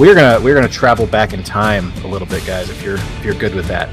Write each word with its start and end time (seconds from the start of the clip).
we're 0.00 0.14
gonna 0.14 0.42
we're 0.42 0.54
gonna 0.54 0.66
travel 0.66 1.06
back 1.06 1.34
in 1.34 1.42
time 1.42 1.92
a 2.04 2.06
little 2.06 2.26
bit, 2.26 2.44
guys. 2.46 2.70
If 2.70 2.82
you're 2.82 2.96
if 2.96 3.24
you're 3.24 3.34
good 3.34 3.54
with 3.54 3.66
that, 3.66 3.90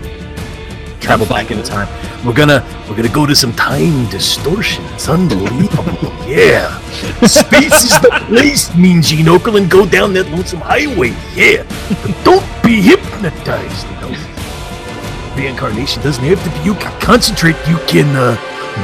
travel 1.01 1.25
back 1.25 1.51
in 1.51 1.61
time. 1.63 1.89
We're 2.25 2.33
gonna 2.33 2.65
we're 2.89 2.95
gonna 2.95 3.09
go 3.09 3.25
to 3.25 3.35
some 3.35 3.51
time 3.51 4.09
distortion. 4.09 4.85
It's 4.93 5.09
unbelievable. 5.09 5.91
yeah, 6.25 6.79
space 7.27 7.83
is 7.83 7.99
the 7.99 8.23
place. 8.27 8.73
Mean 8.73 9.01
Gene 9.01 9.25
Okerlund, 9.25 9.69
go 9.69 9.85
down 9.85 10.13
that 10.13 10.29
lonesome 10.29 10.61
highway. 10.61 11.09
Yeah, 11.35 11.63
but 12.01 12.15
don't 12.23 12.63
be 12.63 12.81
hypnotized. 12.81 13.85
You 13.87 13.95
know? 13.99 15.35
Reincarnation 15.35 16.01
doesn't 16.03 16.23
have 16.23 16.41
to 16.41 16.49
be. 16.49 16.65
You 16.65 16.75
can 16.75 17.01
concentrate. 17.01 17.57
You 17.67 17.79
can 17.79 18.15
uh, 18.15 18.37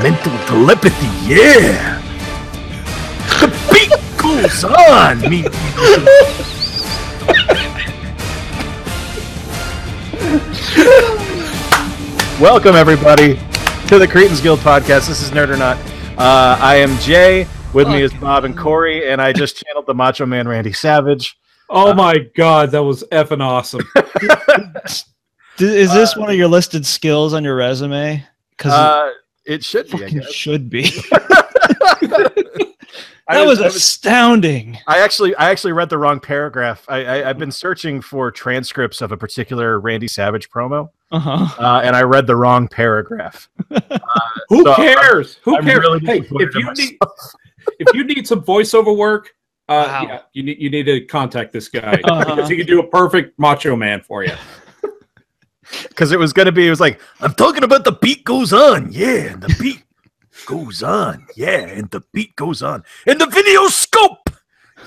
mental 0.03 0.33
telepathy. 0.45 1.07
Yeah. 1.25 2.01
The 3.39 3.47
beat 3.71 4.21
goes 4.21 4.65
on. 4.65 5.21
Mean. 5.21 5.45
Welcome, 12.39 12.75
everybody, 12.75 13.35
to 13.87 13.99
the 13.99 14.07
Cretans 14.09 14.41
Guild 14.41 14.59
podcast. 14.59 15.07
This 15.07 15.21
is 15.21 15.31
Nerd 15.31 15.49
or 15.49 15.57
Not. 15.57 15.77
Uh, 16.17 16.57
I 16.59 16.75
am 16.75 16.97
Jay. 16.99 17.47
With 17.73 17.87
me 17.87 18.01
is 18.01 18.13
Bob 18.13 18.43
and 18.45 18.57
Corey, 18.57 19.09
and 19.09 19.21
I 19.21 19.33
just 19.33 19.57
channeled 19.63 19.85
the 19.85 19.93
Macho 19.93 20.25
Man 20.25 20.47
Randy 20.47 20.73
Savage. 20.73 21.37
Oh 21.69 21.93
my 21.93 22.17
god, 22.35 22.71
that 22.71 22.83
was 22.83 23.03
effing 23.11 23.41
awesome. 23.41 23.81
Is 25.59 25.93
this 25.93 26.15
one 26.15 26.29
of 26.29 26.35
your 26.35 26.47
listed 26.47 26.85
skills 26.85 27.33
on 27.33 27.43
your 27.43 27.55
resume? 27.55 28.23
Because 28.57 28.73
Uh, 28.73 29.11
it 29.45 29.63
should 29.63 29.87
be. 29.89 29.93
I, 29.95 29.99
fucking 29.99 30.19
guess. 30.19 30.33
should 30.33 30.69
be. 30.69 30.91
I 33.27 33.37
that 33.37 33.47
was, 33.47 33.61
I 33.61 33.67
astounding. 33.67 34.77
I 34.87 34.99
actually, 34.99 35.33
I 35.35 35.49
actually 35.49 35.71
read 35.73 35.89
the 35.89 35.97
wrong 35.97 36.19
paragraph. 36.19 36.85
I, 36.89 37.05
I, 37.05 37.29
I've 37.29 37.37
been 37.37 37.51
searching 37.51 38.01
for 38.01 38.31
transcripts 38.31 39.01
of 39.01 39.11
a 39.13 39.17
particular 39.17 39.79
Randy 39.79 40.07
Savage 40.09 40.49
promo, 40.49 40.89
Uh-huh. 41.11 41.47
uh, 41.63 41.81
and 41.83 41.95
I 41.95 42.01
read 42.03 42.27
the 42.27 42.35
wrong 42.35 42.67
paragraph. 42.67 43.49
Who 44.49 44.63
So, 44.63 44.75
cares? 44.75 45.37
Who 45.43 45.55
I'm 45.57 45.63
cares? 45.63 45.79
really 45.79 45.99
hey, 46.05 46.19
if 46.31 46.53
you 46.55 46.73
need 46.73 46.97
if 47.79 47.93
you 47.95 48.03
need 48.03 48.27
some 48.27 48.41
voiceover 48.41 48.95
work, 48.95 49.33
uh, 49.69 49.85
Wow. 49.87 50.03
yeah, 50.07 50.19
you 50.33 50.43
need 50.43 50.57
you 50.59 50.69
need 50.69 50.83
to 50.87 51.05
contact 51.05 51.53
this 51.53 51.69
guy 51.69 52.01
Uh-huh. 52.03 52.35
because 52.35 52.49
he 52.49 52.57
can 52.57 52.67
do 52.67 52.81
a 52.81 52.87
perfect 52.87 53.39
Macho 53.39 53.75
Man 53.77 54.01
for 54.01 54.25
you. 54.25 54.33
because 55.87 56.11
it 56.11 56.19
was 56.19 56.33
going 56.33 56.45
to 56.47 56.51
be. 56.51 56.67
It 56.67 56.69
was 56.69 56.81
like 56.81 56.99
I'm 57.21 57.33
talking 57.33 57.63
about 57.63 57.85
the 57.85 57.93
beat 57.93 58.25
goes 58.25 58.51
on, 58.51 58.91
yeah, 58.91 59.31
and 59.31 59.41
the 59.41 59.55
beat 59.61 59.83
goes 60.45 60.83
on, 60.83 61.27
yeah, 61.35 61.59
and 61.59 61.89
the 61.91 62.01
beat 62.11 62.35
goes 62.35 62.61
on, 62.61 62.83
and 63.05 63.19
the 63.19 63.27
video 63.27 63.67
scope, 63.67 64.29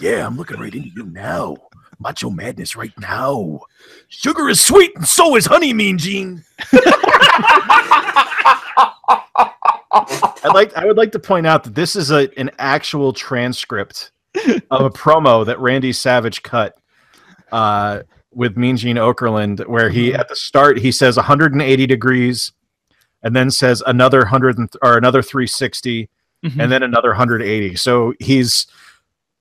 yeah. 0.00 0.26
I'm 0.26 0.36
looking 0.36 0.60
right 0.60 0.74
into 0.74 0.88
you 0.88 1.06
now, 1.06 1.56
Macho 1.98 2.30
Madness, 2.30 2.76
right 2.76 2.92
now. 2.98 3.60
Sugar 4.08 4.48
is 4.48 4.64
sweet, 4.64 4.92
and 4.96 5.06
so 5.06 5.36
is 5.36 5.46
honey, 5.46 5.72
Mean 5.72 5.98
Gene. 5.98 6.44
I'd 10.44 10.52
like. 10.54 10.76
I 10.76 10.84
would 10.84 10.96
like 10.96 11.12
to 11.12 11.18
point 11.18 11.46
out 11.46 11.64
that 11.64 11.74
this 11.74 11.96
is 11.96 12.10
a 12.10 12.28
an 12.38 12.50
actual 12.58 13.12
transcript 13.12 14.12
of 14.70 14.82
a 14.82 14.90
promo 14.90 15.44
that 15.46 15.58
Randy 15.60 15.92
Savage 15.92 16.42
cut. 16.42 16.78
Uh, 17.52 18.02
with 18.36 18.56
Mean 18.56 18.76
Gene 18.76 18.96
Okerlund, 18.96 19.66
where 19.66 19.88
he 19.88 20.12
at 20.12 20.28
the 20.28 20.36
start 20.36 20.78
he 20.78 20.92
says 20.92 21.16
180 21.16 21.86
degrees, 21.86 22.52
and 23.22 23.34
then 23.34 23.50
says 23.50 23.82
another 23.86 24.24
hundred 24.26 24.58
or 24.82 24.96
another 24.96 25.22
360, 25.22 26.08
Mhm. 26.44 26.62
and 26.62 26.70
then 26.70 26.82
another 26.82 27.10
180. 27.10 27.74
So 27.76 28.12
he's 28.20 28.66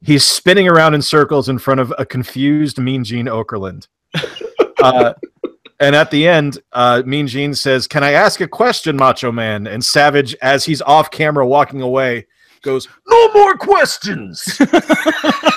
he's 0.01 0.23
spinning 0.25 0.67
around 0.67 0.93
in 0.93 1.01
circles 1.01 1.49
in 1.49 1.57
front 1.57 1.79
of 1.79 1.93
a 1.97 2.05
confused 2.05 2.77
Mean 2.79 3.03
Gene 3.03 3.25
Okerlund. 3.25 3.87
uh, 4.81 5.13
and 5.79 5.95
at 5.95 6.09
the 6.11 6.27
end, 6.27 6.59
uh, 6.71 7.03
Mean 7.05 7.27
Gene 7.27 7.53
says, 7.53 7.85
"Can 7.87 8.03
I 8.03 8.11
ask 8.11 8.39
a 8.39 8.47
question, 8.47 8.95
Macho 8.95 9.31
Man?" 9.31 9.67
And 9.67 9.83
Savage, 9.83 10.35
as 10.41 10.63
he's 10.63 10.81
off 10.81 11.11
camera 11.11 11.45
walking 11.45 11.81
away, 11.81 12.27
goes, 12.61 12.87
"No 13.07 13.33
more 13.33 13.55
questions." 13.57 14.41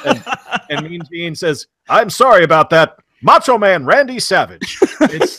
and, 0.05 0.25
and 0.71 0.89
Mean 0.89 1.03
Gene 1.13 1.35
says, 1.37 1.67
"I'm 1.89 2.11
sorry 2.11 2.43
about 2.43 2.71
that, 2.71 2.97
Macho 3.23 3.59
Man 3.59 3.85
Randy 3.85 4.19
Savage." 4.19 4.79
It's, 5.01 5.39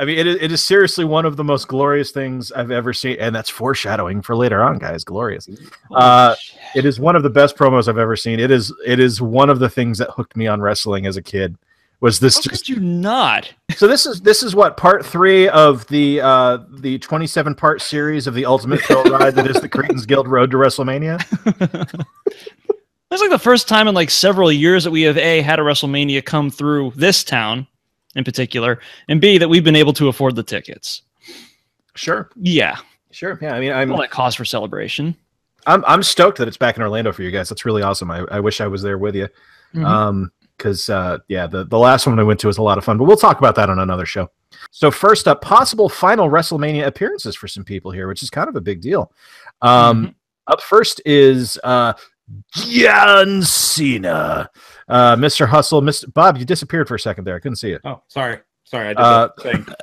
I 0.00 0.06
mean, 0.06 0.18
it 0.18 0.26
is, 0.26 0.36
it 0.40 0.50
is 0.50 0.64
seriously 0.64 1.04
one 1.04 1.26
of 1.26 1.36
the 1.36 1.44
most 1.44 1.68
glorious 1.68 2.10
things 2.10 2.50
I've 2.52 2.70
ever 2.70 2.94
seen, 2.94 3.18
and 3.20 3.34
that's 3.34 3.50
foreshadowing 3.50 4.22
for 4.22 4.34
later 4.34 4.62
on, 4.62 4.78
guys. 4.78 5.04
Glorious. 5.04 5.46
Uh, 5.90 6.34
it 6.74 6.86
is 6.86 6.98
one 6.98 7.16
of 7.16 7.22
the 7.22 7.28
best 7.28 7.54
promos 7.54 7.86
I've 7.86 7.98
ever 7.98 8.16
seen. 8.16 8.40
It 8.40 8.50
is 8.50 8.72
it 8.86 8.98
is 8.98 9.20
one 9.20 9.50
of 9.50 9.58
the 9.58 9.68
things 9.68 9.98
that 9.98 10.08
hooked 10.08 10.36
me 10.36 10.46
on 10.46 10.62
wrestling 10.62 11.04
as 11.04 11.18
a 11.18 11.22
kid. 11.22 11.58
Was 12.00 12.18
this 12.18 12.36
How 12.36 12.40
just 12.40 12.66
you 12.66 12.80
not? 12.80 13.52
so 13.76 13.86
this 13.86 14.06
is 14.06 14.22
this 14.22 14.42
is 14.42 14.56
what 14.56 14.78
part 14.78 15.04
three 15.04 15.50
of 15.50 15.86
the 15.88 16.22
uh 16.22 16.58
the 16.78 16.98
27 16.98 17.54
part 17.54 17.82
series 17.82 18.26
of 18.26 18.32
the 18.32 18.46
ultimate 18.46 18.80
thrill 18.80 19.04
ride 19.10 19.34
that 19.34 19.48
is 19.48 19.60
the 19.60 19.68
Cretans 19.68 20.06
Guild 20.06 20.28
Road 20.28 20.50
to 20.52 20.56
WrestleMania. 20.56 21.20
It's 23.12 23.20
like 23.20 23.30
the 23.30 23.40
first 23.40 23.66
time 23.66 23.88
in 23.88 23.94
like 23.96 24.08
several 24.08 24.52
years 24.52 24.84
that 24.84 24.92
we 24.92 25.02
have 25.02 25.18
a 25.18 25.40
had 25.40 25.58
a 25.58 25.62
WrestleMania 25.62 26.24
come 26.24 26.48
through 26.48 26.92
this 26.94 27.24
town 27.24 27.66
in 28.16 28.24
particular, 28.24 28.80
and 29.08 29.20
b 29.20 29.38
that 29.38 29.48
we've 29.48 29.64
been 29.64 29.76
able 29.76 29.92
to 29.94 30.08
afford 30.08 30.36
the 30.36 30.42
tickets. 30.42 31.02
Sure, 31.94 32.30
Yeah, 32.36 32.78
sure. 33.10 33.38
Yeah, 33.42 33.54
I 33.54 33.60
mean, 33.60 33.72
I'm 33.72 33.92
all 33.92 33.98
that 33.98 34.10
cause 34.10 34.34
for 34.34 34.44
celebration. 34.44 35.16
I'm 35.66 35.84
I'm 35.86 36.02
stoked 36.02 36.38
that 36.38 36.48
it's 36.48 36.56
back 36.56 36.76
in 36.76 36.82
Orlando 36.82 37.12
for 37.12 37.22
you 37.22 37.30
guys. 37.30 37.48
That's 37.48 37.64
really 37.64 37.82
awesome. 37.82 38.10
I, 38.10 38.24
I 38.30 38.40
wish 38.40 38.60
I 38.60 38.66
was 38.66 38.82
there 38.82 38.98
with 38.98 39.14
you. 39.14 39.28
Mhm. 39.74 39.84
Um, 39.84 40.32
because 40.56 40.90
uh, 40.90 41.18
yeah, 41.28 41.46
the 41.46 41.64
the 41.64 41.78
last 41.78 42.06
one 42.06 42.18
I 42.18 42.22
went 42.22 42.38
to 42.40 42.46
was 42.46 42.58
a 42.58 42.62
lot 42.62 42.76
of 42.76 42.84
fun, 42.84 42.98
but 42.98 43.04
we'll 43.04 43.16
talk 43.16 43.38
about 43.38 43.54
that 43.54 43.70
on 43.70 43.78
another 43.78 44.04
show. 44.04 44.30
So 44.70 44.90
first 44.90 45.26
up, 45.26 45.40
possible 45.40 45.88
final 45.88 46.28
WrestleMania 46.28 46.86
appearances 46.86 47.34
for 47.34 47.48
some 47.48 47.64
people 47.64 47.90
here, 47.90 48.08
which 48.08 48.22
is 48.22 48.28
kind 48.28 48.46
of 48.48 48.56
a 48.56 48.60
big 48.60 48.82
deal. 48.82 49.10
Um, 49.62 50.14
up 50.48 50.60
first 50.60 51.00
is 51.06 51.58
uh, 51.64 51.94
John 52.52 53.42
Cena, 53.42 54.50
uh, 54.90 55.16
Mr. 55.16 55.46
Hustle, 55.48 55.80
Mr. 55.82 56.12
Bob. 56.12 56.36
You 56.36 56.44
disappeared 56.44 56.88
for 56.88 56.94
a 56.96 57.00
second 57.00 57.24
there. 57.24 57.36
I 57.36 57.38
couldn't 57.40 57.56
see 57.56 57.70
it. 57.72 57.80
Oh, 57.84 58.02
sorry, 58.08 58.38
sorry, 58.64 58.86
I 58.88 58.94
did 58.94 58.98
Uh, 59.00 59.28
thing. 59.40 59.66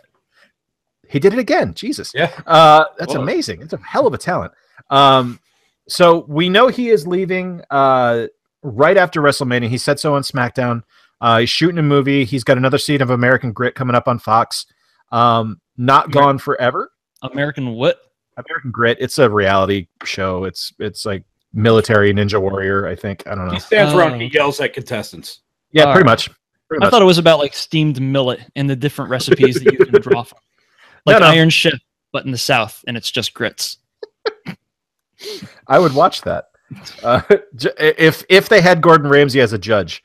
He 1.09 1.19
did 1.19 1.31
it 1.31 1.39
again. 1.39 1.73
Jesus. 1.73 2.11
Yeah, 2.13 2.29
Uh, 2.45 2.83
that's 2.99 3.13
Whoa. 3.13 3.21
amazing. 3.21 3.61
It's 3.61 3.71
a 3.71 3.77
hell 3.77 4.07
of 4.07 4.13
a 4.13 4.17
talent. 4.17 4.51
Um, 4.89 5.39
so 5.87 6.25
we 6.27 6.49
know 6.49 6.67
he 6.67 6.89
is 6.89 7.07
leaving 7.07 7.61
uh, 7.69 8.27
right 8.61 8.97
after 8.97 9.21
WrestleMania. 9.21 9.69
He 9.69 9.77
said 9.77 10.01
so 10.01 10.15
on 10.15 10.21
SmackDown. 10.23 10.83
Uh, 11.21 11.39
he's 11.39 11.49
shooting 11.49 11.77
a 11.77 11.81
movie. 11.83 12.25
He's 12.25 12.43
got 12.43 12.57
another 12.57 12.77
season 12.77 13.03
of 13.03 13.09
American 13.11 13.53
Grit 13.53 13.73
coming 13.73 13.95
up 13.95 14.09
on 14.09 14.19
Fox. 14.19 14.65
Um, 15.13 15.61
not 15.77 16.11
gone 16.11 16.37
forever. 16.39 16.91
American 17.21 17.69
what? 17.69 17.99
American 18.35 18.71
Grit. 18.71 18.97
It's 18.99 19.17
a 19.17 19.29
reality 19.29 19.87
show. 20.03 20.43
It's 20.43 20.73
it's 20.77 21.05
like 21.05 21.23
military 21.53 22.13
ninja 22.13 22.39
warrior. 22.41 22.87
I 22.87 22.95
think. 22.95 23.23
I 23.27 23.35
don't 23.35 23.47
know. 23.47 23.53
he 23.53 23.59
stands 23.59 23.93
around. 23.93 24.13
and 24.13 24.21
Oh. 24.21 24.25
He 24.25 24.31
yells 24.33 24.59
at 24.61 24.73
contestants. 24.73 25.41
Yeah, 25.71 25.83
All 25.85 25.93
pretty 25.93 26.05
right. 26.05 26.11
much. 26.11 26.29
Pretty 26.69 26.81
I 26.83 26.85
much. 26.85 26.91
thought 26.91 27.01
it 27.01 27.05
was 27.05 27.17
about 27.17 27.39
like 27.39 27.53
steamed 27.53 28.01
millet 28.01 28.39
and 28.55 28.69
the 28.69 28.75
different 28.75 29.09
recipes 29.11 29.55
that 29.63 29.71
you 29.73 29.85
can 29.85 30.01
draw 30.01 30.23
from, 30.23 30.39
like 31.05 31.19
No, 31.19 31.19
no. 31.19 31.25
Iron 31.31 31.49
Chef, 31.49 31.73
but 32.11 32.25
in 32.25 32.31
the 32.31 32.37
South, 32.37 32.83
and 32.87 32.97
it's 32.97 33.09
just 33.11 33.33
grits. 33.33 33.77
I 35.67 35.79
would 35.79 35.93
watch 35.93 36.21
that. 36.23 36.45
Uh, 37.03 37.21
if 37.79 38.23
if 38.29 38.49
they 38.49 38.61
had 38.61 38.81
Gordon 38.81 39.09
Ramsay 39.09 39.39
as 39.41 39.53
a 39.53 39.57
judge, 39.57 40.03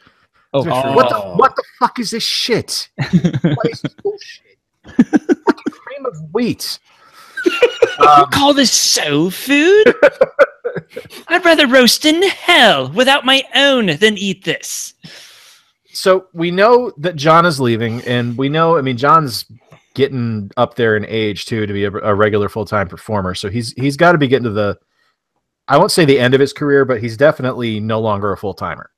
Oh, 0.55 0.63
what 0.95 1.09
the 1.09 1.17
Oh. 1.17 1.35
what 1.37 1.57
the 1.57 1.65
fuck 1.79 1.99
is 1.99 2.11
this 2.11 2.23
shit? 2.23 2.89
What 3.43 3.71
is 3.71 3.81
this 3.81 3.95
bullshit? 4.03 4.59
Fucking 4.87 5.73
cream 5.73 6.07
of 6.07 6.15
wheat. 6.33 6.79
Um, 7.99 8.27
call 8.31 8.55
this 8.55 8.73
soul 8.73 9.31
food? 9.31 9.95
I'd 11.29 11.45
rather 11.45 11.67
roast 11.67 12.05
in 12.05 12.23
hell 12.23 12.91
without 12.91 13.25
my 13.25 13.45
own 13.55 13.87
than 13.99 14.17
eat 14.19 14.45
this. 14.45 14.95
so 15.93 16.27
we 16.33 16.51
know 16.51 16.93
that 16.99 17.17
John 17.17 17.45
is 17.47 17.61
leaving, 17.61 18.01
and 18.03 18.37
we 18.37 18.49
know. 18.49 18.77
I 18.79 18.81
mean, 18.81 18.97
John's 18.97 19.45
getting 19.95 20.51
up 20.57 20.75
there 20.75 20.97
in 20.97 21.05
age 21.07 21.45
too 21.45 21.67
to 21.67 21.73
be 21.73 21.85
a, 21.85 21.93
a 21.93 22.15
regular 22.15 22.49
full 22.49 22.65
time 22.65 22.89
performer. 22.89 23.35
So 23.35 23.51
he's 23.51 23.73
he's 23.73 23.97
got 23.97 24.13
to 24.13 24.19
be 24.19 24.29
getting 24.29 24.45
to 24.45 24.51
the. 24.51 24.79
I 25.69 25.79
won't 25.79 25.93
say 25.93 26.05
the 26.05 26.19
end 26.19 26.35
of 26.35 26.41
his 26.41 26.53
career, 26.53 26.85
but 26.85 27.01
he's 27.01 27.17
definitely 27.17 27.79
no 27.79 28.01
longer 28.01 28.33
a 28.33 28.37
full 28.37 28.55
timer. 28.55 28.91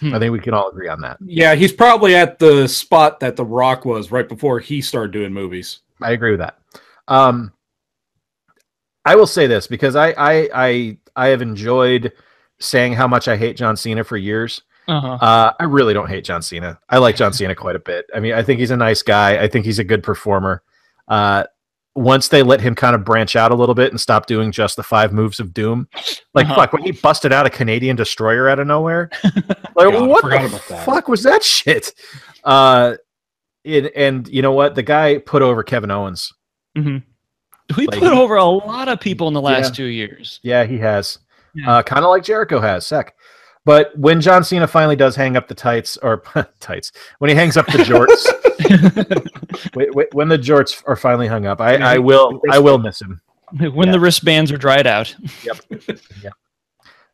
Hmm. 0.00 0.14
I 0.14 0.18
think 0.18 0.32
we 0.32 0.40
can 0.40 0.54
all 0.54 0.68
agree 0.68 0.88
on 0.88 1.00
that. 1.02 1.18
Yeah, 1.24 1.54
he's 1.54 1.72
probably 1.72 2.14
at 2.14 2.38
the 2.38 2.66
spot 2.66 3.20
that 3.20 3.36
The 3.36 3.44
Rock 3.44 3.84
was 3.84 4.10
right 4.10 4.28
before 4.28 4.58
he 4.60 4.80
started 4.82 5.12
doing 5.12 5.32
movies. 5.32 5.80
I 6.02 6.12
agree 6.12 6.30
with 6.32 6.40
that. 6.40 6.58
Um, 7.08 7.52
I 9.04 9.16
will 9.16 9.26
say 9.26 9.46
this 9.46 9.66
because 9.66 9.96
I 9.96 10.10
I 10.16 10.48
I 10.54 10.98
I 11.16 11.26
have 11.28 11.42
enjoyed 11.42 12.12
saying 12.58 12.92
how 12.94 13.08
much 13.08 13.28
I 13.28 13.36
hate 13.36 13.56
John 13.56 13.76
Cena 13.76 14.04
for 14.04 14.16
years. 14.16 14.62
Uh-huh. 14.88 15.08
Uh, 15.24 15.52
I 15.58 15.64
really 15.64 15.94
don't 15.94 16.08
hate 16.08 16.24
John 16.24 16.42
Cena. 16.42 16.78
I 16.88 16.98
like 16.98 17.16
John 17.16 17.32
Cena 17.32 17.54
quite 17.54 17.76
a 17.76 17.80
bit. 17.80 18.06
I 18.14 18.20
mean, 18.20 18.32
I 18.34 18.42
think 18.42 18.58
he's 18.60 18.70
a 18.72 18.76
nice 18.76 19.02
guy. 19.02 19.42
I 19.42 19.48
think 19.48 19.64
he's 19.64 19.78
a 19.78 19.84
good 19.84 20.02
performer. 20.02 20.62
Uh, 21.08 21.44
once 21.94 22.28
they 22.28 22.42
let 22.42 22.60
him 22.60 22.74
kind 22.74 22.94
of 22.94 23.04
branch 23.04 23.36
out 23.36 23.50
a 23.50 23.54
little 23.54 23.74
bit 23.74 23.90
and 23.90 24.00
stop 24.00 24.26
doing 24.26 24.52
just 24.52 24.76
the 24.76 24.82
five 24.82 25.12
moves 25.12 25.38
of 25.40 25.52
doom, 25.54 25.88
like 26.34 26.46
Uh-huh. 26.46 26.54
fuck 26.56 26.72
when 26.72 26.82
he 26.82 26.92
busted 26.92 27.32
out 27.32 27.46
a 27.46 27.50
Canadian 27.50 27.96
destroyer 27.96 28.48
out 28.48 28.58
of 28.58 28.66
nowhere, 28.66 29.10
like 29.76 29.92
God, 29.92 30.08
what 30.08 30.22
the 30.22 30.82
fuck 30.84 31.08
was 31.08 31.22
that 31.22 31.42
shit? 31.42 31.92
Uh, 32.44 32.94
it, 33.64 33.92
and 33.96 34.26
you 34.28 34.42
know 34.42 34.52
what? 34.52 34.74
The 34.74 34.82
guy 34.82 35.18
put 35.18 35.42
over 35.42 35.62
Kevin 35.62 35.90
Owens. 35.90 36.32
hmm 36.76 36.98
We 37.76 37.86
Like- 37.86 37.98
put 38.00 38.12
over 38.12 38.36
a 38.36 38.44
lot 38.44 38.88
of 38.88 39.00
people 39.00 39.28
in 39.28 39.34
the 39.34 39.40
last 39.40 39.74
two 39.74 39.84
years. 39.84 40.40
Yeah, 40.42 40.64
he 40.64 40.78
has. 40.78 41.18
Yeah. 41.54 41.70
Uh, 41.78 41.82
kind 41.82 42.04
of 42.04 42.10
like 42.10 42.22
Jericho 42.24 42.60
has. 42.60 42.86
Sec. 42.86 43.14
But 43.64 43.96
when 43.98 44.20
John 44.20 44.42
Cena 44.42 44.66
finally 44.66 44.96
does 44.96 45.14
hang 45.14 45.36
up 45.36 45.46
the 45.48 45.54
tights 45.54 45.96
or 45.98 46.22
tights, 46.60 46.92
when 47.18 47.28
he 47.28 47.34
hangs 47.36 47.56
up 47.56 47.66
the 47.66 47.78
jorts, 47.78 48.26
wh- 49.74 49.92
wh- 49.94 50.14
when 50.14 50.28
the 50.28 50.38
jorts 50.38 50.82
are 50.86 50.96
finally 50.96 51.26
hung 51.26 51.46
up, 51.46 51.60
I, 51.60 51.76
I 51.76 51.98
will 51.98 52.40
I 52.50 52.58
will 52.58 52.78
miss 52.78 53.00
him. 53.00 53.20
when 53.58 53.88
Yeah. 53.88 53.92
the 53.92 54.00
wristbands 54.00 54.50
are 54.52 54.56
dried 54.58 54.86
out. 54.86 55.14
Yep. 55.44 55.98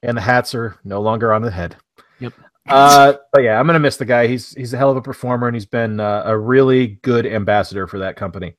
And 0.02 0.16
the 0.16 0.20
hats 0.22 0.54
are 0.54 0.76
no 0.84 1.00
longer 1.00 1.32
on 1.32 1.42
the 1.42 1.50
head. 1.50 1.76
Yep. 2.20 2.32
Uh, 2.68 3.14
but 3.32 3.42
yeah, 3.42 3.58
I'm 3.58 3.66
gonna 3.66 3.80
miss 3.80 3.96
the 3.96 4.04
guy. 4.04 4.26
He's 4.26 4.52
he's 4.54 4.72
a 4.72 4.76
hell 4.76 4.90
of 4.90 4.96
a 4.96 5.02
performer, 5.02 5.46
and 5.48 5.56
he's 5.56 5.66
been 5.66 5.98
uh, 6.00 6.22
a 6.26 6.36
really 6.38 6.98
good 7.02 7.26
ambassador 7.26 7.86
for 7.86 7.98
that 8.00 8.16
company. 8.16 8.54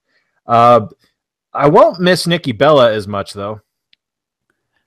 Uh, 0.45 0.87
I 1.57 1.67
won't 1.67 1.99
miss 1.99 2.27
Nikki 2.27 2.51
Bella 2.51 2.91
as 2.93 3.07
much 3.07 3.33
though. 3.33 3.61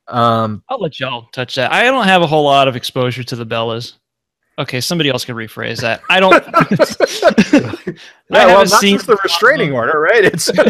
Um, 0.07 0.63
I'll 0.69 0.81
let 0.81 0.99
y'all 1.01 1.29
touch 1.33 1.55
that. 1.57 1.73
I 1.73 1.85
don't 1.85 2.05
have 2.05 2.23
a 2.23 2.27
whole 2.27 2.45
lot 2.45 2.69
of 2.69 2.77
exposure 2.77 3.23
to 3.25 3.37
the 3.37 3.47
Bellas. 3.47 3.95
Okay, 4.59 4.81
somebody 4.81 5.09
else 5.09 5.25
can 5.25 5.37
rephrase 5.37 5.81
that. 5.81 6.03
I 6.11 6.21
don't. 6.21 6.33
yeah, 7.93 7.97
well, 8.29 8.49
haven't 8.49 8.71
not 8.71 8.81
seen- 8.81 8.97
just 8.97 9.07
the 9.07 9.19
restraining 9.23 9.73
order, 9.73 9.99
right? 10.01 10.25
It's 10.25 10.51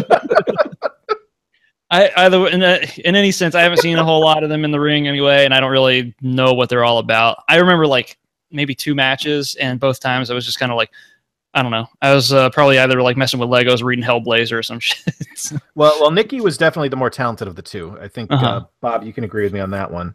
I 1.90 2.10
either 2.16 2.46
in, 2.46 2.62
a, 2.62 2.80
in 3.04 3.16
any 3.16 3.32
sense, 3.32 3.54
I 3.54 3.62
haven't 3.62 3.78
seen 3.78 3.98
a 3.98 4.04
whole 4.04 4.20
lot 4.20 4.44
of 4.44 4.48
them 4.48 4.64
in 4.64 4.70
the 4.70 4.78
ring 4.78 5.08
anyway, 5.08 5.44
and 5.44 5.52
I 5.52 5.60
don't 5.60 5.72
really 5.72 6.14
know 6.20 6.54
what 6.54 6.68
they're 6.68 6.84
all 6.84 6.98
about. 6.98 7.42
I 7.48 7.56
remember 7.56 7.86
like 7.86 8.16
maybe 8.52 8.74
two 8.74 8.94
matches, 8.94 9.56
and 9.56 9.80
both 9.80 9.98
times 9.98 10.30
I 10.30 10.34
was 10.34 10.46
just 10.46 10.58
kind 10.58 10.70
of 10.70 10.76
like, 10.76 10.90
I 11.52 11.62
don't 11.62 11.72
know. 11.72 11.86
I 12.00 12.14
was 12.14 12.32
uh, 12.32 12.48
probably 12.50 12.78
either 12.78 13.02
like 13.02 13.16
messing 13.16 13.40
with 13.40 13.48
Legos, 13.48 13.82
reading 13.82 14.04
Hellblazer, 14.04 14.56
or 14.58 14.62
some 14.62 14.78
shit. 14.80 15.12
well, 15.74 15.96
well, 16.00 16.10
Nikki 16.10 16.40
was 16.40 16.56
definitely 16.56 16.88
the 16.90 16.96
more 16.96 17.10
talented 17.10 17.48
of 17.48 17.56
the 17.56 17.62
two. 17.62 17.98
I 18.00 18.06
think 18.08 18.30
uh 18.30 18.34
Uh-huh. 18.36 18.64
Bob, 18.80 19.02
you 19.04 19.12
can 19.12 19.24
agree 19.24 19.42
with 19.44 19.52
me 19.52 19.60
on 19.60 19.70
that 19.70 19.90
one. 19.90 20.14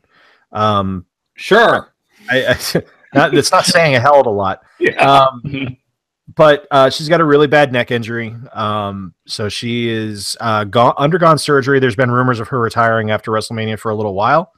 Um, 0.52 1.06
Sure. 1.38 1.94
I, 2.32 2.46
I 2.48 2.82
not, 3.14 3.34
it's 3.36 3.52
not 3.52 3.66
saying 3.66 3.96
a 3.96 4.00
hell 4.00 4.22
of 4.22 4.26
a 4.28 4.30
lot. 4.30 4.62
Yeah. 4.80 4.96
Um, 4.96 5.76
but 6.36 6.66
uh, 6.72 6.90
she's 6.90 7.10
got 7.10 7.20
a 7.20 7.26
really 7.26 7.48
bad 7.48 7.74
neck 7.74 7.92
injury. 7.92 8.34
Um, 8.54 9.14
so 9.28 9.50
she 9.50 9.90
is 9.90 10.38
uh, 10.40 10.64
gone, 10.64 10.94
undergone 10.98 11.38
surgery. 11.38 11.80
There's 11.82 11.96
been 11.98 12.10
rumors 12.12 12.40
of 12.40 12.48
her 12.48 12.60
retiring 12.62 13.12
after 13.12 13.32
WrestleMania 13.32 13.78
for 13.78 13.92
a 13.92 13.96
little 13.96 14.14
while. 14.14 14.54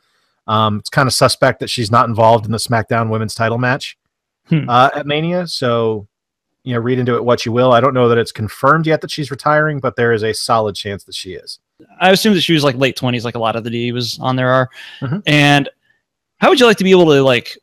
Um, 0.46 0.78
it's 0.78 0.90
kind 0.92 1.08
of 1.08 1.14
suspect 1.14 1.60
that 1.60 1.70
she's 1.72 1.90
not 1.92 2.08
involved 2.08 2.46
in 2.46 2.52
the 2.52 2.58
SmackDown 2.60 3.10
Women's 3.10 3.34
Title 3.36 3.58
match 3.58 3.98
Hmm. 4.48 4.70
uh, 4.70 4.92
at 4.96 5.06
Mania. 5.08 5.46
So, 5.48 6.08
you 6.68 6.74
know, 6.74 6.80
read 6.82 7.00
into 7.00 7.16
it 7.16 7.24
what 7.24 7.46
you 7.46 7.54
will. 7.54 7.72
I 7.72 7.80
don't 7.80 7.94
know 7.94 8.10
that 8.10 8.18
it's 8.18 8.34
confirmed 8.34 8.88
yet 8.88 9.00
that 9.00 9.10
she's 9.10 9.32
retiring, 9.32 9.80
but 9.80 9.96
there 9.96 10.12
is 10.12 10.22
a 10.24 10.34
solid 10.34 10.76
chance 10.76 11.06
that 11.06 11.16
she 11.16 11.32
is. 11.34 11.60
I 12.02 12.12
assume 12.12 12.34
that 12.34 12.42
she 12.42 12.52
was 12.52 12.64
like 12.64 12.76
late 12.76 12.98
twenties, 12.98 13.24
like 13.24 13.36
a 13.36 13.40
lot 13.40 13.56
of 13.56 13.64
the 13.64 13.70
divas 13.70 14.20
on 14.20 14.36
there 14.36 14.50
are. 14.52 14.70
Mhm. 15.00 15.24
And 15.26 15.70
how 16.40 16.50
would 16.50 16.60
you 16.60 16.66
like 16.66 16.78
to 16.78 16.84
be 16.84 16.92
able 16.92 17.06
to 17.06 17.24
like 17.24 17.58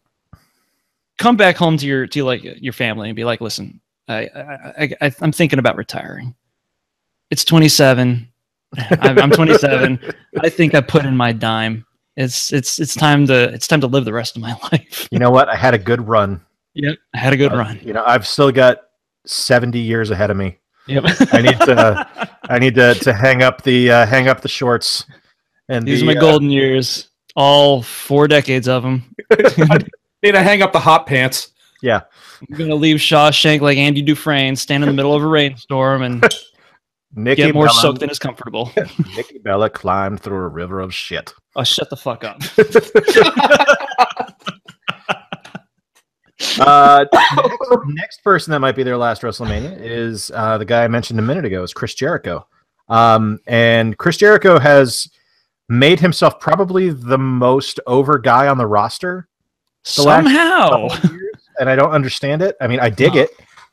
come 1.19 1.37
back 1.37 1.57
home 1.57 1.77
to 1.77 1.87
your 1.87 2.07
to 2.07 2.25
like 2.25 2.43
your 2.43 2.73
family 2.73 3.11
and 3.11 3.17
be 3.17 3.25
like, 3.25 3.43
listen, 3.43 3.79
I, 4.09 4.23
I, 4.35 4.95
I 5.03 5.13
I'm 5.21 5.33
thinking 5.33 5.59
about 5.59 5.77
retiring. 5.77 6.35
It's 7.31 7.45
27. 7.45 8.27
I'm, 9.01 9.19
I'm 9.19 9.31
27. 9.31 9.99
I 10.41 10.49
think 10.49 10.75
I 10.75 10.81
put 10.81 11.05
in 11.05 11.15
my 11.15 11.33
dime. 11.33 11.85
It's 12.17 12.55
it's 12.55 12.79
it's 12.79 12.95
time 12.95 13.27
to 13.27 13.53
it's 13.53 13.67
time 13.67 13.83
to 13.83 13.87
live 13.87 14.07
the 14.07 14.15
rest 14.15 14.37
of 14.37 14.41
my 14.41 14.57
life. 14.73 15.09
You 15.11 15.19
know 15.19 15.31
what? 15.31 15.51
I 15.51 15.57
had 15.57 15.75
a 15.75 15.79
good 15.79 16.09
run. 16.09 16.41
Yep, 16.75 16.97
I 17.15 17.19
had 17.19 17.33
a 17.33 17.37
good 17.37 17.53
Uh, 17.53 17.59
run. 17.59 17.81
You 17.85 17.93
know, 17.93 18.03
I've 18.05 18.27
still 18.27 18.51
got 18.51 18.84
70 19.27 19.79
years 19.79 20.11
ahead 20.11 20.31
of 20.31 20.37
me. 20.37 20.59
Yep. 20.87 21.05
I 21.33 21.41
need 21.43 21.59
to 21.61 22.31
I 22.51 22.59
need 22.59 22.75
to 22.75 22.95
to 22.95 23.13
hang 23.13 23.43
up 23.43 23.63
the 23.63 23.91
uh, 23.91 24.07
hang 24.07 24.29
up 24.29 24.43
the 24.43 24.49
shorts 24.49 25.07
and 25.69 25.87
These 25.87 26.01
the, 26.01 26.07
are 26.07 26.15
my 26.15 26.19
uh, 26.19 26.21
golden 26.21 26.51
years. 26.51 27.09
All 27.37 27.83
four 27.83 28.29
decades 28.29 28.69
of 28.69 28.83
them. 28.83 29.15
Need 30.23 30.33
to 30.33 30.43
hang 30.43 30.63
up 30.63 30.73
the 30.73 30.79
hot 30.79 31.07
pants. 31.07 31.53
yeah. 31.83 32.03
I'm 32.49 32.57
gonna 32.57 32.75
leave 32.75 32.97
Shawshank 32.97 33.61
like 33.61 33.77
Andy 33.77 34.03
Dufresne, 34.03 34.55
stand 34.57 34.85
in 34.85 34.89
the 34.89 34.95
middle 34.95 35.15
of 35.15 35.23
a 35.23 35.27
rainstorm 35.27 36.03
and 36.03 36.23
Nikki 37.17 37.43
get 37.43 37.55
more 37.55 37.67
Bella, 37.67 37.81
soaked 37.81 38.01
than 38.01 38.11
is 38.11 38.19
comfortable. 38.19 38.71
Nikki 39.17 39.39
Bella 39.39 39.71
climbed 39.71 40.21
through 40.21 40.37
a 40.37 40.49
river 40.49 40.81
of 40.81 40.95
shit. 40.95 41.33
Oh, 41.57 41.65
shut 41.65 41.91
the 41.91 41.97
fuck 41.97 42.25
up. 42.25 42.41
Uh, 46.61 47.05
next, 47.13 47.87
next 47.87 48.25
person 48.25 48.51
that 48.51 48.59
might 48.61 48.77
be 48.77 48.83
their 48.83 48.97
last 48.97 49.23
WrestleMania 49.23 49.77
is 49.81 50.31
uh, 50.35 50.59
the 50.59 50.65
guy 50.65 50.85
I 50.85 50.89
mentioned 50.89 51.19
a 51.19 51.23
minute 51.23 51.45
ago, 51.45 51.63
is 51.63 51.73
Chris 51.73 51.95
Jericho. 51.95 52.47
Um, 52.89 53.39
and 53.47 53.97
Chris 53.97 54.17
Jericho 54.17 54.59
has 54.59 55.09
made 55.69 56.01
himself 56.01 56.39
probably 56.41 56.91
the 56.91 57.17
most 57.19 57.81
over 57.87 58.19
guy 58.19 58.49
on 58.49 58.59
the 58.59 58.67
roster 58.67 59.29
The 59.85 59.91
Somehow. 59.91 60.89
years, 61.11 61.49
and 61.59 61.71
I 61.71 61.77
don't 61.77 61.93
understand 61.93 62.43
it. 62.43 62.57
I 62.61 62.67
mean, 62.67 62.81
I 62.81 62.91
dig 62.91 63.17
it 63.17 63.31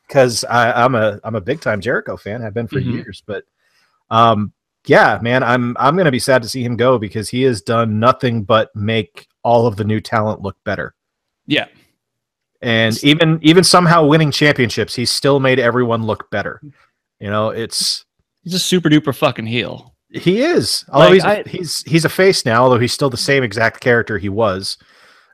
because 0.08 0.44
I'm 0.48 0.94
a 0.94 1.20
I'm 1.24 1.34
a 1.34 1.40
big 1.40 1.60
time 1.60 1.80
Jericho 1.80 2.16
fan. 2.16 2.42
I've 2.42 2.54
been 2.54 2.68
for 2.68 2.80
Mhm. 2.80 2.92
years, 2.94 3.22
but 3.26 3.44
um, 4.10 4.52
yeah, 4.86 5.18
man, 5.20 5.42
I'm 5.42 5.76
I'm 5.78 5.96
gonna 5.96 6.10
be 6.10 6.18
sad 6.18 6.42
to 6.42 6.48
see 6.48 6.62
him 6.64 6.76
go 6.76 6.98
because 6.98 7.28
he 7.28 7.42
has 7.42 7.60
done 7.60 7.98
nothing 8.00 8.44
but 8.44 8.74
make 8.74 9.26
all 9.42 9.66
of 9.66 9.76
the 9.76 9.84
new 9.84 10.00
talent 10.00 10.40
look 10.40 10.56
better. 10.64 10.94
Yeah. 11.46 11.66
And 12.62 13.02
even 13.02 13.38
even 13.42 13.64
somehow 13.64 14.06
winning 14.06 14.30
championships, 14.30 14.94
he 14.94 15.04
still 15.04 15.40
made 15.40 15.58
everyone 15.58 16.04
look 16.04 16.30
better. 16.30 16.60
You 17.20 17.28
know, 17.30 17.50
it's 17.50 18.04
He's 18.44 18.54
a 18.54 18.58
super 18.58 18.88
duper 18.88 19.14
fucking 19.14 19.46
heel. 19.46 19.94
he 20.10 20.40
is. 20.42 20.84
Although 20.92 21.06
Like, 21.06 21.14
he's 21.14 21.24
I- 21.24 21.42
he's 21.44 21.82
he's 21.84 22.04
a 22.04 22.08
face 22.08 22.44
now, 22.44 22.62
although 22.62 22.78
he's 22.78 22.92
still 22.92 23.10
the 23.10 23.16
same 23.16 23.42
exact 23.42 23.80
character 23.80 24.16
he 24.18 24.28
was. 24.28 24.78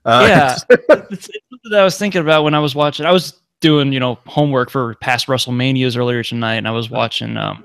Uh, 0.05 0.25
Yeah. 0.27 0.57
It's, 1.11 1.29
it's 1.29 1.39
something 1.51 1.71
that 1.71 1.81
I 1.81 1.85
was 1.85 1.99
thinking 1.99 2.21
about 2.23 2.45
when 2.45 2.55
I 2.55 2.59
was 2.61 2.75
watching. 2.75 3.05
I 3.07 3.13
was 3.13 3.39
doing, 3.61 3.93
you 3.93 4.01
know, 4.01 4.19
homework 4.27 4.71
for 4.71 4.95
past 4.97 5.27
WrestleManias 5.27 5.97
earlier 5.99 6.23
tonight, 6.23 6.55
and 6.57 6.69
I 6.69 6.71
was 6.71 6.89
watching. 6.91 7.37
Um, 7.37 7.65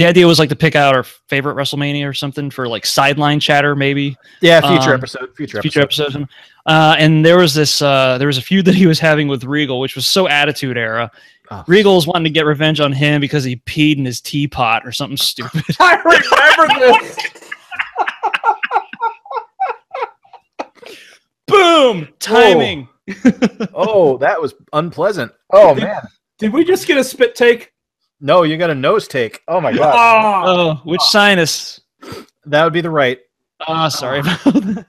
the 0.00 0.06
idea 0.06 0.26
was 0.26 0.38
like 0.38 0.48
to 0.48 0.56
pick 0.56 0.74
out 0.74 0.94
our 0.96 1.02
favorite 1.02 1.54
WrestleMania 1.56 2.08
or 2.08 2.14
something 2.14 2.50
for 2.50 2.66
like 2.66 2.86
sideline 2.86 3.38
chatter, 3.38 3.76
maybe. 3.76 4.16
yeah, 4.40 4.60
future 4.62 4.94
Um, 4.94 5.00
episode, 5.00 5.36
future, 5.36 5.60
future 5.60 5.80
episode. 5.82 6.04
episodes. 6.06 6.30
Uh, 6.64 6.94
and 6.98 7.24
there 7.24 7.36
was 7.38 7.52
this, 7.52 7.82
uh, 7.82 8.16
there 8.18 8.26
was 8.26 8.38
a 8.38 8.42
feud 8.42 8.64
that 8.66 8.74
he 8.74 8.86
was 8.86 8.98
having 8.98 9.28
with 9.28 9.44
Regal, 9.44 9.78
which 9.78 9.94
was 9.96 10.06
so 10.08 10.26
Attitude 10.26 10.78
Era. 10.78 11.10
Oh. 11.50 11.64
Regal's 11.66 12.06
wanting 12.06 12.24
to 12.24 12.30
get 12.30 12.46
revenge 12.46 12.80
on 12.80 12.92
him 12.92 13.20
because 13.20 13.44
he 13.44 13.56
peed 13.56 13.98
in 13.98 14.04
his 14.06 14.20
teapot 14.22 14.86
or 14.86 14.92
something 14.92 15.16
stupid. 15.18 15.62
I 15.80 15.96
remember 15.96 16.96
this. 16.96 17.16
Boom! 21.46 22.08
Timing. 22.20 22.88
Oh, 23.74 24.16
that 24.18 24.40
was 24.40 24.54
unpleasant. 24.72 25.32
Oh 25.52 25.74
man, 25.74 26.00
Did 26.38 26.52
we 26.52 26.64
just 26.64 26.86
get 26.86 26.96
a 26.96 27.02
spit 27.04 27.34
take? 27.34 27.72
No, 28.20 28.42
you 28.42 28.56
got 28.58 28.70
a 28.70 28.74
nose 28.74 29.08
take. 29.08 29.42
Oh 29.48 29.60
my 29.60 29.72
god, 29.76 30.44
Oh, 30.46 30.50
Oh, 30.70 30.74
which 30.84 31.00
sinus? 31.02 31.80
that 32.46 32.64
would 32.64 32.72
be 32.72 32.80
the 32.80 32.90
right. 32.90 33.18
Ah, 33.66 33.88
sorry 33.88 34.20
about 34.20 34.38
that. 34.44 34.86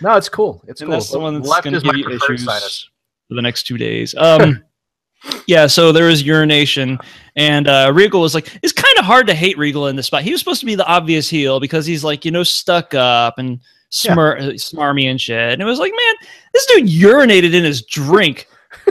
No, 0.00 0.16
it's 0.16 0.28
cool. 0.28 0.62
It's 0.68 0.80
and 0.80 0.88
cool. 0.88 0.98
that's 0.98 1.10
the 1.10 1.18
one 1.18 1.34
that's 1.34 1.48
Left 1.48 1.64
going 1.64 1.72
to 1.72 1.78
is 1.78 1.82
give 1.82 1.92
my 1.92 1.98
you 1.98 2.04
preferred 2.04 2.34
issues 2.34 2.44
sinus. 2.44 2.88
for 3.28 3.34
the 3.34 3.42
next 3.42 3.64
two 3.64 3.76
days. 3.76 4.14
Um, 4.16 4.62
yeah, 5.48 5.66
so 5.66 5.90
there 5.90 6.08
is 6.08 6.22
urination, 6.22 6.98
and 7.34 7.66
uh, 7.66 7.90
Regal 7.92 8.20
was 8.20 8.34
like, 8.34 8.56
it's 8.62 8.72
kind 8.72 8.96
of 8.98 9.04
hard 9.04 9.26
to 9.26 9.34
hate 9.34 9.58
Regal 9.58 9.88
in 9.88 9.96
this 9.96 10.06
spot. 10.06 10.22
He 10.22 10.30
was 10.30 10.40
supposed 10.40 10.60
to 10.60 10.66
be 10.66 10.76
the 10.76 10.86
obvious 10.86 11.28
heel 11.28 11.58
because 11.58 11.84
he's 11.86 12.04
like, 12.04 12.24
you 12.24 12.30
know, 12.30 12.44
stuck 12.44 12.94
up 12.94 13.38
and 13.38 13.58
smir- 13.90 14.38
uh 14.40 14.52
smarmy 14.52 15.10
and 15.10 15.20
shit. 15.20 15.52
And 15.54 15.60
it 15.60 15.64
was 15.64 15.80
like, 15.80 15.90
man, 15.92 16.14
this 16.54 16.66
dude 16.66 16.86
urinated 16.86 17.52
in 17.54 17.64
his 17.64 17.82
drink. 17.82 18.46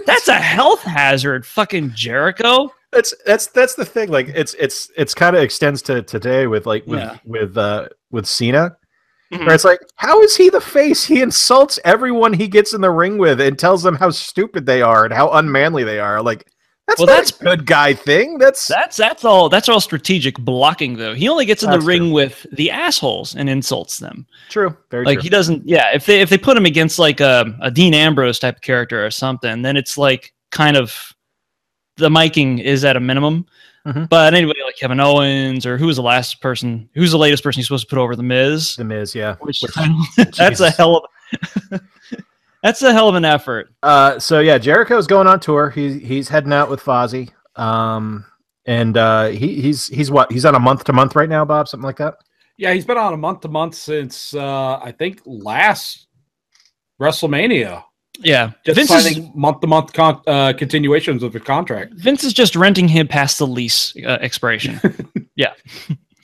That's 0.05 0.27
a 0.27 0.33
health 0.33 0.81
hazard, 0.81 1.45
fucking 1.45 1.91
Jericho. 1.95 2.69
That's 2.97 3.13
that's 3.25 3.47
that's 3.47 3.75
the 3.75 3.85
thing. 3.85 4.09
Like 4.09 4.27
it's 4.29 4.53
it's 4.55 4.91
it's 4.97 5.13
kind 5.13 5.35
of 5.35 5.41
extends 5.43 5.81
to 5.83 6.01
today 6.01 6.47
with 6.47 6.65
like 6.65 6.85
with 6.87 6.99
Yeah. 6.99 7.17
with 7.25 7.57
uh 7.57 7.87
with 8.11 8.25
Cena. 8.25 8.75
Mhm. 9.33 9.45
Where 9.45 9.55
it's 9.55 9.65
like, 9.65 9.81
how 9.97 10.21
is 10.21 10.35
he 10.37 10.49
the 10.49 10.61
face? 10.61 11.03
He 11.03 11.21
insults 11.21 11.79
everyone 11.85 12.31
he 12.33 12.47
gets 12.47 12.73
in 12.73 12.81
the 12.81 12.89
ring 12.91 13.17
with 13.17 13.41
and 13.41 13.59
tells 13.59 13.83
them 13.83 13.95
how 13.95 14.09
stupid 14.09 14.65
they 14.65 14.81
are 14.81 15.03
and 15.05 15.13
how 15.13 15.29
unmanly 15.31 15.83
they 15.83 15.99
are. 15.99 16.21
Like 16.21 16.47
that's 16.87 16.99
Well, 17.01 17.07
that's- 17.07 17.31
a 17.41 17.43
good 17.43 17.65
guy 17.65 17.93
thing. 17.93 18.37
That's 18.37 18.65
That's 18.67 18.95
that's 18.95 19.25
all. 19.25 19.49
That's 19.49 19.67
all 19.67 19.81
strategic 19.81 20.37
blocking, 20.39 20.95
though. 20.95 21.13
He 21.13 21.27
only 21.27 21.45
gets 21.45 21.61
in 21.61 21.69
the 21.71 21.81
ring 21.81 22.11
with 22.13 22.45
the 22.53 22.71
assholes 22.71 23.35
and 23.35 23.49
insults 23.49 23.97
them. 23.97 24.25
true. 24.49 24.75
Very 24.89 25.03
like 25.05 25.17
true. 25.17 25.23
he 25.23 25.29
doesn't 25.29 25.67
yeah 25.67 25.93
if 25.93 26.05
they 26.05 26.21
if 26.21 26.29
they 26.29 26.37
put 26.37 26.55
him 26.55 26.65
against 26.65 26.97
like 26.97 27.19
a, 27.19 27.53
a 27.61 27.69
dean 27.69 27.93
ambrose 27.93 28.39
type 28.39 28.55
of 28.55 28.61
character 28.61 29.05
or 29.05 29.11
something 29.11 29.61
then 29.61 29.75
it's 29.75 29.97
like 29.97 30.33
kind 30.51 30.77
of 30.77 31.13
the 31.97 32.09
miking 32.09 32.61
is 32.61 32.85
at 32.85 32.95
a 32.95 32.99
minimum 32.99 33.45
Mhm. 33.87 34.09
But 34.09 34.33
anybody 34.33 34.59
like 34.65 34.75
Kevin 34.75 34.99
Owens 34.99 35.65
or 35.65 35.77
who 35.77 35.87
was 35.87 35.95
the 35.95 36.01
last 36.03 36.41
person? 36.41 36.89
Who's 36.93 37.11
the 37.11 37.17
latest 37.17 37.41
person 37.41 37.61
you're 37.61 37.65
supposed 37.65 37.87
to 37.87 37.95
put 37.95 38.01
over 38.01 38.17
the 38.17 38.23
Miz? 38.23 38.75
The 38.75 38.83
Miz, 38.83 39.15
yeah. 39.15 39.37
Which 39.39 39.61
Which- 39.61 39.75
that's 40.37 40.59
a 40.59 40.69
hell 40.69 40.97
of 41.71 41.81
that's 42.63 42.81
a 42.81 42.91
hell 42.91 43.07
of 43.07 43.15
an 43.15 43.23
effort. 43.23 43.73
Uh, 43.81 44.19
so 44.19 44.41
yeah, 44.41 44.57
Jericho's 44.57 45.07
going 45.07 45.25
on 45.25 45.39
tour. 45.39 45.69
He's 45.69 46.01
he's 46.01 46.27
heading 46.27 46.51
out 46.51 46.69
with 46.69 46.83
Fozzy. 46.83 47.29
Um, 47.55 48.25
and 48.65 48.97
uh, 48.97 49.27
he 49.27 49.61
he's 49.61 49.87
he's 49.87 50.11
what? 50.11 50.33
He's 50.33 50.43
on 50.43 50.55
a 50.55 50.59
month 50.59 50.83
to 50.85 50.93
month 50.93 51.15
right 51.15 51.29
now, 51.29 51.45
Bob, 51.45 51.69
something 51.69 51.85
like 51.85 51.97
that. 51.97 52.15
Yeah, 52.57 52.73
he's 52.73 52.85
been 52.85 52.97
on 52.97 53.13
a 53.13 53.17
month 53.17 53.39
to 53.41 53.47
month 53.47 53.75
since 53.75 54.33
uh, 54.33 54.79
I 54.79 54.91
think 54.91 55.21
last 55.25 56.07
WrestleMania. 56.99 57.83
Yeah, 58.19 58.51
Just 58.65 58.75
Vince 58.77 58.91
is, 58.91 59.03
signing 59.15 59.31
month 59.35 59.61
to 59.61 59.67
month 59.67 59.93
con- 59.93 60.21
uh, 60.27 60.53
continuations 60.57 61.21
of 61.23 61.33
the 61.33 61.39
contract. 61.39 61.93
Vince 61.93 62.23
is 62.23 62.33
just 62.33 62.55
renting 62.55 62.87
him 62.87 63.07
past 63.07 63.37
the 63.37 63.47
lease 63.47 63.95
uh, 64.05 64.17
expiration. 64.21 64.79
Yeah, 65.35 65.53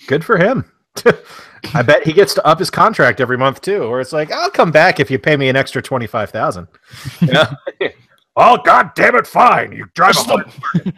good 0.07 0.25
for 0.25 0.37
him. 0.39 0.65
I 1.75 1.83
bet 1.83 2.03
he 2.03 2.13
gets 2.13 2.33
to 2.33 2.43
up 2.47 2.57
his 2.57 2.71
contract 2.71 3.21
every 3.21 3.37
month 3.37 3.61
too, 3.61 3.83
or 3.83 4.01
it's 4.01 4.11
like, 4.11 4.31
I'll 4.31 4.49
come 4.49 4.71
back 4.71 4.99
if 4.99 5.11
you 5.11 5.19
pay 5.19 5.37
me 5.37 5.49
an 5.49 5.55
extra 5.55 5.83
twenty 5.83 6.07
five 6.07 6.31
thousand. 6.31 6.67
Yeah. 7.21 7.53
oh 8.35 8.57
god 8.65 8.95
damn 8.95 9.15
it, 9.15 9.27
fine. 9.27 9.71
You 9.71 9.85
drive 9.93 10.15
This 10.15 10.23
a 10.25 10.27
the, 10.83 10.93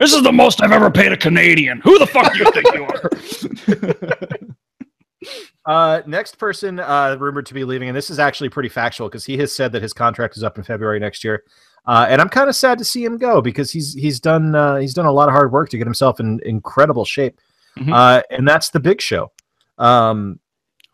this 0.00 0.12
is 0.12 0.24
the 0.24 0.32
most 0.32 0.60
I've 0.60 0.72
ever 0.72 0.90
paid 0.90 1.12
a 1.12 1.16
Canadian. 1.16 1.80
Who 1.84 2.00
the 2.00 2.06
fuck 2.08 2.32
do 2.32 2.38
you 2.40 2.50
think 2.50 2.66
you 2.74 2.82
are? 2.84 3.10
Uh, 5.64 6.02
next 6.06 6.38
person 6.38 6.80
uh, 6.80 7.16
rumored 7.20 7.46
to 7.46 7.54
be 7.54 7.64
leaving, 7.64 7.88
and 7.88 7.96
this 7.96 8.10
is 8.10 8.18
actually 8.18 8.48
pretty 8.48 8.68
factual 8.68 9.08
because 9.08 9.24
he 9.24 9.36
has 9.38 9.52
said 9.52 9.70
that 9.72 9.82
his 9.82 9.92
contract 9.92 10.36
is 10.36 10.42
up 10.42 10.58
in 10.58 10.64
February 10.64 10.98
next 10.98 11.22
year. 11.22 11.44
Uh, 11.86 12.06
and 12.08 12.20
I'm 12.20 12.28
kind 12.28 12.48
of 12.48 12.56
sad 12.56 12.78
to 12.78 12.84
see 12.84 13.04
him 13.04 13.16
go 13.18 13.40
because 13.40 13.70
he's 13.72 13.92
he's 13.94 14.20
done 14.20 14.54
uh, 14.54 14.76
he's 14.76 14.94
done 14.94 15.06
a 15.06 15.12
lot 15.12 15.28
of 15.28 15.34
hard 15.34 15.52
work 15.52 15.68
to 15.70 15.78
get 15.78 15.86
himself 15.86 16.20
in 16.20 16.40
incredible 16.44 17.04
shape, 17.04 17.40
Mhm. 17.78 17.92
uh, 17.92 18.22
and 18.30 18.46
that's 18.46 18.70
the 18.70 18.80
Big 18.80 19.00
Show. 19.00 19.30
Um, 19.78 20.38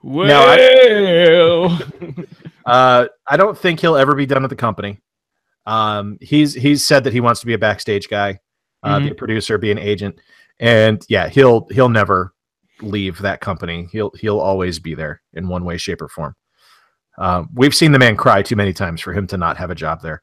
Well, 0.02 1.78
uh, 2.66 3.06
I 3.26 3.36
don't 3.36 3.56
think 3.58 3.80
he'll 3.80 3.96
ever 3.96 4.14
be 4.14 4.26
done 4.26 4.42
with 4.42 4.50
the 4.50 4.56
company. 4.56 5.00
Um, 5.66 6.16
he's 6.20 6.54
he's 6.54 6.86
said 6.86 7.04
that 7.04 7.12
he 7.12 7.20
wants 7.20 7.40
to 7.40 7.46
be 7.46 7.52
a 7.54 7.58
backstage 7.58 8.08
guy, 8.08 8.40
uh, 8.82 9.00
be 9.00 9.10
a 9.10 9.14
producer, 9.14 9.58
be 9.58 9.70
an 9.70 9.78
agent, 9.78 10.18
and 10.60 11.02
yeah, 11.08 11.28
he'll 11.28 11.66
he'll 11.70 11.88
never 11.90 12.32
leave 12.82 13.18
that 13.18 13.40
company. 13.40 13.88
He'll 13.92 14.10
he'll 14.18 14.40
always 14.40 14.78
be 14.78 14.94
there 14.94 15.22
in 15.32 15.48
one 15.48 15.64
way, 15.64 15.76
shape, 15.76 16.02
or 16.02 16.08
form. 16.08 16.34
Um, 17.18 17.48
we've 17.54 17.74
seen 17.74 17.92
the 17.92 17.98
man 17.98 18.16
cry 18.16 18.42
too 18.42 18.56
many 18.56 18.72
times 18.72 19.00
for 19.00 19.12
him 19.12 19.26
to 19.28 19.36
not 19.36 19.56
have 19.56 19.70
a 19.70 19.74
job 19.74 20.00
there. 20.02 20.22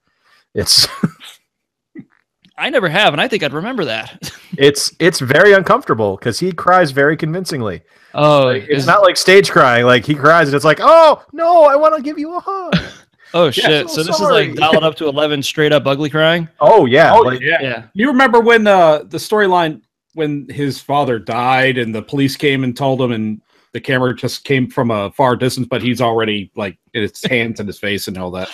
It's 0.54 0.88
I 2.58 2.70
never 2.70 2.88
have, 2.88 3.14
and 3.14 3.20
I 3.22 3.28
think 3.28 3.44
I'd 3.44 3.52
remember 3.54 3.84
that. 3.86 4.32
it's 4.58 4.94
it's 5.00 5.20
very 5.20 5.52
uncomfortable 5.54 6.16
because 6.16 6.40
he 6.40 6.52
cries 6.54 6.92
very 6.92 7.18
convincingly. 7.18 7.82
Oh, 8.14 8.48
It's 8.50 8.70
is- 8.70 8.86
not 8.88 9.02
like 9.02 9.18
stage 9.18 9.52
crying; 9.52 9.86
like 9.86 10.06
he 10.06 10.16
cries 10.16 10.48
and 10.48 10.56
it's 10.56 10.64
like, 10.64 10.80
"Oh 10.82 11.22
no, 11.34 11.64
I 11.66 11.76
want 11.76 11.96
to 11.98 12.02
give 12.02 12.18
you 12.18 12.36
a 12.36 12.40
hug." 12.40 12.78
oh 13.34 13.52
shit! 13.52 13.90
so 13.90 13.98
so 14.02 14.04
this 14.04 14.18
sorry. 14.18 14.52
is 14.52 14.58
like 14.60 14.72
dialed 14.72 14.86
up 14.86 14.96
to 14.96 15.08
eleven, 15.10 15.44
straight 15.44 15.74
up 15.74 15.86
ugly 15.86 16.10
crying. 16.10 16.48
Oh 16.62 16.86
yeah, 16.86 17.14
Oh 17.14 17.20
like, 17.24 17.42
yeah. 17.42 17.62
Yeah, 17.62 17.84
You 17.94 18.08
remember 18.08 18.40
when 18.40 18.66
uh, 18.68 19.00
the 19.00 19.18
storyline 19.18 19.82
when 20.16 20.48
his 20.50 20.82
father 20.82 21.20
died 21.20 21.78
and 21.78 21.94
the 21.94 22.02
police 22.02 22.36
came 22.36 22.64
and 22.64 22.76
told 22.76 23.02
him 23.02 23.12
and 23.12 23.42
the 23.74 23.82
camera 23.82 24.16
just 24.16 24.46
came 24.46 24.70
from 24.70 24.90
a 24.90 25.12
far 25.12 25.36
distance, 25.36 25.68
but 25.70 25.82
he's 25.82 26.02
already 26.02 26.50
like 26.56 26.78
in 26.94 27.02
his 27.02 27.24
hands 27.26 27.60
in 27.60 27.68
his 27.68 27.78
face 27.78 28.08
and 28.08 28.18
all 28.18 28.32
that. 28.32 28.50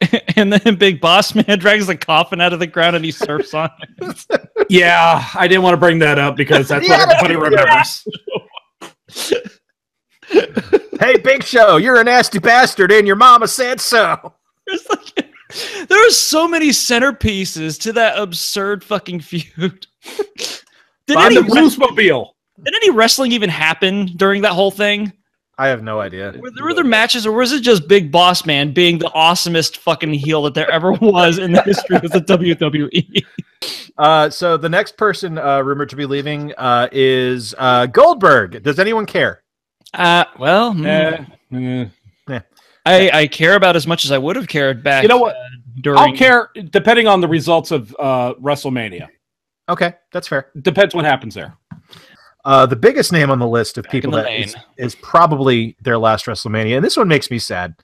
and 0.36 0.52
then 0.52 0.74
Big 0.74 1.00
Boss 1.00 1.34
Man 1.34 1.44
drags 1.58 1.86
the 1.86 1.96
coffin 1.96 2.40
out 2.40 2.52
of 2.52 2.58
the 2.58 2.66
ground 2.66 2.96
and 2.96 3.04
he 3.04 3.12
surfs 3.12 3.54
on. 3.54 3.70
it. 3.98 4.26
Yeah, 4.68 5.24
I 5.34 5.46
didn't 5.46 5.62
want 5.62 5.74
to 5.74 5.78
bring 5.78 6.00
that 6.00 6.18
up 6.18 6.34
because 6.34 6.66
that's 6.66 6.88
what 6.88 7.00
everybody 7.00 7.36
remembers. 7.36 8.04
hey, 10.98 11.18
Big 11.18 11.44
Show, 11.44 11.76
you're 11.76 12.00
a 12.00 12.02
nasty 12.02 12.40
bastard, 12.40 12.90
and 12.90 13.06
your 13.06 13.14
mama 13.14 13.46
said 13.46 13.80
so. 13.80 14.34
There 15.88 16.04
are 16.04 16.10
so 16.10 16.48
many 16.48 16.70
centerpieces 16.70 17.80
to 17.82 17.92
that 17.92 18.18
absurd 18.18 18.82
fucking 18.82 19.20
feud. 19.20 19.86
Did 21.06 21.14
Find 21.14 21.36
any, 21.36 21.46
the 21.46 21.54
Bluesmobile. 21.54 22.30
did 22.64 22.74
any 22.74 22.90
wrestling 22.90 23.32
even 23.32 23.50
happen 23.50 24.06
during 24.16 24.42
that 24.42 24.52
whole 24.52 24.70
thing? 24.70 25.12
I 25.58 25.68
have 25.68 25.82
no 25.82 26.00
idea. 26.00 26.34
Were 26.38 26.50
there, 26.50 26.64
were 26.64 26.74
there 26.74 26.84
matches, 26.84 27.26
or 27.26 27.32
was 27.32 27.52
it 27.52 27.60
just 27.62 27.88
Big 27.88 28.12
Boss 28.12 28.44
Man 28.44 28.72
being 28.74 28.98
the 28.98 29.10
awesomest 29.14 29.78
fucking 29.78 30.12
heel 30.12 30.42
that 30.42 30.54
there 30.54 30.70
ever 30.70 30.92
was 30.92 31.38
in 31.38 31.52
the 31.52 31.62
history 31.62 31.96
of 31.96 32.02
the? 32.10 32.20
WWE? 32.20 33.24
Uh, 33.96 34.28
so 34.28 34.58
the 34.58 34.68
next 34.68 34.98
person 34.98 35.38
uh, 35.38 35.62
rumored 35.62 35.88
to 35.88 35.96
be 35.96 36.04
leaving 36.04 36.52
uh, 36.58 36.88
is 36.92 37.54
uh, 37.56 37.86
Goldberg. 37.86 38.62
Does 38.62 38.78
anyone 38.78 39.06
care? 39.06 39.42
Uh, 39.94 40.24
well, 40.38 40.76
Eh, 40.86 41.24
eh. 41.54 41.86
I, 42.84 43.10
I 43.10 43.26
care 43.26 43.54
about 43.56 43.74
as 43.76 43.86
much 43.86 44.04
as 44.04 44.12
I 44.12 44.18
would 44.18 44.36
have 44.36 44.46
cared 44.46 44.82
back. 44.84 45.02
You 45.02 45.08
know 45.08 45.16
what? 45.18 45.34
uh, 45.34 45.40
during 45.80 45.98
I'll 45.98 46.12
care 46.14 46.50
depending 46.70 47.06
on 47.08 47.20
the 47.20 47.28
results 47.28 47.70
of 47.70 47.94
uh, 47.98 48.34
WrestleMania. 48.34 49.08
Okay, 49.68 49.94
that's 50.12 50.28
fair. 50.28 50.50
Depends 50.62 50.94
what 50.94 51.04
happens 51.04 51.34
there. 51.34 51.56
Uh, 52.44 52.64
the 52.64 52.76
biggest 52.76 53.10
name 53.12 53.30
on 53.30 53.38
the 53.40 53.46
list 53.48 53.76
of 53.76 53.84
Back 53.84 53.92
people 53.92 54.12
that 54.12 54.30
is, 54.32 54.54
is 54.76 54.94
probably 54.96 55.76
their 55.82 55.98
last 55.98 56.26
WrestleMania, 56.26 56.76
and 56.76 56.84
this 56.84 56.96
one 56.96 57.08
makes 57.08 57.30
me 57.30 57.38
sad. 57.40 57.74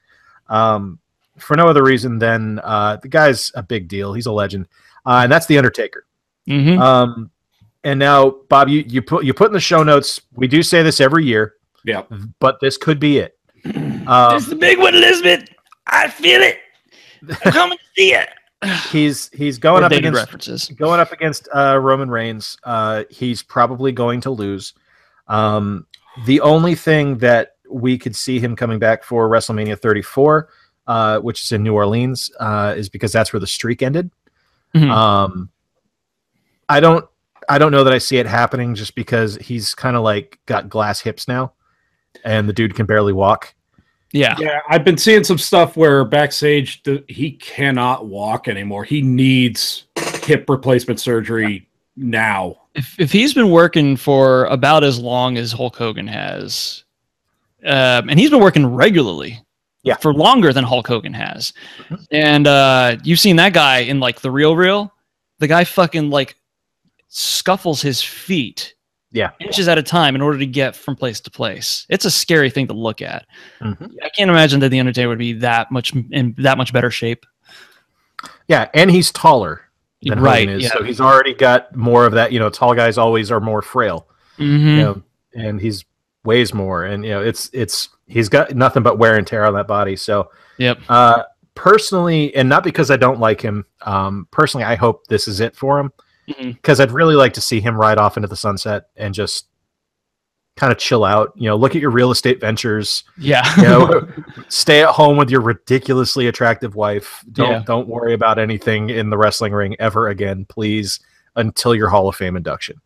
Um, 0.48 0.98
for 1.38 1.56
no 1.56 1.66
other 1.66 1.82
reason 1.82 2.18
than 2.18 2.60
uh, 2.60 2.96
the 3.02 3.08
guy's 3.08 3.50
a 3.54 3.62
big 3.62 3.88
deal. 3.88 4.12
He's 4.12 4.26
a 4.26 4.32
legend, 4.32 4.68
uh, 5.06 5.20
and 5.24 5.32
that's 5.32 5.46
the 5.46 5.58
Undertaker. 5.58 6.06
Mhm. 6.48 6.78
Um, 6.78 7.30
and 7.84 7.98
now, 7.98 8.36
Bob, 8.48 8.68
you 8.68 8.84
you 8.86 9.02
put 9.02 9.24
you 9.24 9.34
put 9.34 9.48
in 9.48 9.52
the 9.52 9.60
show 9.60 9.82
notes. 9.82 10.20
We 10.34 10.46
do 10.46 10.62
say 10.62 10.82
this 10.84 11.00
every 11.00 11.24
year, 11.24 11.54
Yeah. 11.84 12.02
but 12.38 12.60
this 12.60 12.76
could 12.76 13.00
be 13.00 13.18
it. 13.18 13.36
Um, 14.06 14.36
It's 14.36 14.48
the 14.48 14.56
big 14.56 14.78
one, 14.78 14.94
Elizabeth. 14.96 15.48
I 15.86 16.08
feel 16.08 16.40
it. 16.42 16.58
Come 17.52 17.70
and 17.70 17.80
see 17.96 18.14
it. 18.14 18.28
He's 18.90 19.28
he's 19.30 19.58
going 19.58 19.84
up 19.84 19.92
against 19.92 20.16
references. 20.16 20.68
going 20.68 21.00
up 21.00 21.12
against 21.12 21.48
uh, 21.54 21.78
Roman 21.78 22.10
Reigns. 22.10 22.56
Uh, 22.64 23.04
he's 23.10 23.42
probably 23.42 23.92
going 23.92 24.20
to 24.22 24.30
lose. 24.30 24.74
Um, 25.28 25.86
the 26.26 26.40
only 26.40 26.74
thing 26.74 27.18
that 27.18 27.56
we 27.70 27.96
could 27.98 28.14
see 28.14 28.38
him 28.38 28.54
coming 28.54 28.78
back 28.78 29.02
for 29.02 29.28
WrestleMania 29.28 29.78
34, 29.78 30.48
uh, 30.86 31.18
which 31.20 31.42
is 31.42 31.52
in 31.52 31.62
New 31.62 31.74
Orleans, 31.74 32.30
uh, 32.38 32.74
is 32.76 32.88
because 32.88 33.12
that's 33.12 33.32
where 33.32 33.40
the 33.40 33.46
streak 33.46 33.82
ended. 33.82 34.10
Mhm. 34.74 34.90
Um, 34.90 35.50
I 36.68 36.80
don't, 36.80 37.06
I 37.48 37.58
don't 37.58 37.72
know 37.72 37.84
that 37.84 37.92
I 37.92 37.98
see 37.98 38.18
it 38.18 38.26
happening 38.26 38.74
just 38.74 38.94
because 38.94 39.36
he's 39.36 39.74
kind 39.74 39.96
of 39.96 40.02
like 40.02 40.38
got 40.46 40.68
glass 40.68 41.00
hips 41.00 41.26
now, 41.26 41.54
and 42.24 42.48
the 42.48 42.52
dude 42.52 42.74
can 42.74 42.86
barely 42.86 43.12
walk. 43.12 43.54
Yeah. 44.12 44.34
Yeah, 44.38 44.60
I've 44.68 44.84
been 44.84 44.98
seeing 44.98 45.24
some 45.24 45.38
stuff 45.38 45.76
where 45.76 46.04
backstage 46.04 46.82
he 47.08 47.32
cannot 47.32 48.06
walk 48.06 48.46
anymore. 48.48 48.84
He 48.84 49.00
needs 49.02 49.86
hip 50.24 50.48
replacement 50.48 51.00
surgery 51.00 51.66
now. 51.96 52.58
If 52.74 52.98
if 53.00 53.10
he's 53.12 53.32
been 53.34 53.50
working 53.50 53.96
for 53.96 54.44
about 54.46 54.84
as 54.84 54.98
long 54.98 55.36
as 55.38 55.50
Hulk 55.52 55.76
Hogan 55.76 56.06
has, 56.06 56.84
um, 57.64 58.08
and 58.10 58.18
he's 58.18 58.30
been 58.30 58.40
working 58.42 58.66
regularly, 58.66 59.40
Yeah. 59.82 59.96
for 59.96 60.12
longer 60.12 60.52
than 60.52 60.64
Hulk 60.64 60.86
Hogan 60.88 61.14
has, 61.14 61.52
Mhm. 61.88 62.06
and 62.10 62.46
uh, 62.46 62.96
you've 63.04 63.20
seen 63.20 63.36
that 63.36 63.52
guy 63.54 63.78
in 63.78 63.98
like 64.00 64.20
the 64.20 64.30
real 64.30 64.56
real, 64.56 64.92
the 65.38 65.46
guy 65.48 65.64
fucking 65.64 66.10
like 66.10 66.36
scuffles 67.08 67.80
his 67.82 68.02
feet 68.02 68.74
Yeah. 69.12 69.30
inches 69.40 69.68
at 69.68 69.76
a 69.78 69.82
time 69.82 70.14
in 70.14 70.22
order 70.22 70.38
to 70.38 70.46
get 70.46 70.74
from 70.74 70.96
place 70.96 71.20
to 71.20 71.30
place. 71.30 71.86
It's 71.90 72.04
a 72.06 72.10
scary 72.10 72.48
thing 72.50 72.66
to 72.68 72.72
look 72.74 73.02
at. 73.02 73.26
Mhm. 73.60 73.92
I 74.02 74.08
can't 74.08 74.30
imagine 74.30 74.60
that 74.60 74.70
the 74.70 74.80
Undertaker 74.80 75.08
would 75.08 75.18
be 75.18 75.34
that 75.34 75.70
much 75.70 75.92
in 76.10 76.34
that 76.38 76.56
much 76.58 76.72
better 76.72 76.90
shape. 76.90 77.26
Yeah, 78.48 78.68
and 78.74 78.90
he's 78.90 79.10
taller 79.12 79.62
than 80.02 80.20
Right, 80.20 80.40
Hogan 80.48 80.56
is, 80.56 80.62
yeah. 80.64 80.70
so 80.70 80.82
he's 80.82 81.00
already 81.00 81.34
got 81.34 81.74
more 81.76 82.06
of 82.06 82.12
that. 82.14 82.32
You 82.32 82.38
know, 82.40 82.50
tall 82.50 82.74
guys 82.74 82.98
always 82.98 83.30
are 83.30 83.40
more 83.40 83.62
frail. 83.62 84.08
Mhm. 84.38 84.76
you 84.76 84.82
know, 84.82 85.02
and 85.34 85.60
he's 85.60 85.84
weighs 86.24 86.54
more, 86.54 86.84
and 86.84 87.04
you 87.04 87.10
know, 87.10 87.22
it's 87.22 87.50
it's 87.52 87.90
he's 88.06 88.28
got 88.28 88.54
nothing 88.54 88.82
but 88.82 88.98
wear 88.98 89.16
and 89.16 89.26
tear 89.26 89.44
on 89.44 89.54
that 89.54 89.66
body. 89.68 89.94
So, 89.96 90.30
Yep. 90.58 90.78
uh, 90.88 91.22
personally, 91.54 92.34
and 92.34 92.48
not 92.48 92.64
because 92.64 92.90
I 92.90 92.96
don't 92.96 93.20
like 93.20 93.40
him, 93.42 93.64
um, 93.82 94.26
personally, 94.30 94.64
I 94.64 94.74
hope 94.74 95.06
this 95.08 95.28
is 95.28 95.40
it 95.40 95.54
for 95.54 95.78
him 95.78 95.92
Because 96.26 96.80
I'd 96.80 96.92
really 96.92 97.14
like 97.16 97.32
to 97.34 97.40
see 97.40 97.60
him 97.60 97.76
ride 97.76 97.98
off 97.98 98.16
into 98.16 98.28
the 98.28 98.36
sunset 98.36 98.84
and 98.96 99.12
just 99.14 99.46
kind 100.56 100.70
of 100.72 100.78
chill 100.78 101.04
out. 101.04 101.32
You 101.34 101.48
know, 101.48 101.56
look 101.56 101.74
at 101.74 101.80
your 101.80 101.90
real 101.90 102.10
estate 102.10 102.40
ventures. 102.40 103.04
Yeah. 103.18 103.42
You 103.56 103.62
know, 103.62 104.08
stay 104.48 104.82
at 104.82 104.90
home 104.90 105.16
with 105.16 105.30
your 105.30 105.40
ridiculously 105.40 106.28
attractive 106.28 106.74
wife. 106.76 107.24
Don't 107.32 107.50
Yeah. 107.50 107.62
don't 107.66 107.88
worry 107.88 108.14
about 108.14 108.38
anything 108.38 108.90
in 108.90 109.10
the 109.10 109.16
wrestling 109.18 109.52
ring 109.52 109.74
ever 109.80 110.08
again, 110.08 110.44
please, 110.48 111.00
until 111.36 111.74
your 111.74 111.88
Hall 111.88 112.08
of 112.08 112.14
Fame 112.16 112.36
induction. 112.36 112.80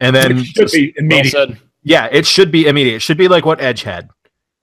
And 0.00 0.14
then 0.14 0.38
It 0.38 0.44
should 0.46 0.70
be 0.72 0.92
well 0.96 1.04
immediate. 1.04 1.30
said. 1.30 1.60
yeah, 1.84 2.08
it 2.10 2.26
should 2.26 2.50
be 2.50 2.66
immediate. 2.66 2.96
It 2.96 3.00
should 3.02 3.18
be 3.18 3.28
like 3.28 3.46
what 3.46 3.60
Edge 3.60 3.82
had. 3.84 4.08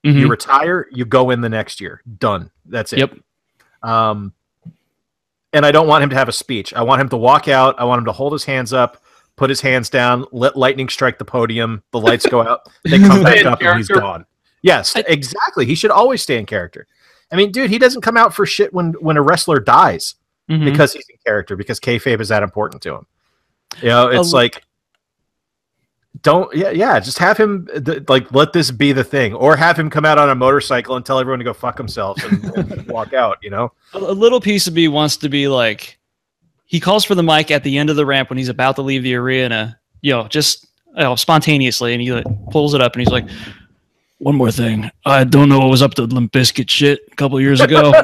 Mhm. 0.04 0.18
You 0.20 0.28
retire, 0.28 0.86
you 0.92 1.04
go 1.04 1.30
in 1.30 1.40
the 1.40 1.48
next 1.48 1.80
year. 1.80 2.02
Done. 2.18 2.50
That's 2.66 2.92
it. 2.92 2.98
Yep. 3.00 3.14
Um, 3.82 4.34
and 5.52 5.64
I 5.66 5.72
don't 5.72 5.86
want 5.88 6.04
him 6.04 6.10
to 6.10 6.16
have 6.16 6.28
a 6.28 6.32
speech. 6.32 6.72
I 6.74 6.82
want 6.82 7.00
him 7.00 7.08
to 7.10 7.16
walk 7.16 7.48
out. 7.48 7.74
I 7.78 7.84
want 7.84 7.98
him 8.00 8.04
to 8.06 8.12
hold 8.12 8.32
his 8.32 8.44
hands 8.44 8.72
up, 8.72 9.02
put 9.36 9.50
his 9.50 9.60
hands 9.60 9.88
down, 9.90 10.24
let 10.32 10.56
lightning 10.56 10.88
strike 10.88 11.18
the 11.18 11.24
podium, 11.24 11.82
the 11.92 12.00
lights 12.00 12.26
go 12.26 12.42
out, 12.42 12.60
they 12.84 12.98
come 12.98 13.22
back 13.22 13.44
up, 13.44 13.60
and 13.62 13.76
he's 13.76 13.88
gone. 13.88 14.26
Yes, 14.62 14.94
I- 14.96 15.04
exactly. 15.08 15.64
He 15.66 15.74
should 15.74 15.90
always 15.90 16.22
stay 16.22 16.38
in 16.38 16.46
character. 16.46 16.86
I 17.32 17.36
mean, 17.36 17.52
dude, 17.52 17.70
he 17.70 17.78
doesn't 17.78 18.00
come 18.02 18.16
out 18.16 18.34
for 18.34 18.44
shit 18.44 18.74
when 18.74 18.92
when 19.00 19.16
a 19.16 19.22
wrestler 19.22 19.60
dies 19.60 20.16
Mhm. 20.50 20.64
because 20.64 20.92
he's 20.92 21.08
in 21.08 21.16
character 21.24 21.54
because 21.56 21.78
kayfabe 21.80 22.20
is 22.20 22.28
that 22.28 22.42
important 22.42 22.82
to 22.82 22.94
him. 22.96 23.06
You 23.80 23.88
know, 23.88 24.08
it's 24.08 24.32
Um, 24.32 24.36
like 24.36 24.64
don't 26.22 26.54
yeah 26.54 26.70
yeah 26.70 26.98
just 26.98 27.18
have 27.18 27.36
him 27.36 27.68
th- 27.84 28.02
like 28.08 28.30
let 28.32 28.52
this 28.52 28.70
be 28.70 28.92
the 28.92 29.04
thing 29.04 29.32
or 29.32 29.54
have 29.54 29.78
him 29.78 29.88
come 29.88 30.04
out 30.04 30.18
on 30.18 30.28
a 30.28 30.34
motorcycle 30.34 30.96
and 30.96 31.06
tell 31.06 31.18
everyone 31.20 31.38
to 31.38 31.44
go 31.44 31.52
fuck 31.52 31.76
themselves 31.76 32.22
and, 32.24 32.44
and 32.56 32.86
walk 32.88 33.14
out 33.14 33.38
you 33.42 33.48
know? 33.48 33.72
A, 33.94 33.98
a 33.98 34.12
little 34.12 34.40
piece 34.40 34.66
of 34.66 34.74
me 34.74 34.88
wants 34.88 35.16
to 35.18 35.28
be 35.28 35.46
like 35.46 35.98
he 36.66 36.80
calls 36.80 37.04
for 37.04 37.14
the 37.14 37.22
mic 37.22 37.50
at 37.50 37.62
the 37.62 37.78
end 37.78 37.90
of 37.90 37.96
the 37.96 38.04
ramp 38.04 38.28
when 38.28 38.38
he's 38.38 38.48
about 38.48 38.76
to 38.76 38.82
leave 38.82 39.04
the 39.04 39.14
arena 39.14 39.78
you 40.02 40.10
know 40.12 40.26
just 40.26 40.66
you 40.96 41.02
know, 41.02 41.14
spontaneously 41.14 41.92
and 41.92 42.02
he 42.02 42.12
like, 42.12 42.24
pulls 42.50 42.74
it 42.74 42.80
up 42.80 42.94
and 42.94 43.00
he's 43.00 43.12
like 43.12 43.28
one 44.18 44.34
more 44.34 44.50
thing. 44.50 44.90
I 45.06 45.24
don't 45.24 45.48
know 45.48 45.60
what 45.60 45.70
was 45.70 45.80
up 45.80 45.94
to 45.94 46.02
limp 46.02 46.32
Bizkit 46.32 46.68
shit 46.68 47.00
a 47.10 47.16
couple 47.16 47.40
years 47.40 47.60
ago. 47.60 47.92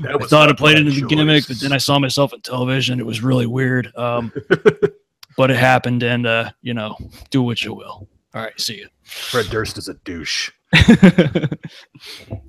I 0.00 0.16
thought 0.28 0.48
i 0.48 0.52
played 0.52 0.78
it 0.78 0.86
in 0.86 0.94
the 0.94 1.06
gimmick 1.08 1.48
but 1.48 1.58
then 1.58 1.72
i 1.72 1.78
saw 1.78 1.98
myself 1.98 2.32
on 2.32 2.40
television. 2.42 3.00
It 3.00 3.06
was 3.06 3.22
really 3.22 3.46
weird. 3.46 3.92
Um, 3.96 4.32
but 5.38 5.50
it 5.50 5.56
happened 5.56 6.02
and 6.02 6.26
uh, 6.26 6.50
you 6.60 6.74
know 6.74 6.94
do 7.30 7.40
what 7.42 7.64
you 7.64 7.72
will 7.72 8.06
all 8.34 8.42
right 8.42 8.60
see 8.60 8.76
you 8.78 8.88
fred 9.04 9.46
durst 9.46 9.78
is 9.78 9.88
a 9.88 9.94
douche 9.94 10.50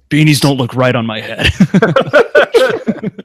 beanies 0.10 0.42
don't 0.42 0.58
look 0.58 0.74
right 0.76 0.96
on 0.96 1.06
my 1.06 1.22
head 1.22 1.48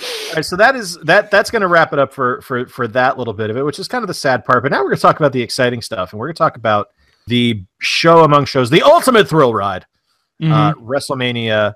All 0.00 0.34
right, 0.36 0.44
so 0.44 0.54
that 0.54 0.76
is 0.76 0.96
that. 1.04 1.28
That's 1.32 1.50
going 1.50 1.62
to 1.62 1.66
wrap 1.66 1.92
it 1.92 1.98
up 1.98 2.12
for 2.14 2.40
for 2.42 2.66
for 2.66 2.86
that 2.86 3.18
little 3.18 3.34
bit 3.34 3.50
of 3.50 3.56
it, 3.56 3.64
which 3.64 3.80
is 3.80 3.88
kind 3.88 4.04
of 4.04 4.06
the 4.08 4.14
sad 4.14 4.44
part. 4.44 4.62
But 4.62 4.70
now 4.70 4.78
we're 4.78 4.90
going 4.90 4.96
to 4.96 5.02
talk 5.02 5.18
about 5.18 5.32
the 5.32 5.42
exciting 5.42 5.82
stuff, 5.82 6.12
and 6.12 6.20
we're 6.20 6.28
going 6.28 6.36
to 6.36 6.38
talk 6.38 6.56
about 6.56 6.86
the 7.26 7.64
show 7.80 8.22
among 8.22 8.44
shows, 8.44 8.70
the 8.70 8.82
ultimate 8.82 9.28
thrill 9.28 9.52
ride, 9.52 9.86
Mhm. 10.40 10.52
uh, 10.52 10.74
WrestleMania 10.74 11.72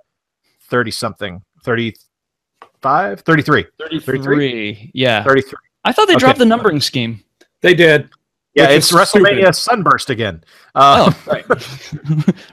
thirty 0.69 0.93
something, 0.93 1.43
35, 1.65 3.23
33, 3.23 3.67
33 3.77 4.91
yeah 4.95 5.25
33. 5.25 5.53
I 5.85 5.93
thought 5.93 6.07
they 6.07 6.15
Okay. 6.15 6.21
dropped 6.21 6.39
the 6.39 6.45
numbering 6.47 6.81
scheme. 6.81 7.23
They 7.61 7.75
did. 7.75 8.09
Yeah, 8.55 8.69
Which 8.69 8.79
it's 8.79 8.93
is 8.93 8.97
WrestleMania 8.99 9.55
Sunburst 9.55 10.11
again. 10.11 10.45
Uh, 10.75 11.11
Oh, 11.11 11.23
right. 11.33 11.47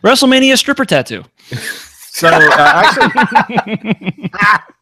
WrestleMania 0.03 0.57
stripper 0.57 0.85
tattoo. 0.85 1.23
So 2.11 2.27
uh, 2.29 2.49
actually, 2.57 4.31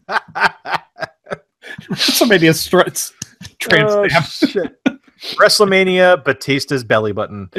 WrestleMania 1.89 2.55
struts. 2.55 3.13
Trans 3.59 3.91
Oh, 3.93 4.07
shit. 4.19 4.79
WrestleMania 5.39 6.23
Batista's 6.23 6.83
belly 6.83 7.11
button. 7.11 7.49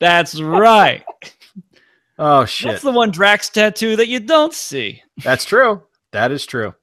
That's 0.00 0.40
right. 0.40 1.04
Oh 2.18 2.44
shit. 2.44 2.70
That's 2.72 2.82
the 2.82 2.90
one 2.92 3.10
Drax 3.10 3.48
tattoo 3.48 3.96
that 3.96 4.08
you 4.08 4.20
don't 4.20 4.52
see. 4.52 5.02
That's 5.22 5.44
true. 5.44 5.82
That 6.12 6.30
is 6.32 6.44
true. 6.46 6.74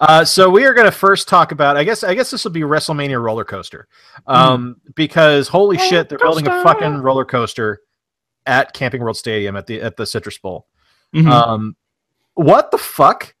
Uh, 0.00 0.24
so 0.24 0.48
we 0.48 0.64
are 0.64 0.72
going 0.72 0.86
to 0.86 0.90
first 0.92 1.28
talk 1.28 1.52
about. 1.52 1.76
I 1.76 1.84
guess. 1.84 2.02
I 2.02 2.14
guess 2.14 2.30
this 2.30 2.44
will 2.44 2.50
be 2.52 2.62
WrestleMania 2.62 3.22
roller 3.22 3.44
coaster, 3.44 3.86
um, 4.26 4.80
because 4.94 5.46
holy 5.46 5.76
Roller 5.76 5.88
shit, 5.88 6.08
they're 6.08 6.18
building 6.18 6.46
a 6.46 6.62
fucking 6.62 6.98
roller 6.98 7.24
coaster 7.26 7.80
at 8.46 8.72
Camping 8.72 9.02
World 9.02 9.18
Stadium 9.18 9.56
at 9.56 9.66
the 9.66 9.82
at 9.82 9.96
the 9.96 10.06
Citrus 10.06 10.38
Bowl. 10.38 10.66
Mhm. 11.14 11.30
Um, 11.30 11.76
what 12.34 12.70
the 12.70 12.78
fuck? 12.78 13.34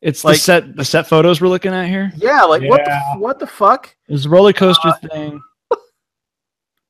it's 0.00 0.22
like- 0.24 0.34
the 0.36 0.40
set 0.40 0.76
the 0.76 0.84
set 0.84 1.08
photos 1.08 1.40
we're 1.40 1.48
looking 1.48 1.72
at 1.72 1.88
here. 1.88 2.12
Yeah, 2.16 2.42
like 2.42 2.62
what 2.62 2.84
the 2.84 3.00
what 3.16 3.38
the 3.38 3.46
fuck? 3.46 3.96
There's 4.06 4.26
a 4.26 4.28
roller 4.28 4.52
coaster 4.52 4.92
thing. 5.10 5.40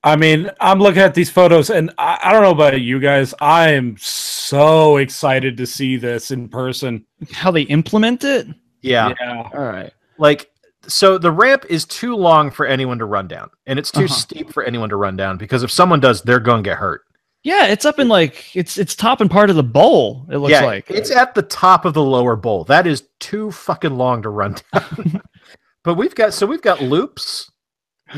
I 0.04 0.14
mean, 0.16 0.50
I'm 0.60 0.78
looking 0.78 1.02
at 1.02 1.14
these 1.14 1.30
photos, 1.30 1.70
and 1.70 1.90
I, 1.98 2.18
I 2.22 2.32
don't 2.32 2.42
know 2.42 2.50
about 2.52 2.80
you 2.80 3.00
guys. 3.00 3.34
I 3.40 3.70
am 3.72 3.96
so 3.98 4.96
excited 4.98 5.56
to 5.56 5.66
see 5.66 5.96
this 5.96 6.30
in 6.30 6.48
person. 6.48 7.04
How 7.32 7.50
they 7.50 7.62
implement 7.62 8.22
it? 8.24 8.46
Yeah, 8.82 9.14
yeah. 9.20 9.48
All 9.54 9.64
right. 9.64 9.92
like 10.18 10.50
so 10.86 11.18
the 11.18 11.30
ramp 11.32 11.64
is 11.68 11.84
too 11.84 12.14
long 12.14 12.50
for 12.50 12.64
anyone 12.66 12.98
to 12.98 13.04
run 13.04 13.28
down, 13.28 13.50
and 13.66 13.78
it's 13.78 13.90
too 13.90 14.04
Uh-huh. 14.04 14.14
steep 14.14 14.52
for 14.52 14.62
anyone 14.62 14.88
to 14.90 14.96
run 14.96 15.16
down 15.16 15.36
because 15.36 15.62
if 15.62 15.70
someone 15.70 16.00
does, 16.00 16.22
they're 16.22 16.40
going 16.40 16.62
to 16.62 16.70
get 16.70 16.78
hurt. 16.78 17.02
Yeah, 17.44 17.66
it's 17.66 17.84
up 17.84 17.98
in 17.98 18.08
like 18.08 18.54
it's 18.56 18.78
it's 18.78 18.94
top 18.94 19.20
and 19.20 19.30
part 19.30 19.50
of 19.50 19.56
the 19.56 19.62
bowl. 19.62 20.26
It 20.30 20.38
looks 20.38 20.52
yeah, 20.52 20.64
like 20.64 20.90
it's 20.90 21.10
at 21.10 21.34
the 21.34 21.42
top 21.42 21.84
of 21.84 21.94
the 21.94 22.02
lower 22.02 22.36
bowl. 22.36 22.64
That 22.64 22.86
is 22.86 23.04
too 23.20 23.50
fucking 23.52 23.96
long 23.96 24.22
to 24.22 24.28
run 24.28 24.56
down. 24.72 25.22
but 25.84 25.94
we've 25.94 26.14
got 26.14 26.34
so 26.34 26.46
we've 26.46 26.62
got 26.62 26.82
loops. 26.82 27.50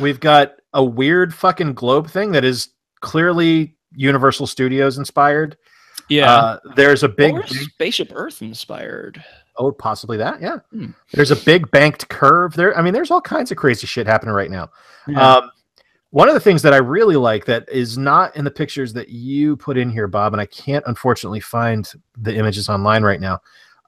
We've 0.00 0.20
got 0.20 0.54
a 0.72 0.82
weird 0.84 1.34
fucking 1.34 1.74
globe 1.74 2.08
thing 2.08 2.32
that 2.32 2.44
is 2.44 2.68
clearly 3.00 3.76
Universal 3.92 4.46
Studios 4.46 4.98
inspired. 4.98 5.56
yeah. 6.08 6.32
Uh, 6.32 6.58
there's 6.76 7.02
a 7.02 7.08
big 7.08 7.34
or 7.34 7.46
spaceship 7.46 8.12
Earth 8.14 8.40
inspired. 8.40 9.22
Oh 9.56 9.72
possibly 9.72 10.16
that 10.16 10.40
yeah. 10.40 10.58
Hmm. 10.72 10.86
There's 11.12 11.30
a 11.30 11.36
big 11.36 11.70
banked 11.70 12.08
curve 12.08 12.54
there. 12.54 12.76
I 12.76 12.82
mean, 12.82 12.92
there's 12.94 13.10
all 13.10 13.20
kinds 13.20 13.50
of 13.50 13.56
crazy 13.56 13.86
shit 13.86 14.06
happening 14.06 14.34
right 14.34 14.50
now. 14.50 14.70
Yeah. 15.06 15.36
Um, 15.36 15.50
one 16.10 16.26
of 16.28 16.34
the 16.34 16.40
things 16.40 16.62
that 16.62 16.72
I 16.72 16.78
really 16.78 17.14
like 17.16 17.44
that 17.44 17.68
is 17.68 17.96
not 17.96 18.34
in 18.36 18.44
the 18.44 18.50
pictures 18.50 18.92
that 18.94 19.10
you 19.10 19.56
put 19.56 19.76
in 19.78 19.90
here, 19.90 20.08
Bob, 20.08 20.32
and 20.32 20.40
I 20.40 20.46
can't 20.46 20.84
unfortunately 20.88 21.38
find 21.40 21.88
the 22.18 22.34
images 22.34 22.68
online 22.68 23.04
right 23.04 23.20
now. 23.20 23.40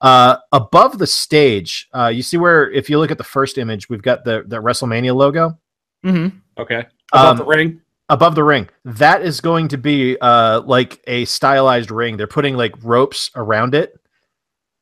Uh, 0.03 0.37
above 0.53 0.99
the 0.99 1.07
stage, 1.07 1.89
uh, 1.95 2.07
you 2.09 2.23
see 2.23 2.37
where 2.37 2.71
if 2.71 2.89
you 2.91 2.99
look 2.99 3.11
at 3.11 3.19
the 3.19 3.25
first 3.25 3.59
image, 3.59 3.89
we've 3.89 4.03
got 4.03 4.25
the 4.25 4.45
the 4.47 4.59
WrestleMania 4.61 5.15
logo 5.15 5.59
Mhm. 6.05 6.33
Okay. 6.59 6.85
Above 7.13 7.31
Um, 7.31 7.37
the 7.39 7.45
ring. 7.45 7.81
above 8.09 8.35
the 8.35 8.45
ring. 8.45 8.69
That 8.85 9.23
is 9.23 9.41
going 9.41 9.69
to 9.69 9.79
be 9.79 10.17
uh, 10.21 10.61
like 10.63 11.01
a 11.07 11.25
stylized 11.25 11.91
ring. 11.91 12.17
They're 12.17 12.27
putting 12.27 12.57
like 12.57 12.73
ropes 12.83 13.31
around 13.37 13.75
it, 13.75 13.95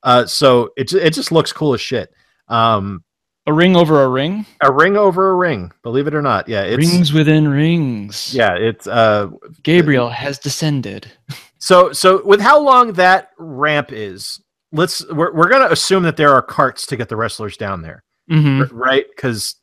uh, 0.03 0.27
so 0.27 0.71
it 0.77 0.93
it 0.93 1.13
just 1.13 1.33
looks 1.33 1.53
cool 1.53 1.75
as 1.75 1.81
shit. 1.81 2.13
Um, 2.49 3.05
A 3.47 3.53
ring 3.53 3.77
over 3.77 4.03
a 4.05 4.09
ring. 4.09 4.47
a 4.63 4.73
ring 4.73 4.97
over 4.97 5.31
a 5.31 5.35
ring, 5.37 5.73
believe 5.83 6.07
it 6.07 6.15
or 6.15 6.23
not. 6.23 6.49
Yeah, 6.49 6.63
it's 6.63 6.77
rings 6.79 7.13
within 7.13 7.49
rings. 7.49 8.35
yeah, 8.35 8.55
it's 8.55 8.87
uh, 8.87 9.29
Gabriel 9.63 10.09
has 10.11 10.39
descended. 10.39 11.11
So 11.63 11.93
so 11.93 12.25
with 12.25 12.41
how 12.41 12.59
long 12.59 12.95
that 12.95 13.33
ramp 13.39 13.93
is, 13.93 14.41
let's 14.73 15.07
we're 15.13 15.31
we're 15.35 15.51
gonna 15.51 15.67
assume 15.71 16.05
that 16.05 16.17
there 16.17 16.33
are 16.33 16.41
carts 16.41 16.87
to 16.87 16.97
get 16.97 17.11
the 17.11 17.17
wrestlers 17.17 17.59
down 17.59 17.83
there, 17.83 18.03
hmm 18.31 18.63
right? 18.73 19.05
Because 19.15 19.57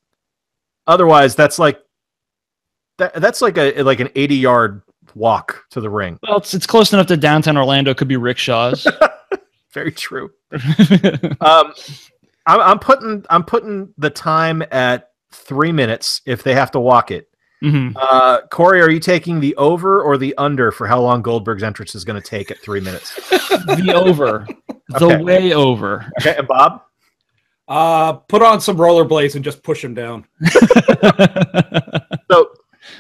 otherwise, 0.86 1.34
that's 1.36 1.58
like 1.58 1.80
that 3.00 3.15
that's 3.15 3.41
like 3.41 3.58
a 3.58 3.82
like 3.82 4.00
an 4.00 4.10
eighty 4.15 4.36
yard 4.36 4.84
walk 5.15 5.63
to 5.71 5.82
the 5.82 5.89
ring. 5.89 6.19
Well, 6.21 6.38
it's 6.38 6.54
it's 6.54 6.67
close 6.67 6.93
enough 6.93 7.08
to 7.08 7.17
downtown 7.17 7.58
Orlando. 7.58 7.95
Could 7.95 8.08
be 8.08 8.17
rickshaws. 8.17 8.88
Very 9.73 9.91
true. 9.91 10.32
Um, 11.41 11.73
I'm, 12.45 12.62
I'm 12.62 12.80
putting 12.80 13.25
I'm 13.30 13.43
putting 13.43 13.93
the 13.97 14.10
time 14.10 14.63
at 14.71 15.12
three 15.32 15.71
minutes 15.73 16.21
if 16.25 16.43
they 16.43 16.53
have 16.53 16.71
to 16.71 16.80
walk 16.80 17.12
it. 17.12 17.30
hmm 17.62 17.89
Uh, 17.97 18.41
Corey, 18.49 18.82
are 18.82 18.89
you 18.89 18.99
taking 19.01 19.39
the 19.41 19.53
over 19.58 20.01
or 20.01 20.17
the 20.17 20.34
under 20.38 20.71
for 20.71 20.88
how 20.88 21.01
long 21.01 21.21
Goldberg's 21.21 21.63
entrance 21.63 21.93
is 21.95 22.06
going 22.06 22.19
to 22.21 22.25
take 22.27 22.49
at 22.49 22.60
three 22.60 22.80
minutes? 22.80 23.13
The 23.30 23.91
over. 23.93 24.47
The 24.97 25.21
way 25.21 25.53
over. 25.53 26.10
Okay, 26.21 26.38
and 26.38 26.47
Bob. 26.47 26.84
Uh, 27.67 28.13
put 28.13 28.41
on 28.41 28.62
some 28.62 28.77
rollerblades 28.77 29.36
and 29.36 29.43
just 29.43 29.62
push 29.62 29.84
him 29.84 29.93
down. 29.93 30.25
So 32.30 32.49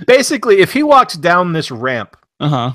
basically, 0.05 0.59
if 0.59 0.71
he 0.73 0.83
walks 0.83 1.15
down 1.15 1.53
this 1.53 1.69
ramp, 1.71 2.15
uh 2.39 2.49
huh. 2.49 2.71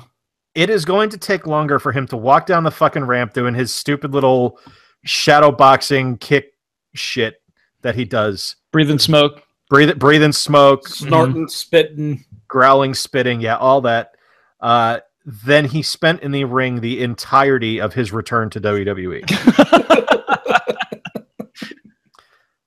It 0.55 0.69
is 0.69 0.85
going 0.85 1.09
to 1.09 1.17
take 1.17 1.47
longer 1.47 1.79
for 1.79 1.91
him 1.91 2.05
to 2.07 2.17
walk 2.17 2.45
down 2.45 2.63
the 2.63 2.71
fucking 2.71 3.05
ramp 3.05 3.33
doing 3.33 3.53
his 3.55 3.73
stupid 3.73 4.13
little 4.13 4.59
shadow 5.03 5.51
boxing 5.51 6.17
kick 6.17 6.53
shit 6.93 7.41
that 7.81 7.95
he 7.95 8.05
does. 8.05 8.55
Breathing 8.71 8.99
smoke. 8.99 9.41
Breathe, 9.69 9.97
breathing 9.97 10.31
smoke, 10.33 10.87
Snorting, 10.87 11.47
spitting. 11.47 12.23
growling, 12.47 12.93
spitting, 12.93 13.41
yeah, 13.41 13.57
all 13.57 13.81
that. 13.81 14.11
Uh, 14.59 14.99
then 15.25 15.65
he 15.65 15.81
spent 15.81 16.21
in 16.21 16.31
the 16.31 16.43
ring 16.43 16.79
the 16.81 17.01
entirety 17.01 17.79
of 17.81 17.93
his 17.93 18.11
return 18.11 18.49
to. 18.51 18.61
WWE. 18.61 19.23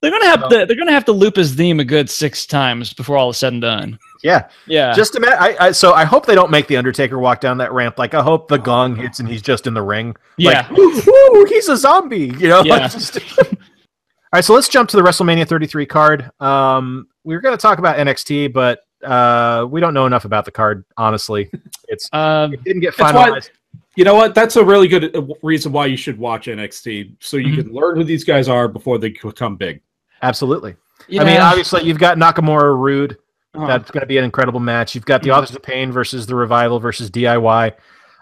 They're 0.02 0.10
gonna 0.10 0.26
have 0.26 0.40
So- 0.40 0.48
to. 0.60 0.66
They're 0.66 0.76
gonna 0.76 0.92
have 0.92 1.04
to 1.06 1.12
loop 1.12 1.36
his 1.36 1.54
theme 1.54 1.80
a 1.80 1.84
good 1.84 2.08
six 2.10 2.46
times 2.46 2.92
before 2.92 3.16
all 3.16 3.30
is 3.30 3.36
said 3.36 3.52
and 3.52 3.62
done. 3.62 3.98
Yeah, 4.22 4.48
Yeah. 4.66 4.92
just 4.94 5.14
imagine. 5.16 5.38
I, 5.38 5.56
I, 5.60 5.70
so 5.72 5.92
I 5.92 6.04
hope 6.04 6.26
they 6.26 6.34
don't 6.34 6.50
make 6.50 6.66
the 6.66 6.76
Undertaker 6.76 7.18
walk 7.18 7.40
down 7.40 7.58
that 7.58 7.72
ramp. 7.72 7.98
Like 7.98 8.14
I 8.14 8.22
hope 8.22 8.48
the 8.48 8.58
gong 8.58 8.96
hits 8.96 9.20
and 9.20 9.28
he's 9.28 9.42
just 9.42 9.66
in 9.66 9.74
the 9.74 9.82
ring. 9.82 10.16
yeah. 10.38 10.66
Like, 10.70 10.78
woo, 11.06 11.44
he's 11.46 11.68
a 11.68 11.76
zombie. 11.76 12.32
You 12.38 12.48
know. 12.48 12.62
Yeah. 12.62 12.88
Just- 12.88 13.18
all 13.38 13.44
right, 14.32 14.44
so 14.44 14.54
let's 14.54 14.68
jump 14.68 14.88
to 14.90 14.96
the 14.96 15.02
WrestleMania 15.02 15.46
33 15.48 15.86
card. 15.86 16.30
Um, 16.40 17.08
we 17.24 17.34
were 17.34 17.40
going 17.40 17.56
to 17.56 17.60
talk 17.60 17.78
about 17.78 17.96
NXT, 17.96 18.52
but 18.52 18.80
uh, 19.04 19.66
we 19.68 19.80
don't 19.80 19.94
know 19.94 20.06
enough 20.06 20.24
about 20.24 20.44
the 20.44 20.50
card. 20.50 20.84
Honestly, 20.96 21.50
it's 21.88 22.08
Um, 22.12 22.54
it 22.54 22.64
didn't 22.64 22.80
get 22.80 22.96
That's 22.96 23.12
why- 23.14 23.30
finalized. 23.30 23.50
You 23.98 24.04
know 24.04 24.14
what? 24.14 24.34
That's 24.34 24.56
a 24.56 24.64
really 24.64 24.88
good 24.88 25.16
uh, 25.16 25.22
reason 25.42 25.72
why 25.72 25.86
you 25.86 25.96
should 25.96 26.18
watch 26.18 26.48
NXT, 26.48 27.16
so 27.20 27.38
you 27.38 27.54
Mhm. 27.54 27.64
can 27.64 27.72
learn 27.72 27.96
who 27.96 28.04
these 28.04 28.24
guys 28.24 28.46
are 28.46 28.68
before 28.68 28.98
they 28.98 29.08
become 29.08 29.56
big. 29.56 29.80
Absolutely. 30.20 30.76
Yeah. 31.08 31.22
I 31.22 31.24
mean, 31.24 31.40
obviously, 31.40 31.82
you've 31.84 31.98
got 31.98 32.18
Nakamura 32.18 32.76
Roode. 32.78 33.16
Uh-huh. 33.56 33.66
That's 33.66 33.90
going 33.90 34.00
to 34.02 34.06
be 34.06 34.18
an 34.18 34.24
incredible 34.24 34.60
match. 34.60 34.94
You've 34.94 35.06
got 35.06 35.22
the. 35.22 35.30
Authors 35.30 35.54
of 35.54 35.62
Pain 35.62 35.90
versus 35.92 36.26
the 36.26 36.34
Revival 36.34 36.78
versus 36.80 37.10
DIY. 37.10 37.72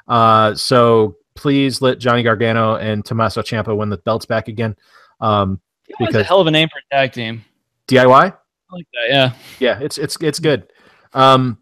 Uh, 0.08 0.54
so 0.54 1.16
please 1.34 1.80
let 1.82 1.98
Johnny 1.98 2.22
Gargano 2.22 2.76
and 2.76 3.04
Tommaso 3.04 3.42
Ciampa 3.42 3.76
win 3.76 3.88
the 3.88 3.98
belts 3.98 4.26
back 4.26 4.48
again. 4.48 4.76
Um, 5.20 5.60
DIY 6.00 6.08
is 6.10 6.14
a 6.16 6.22
hell 6.22 6.40
of 6.40 6.46
a 6.46 6.50
name 6.50 6.68
for 6.68 6.78
a 6.78 6.94
tag 6.94 7.12
team. 7.12 7.44
DIY, 7.88 8.06
I 8.10 8.32
like 8.72 8.86
that. 8.92 9.08
Yeah. 9.08 9.32
yeah, 9.58 9.78
it's 9.80 9.98
it's 9.98 10.16
it's 10.20 10.38
good. 10.38 10.70
Um, 11.12 11.58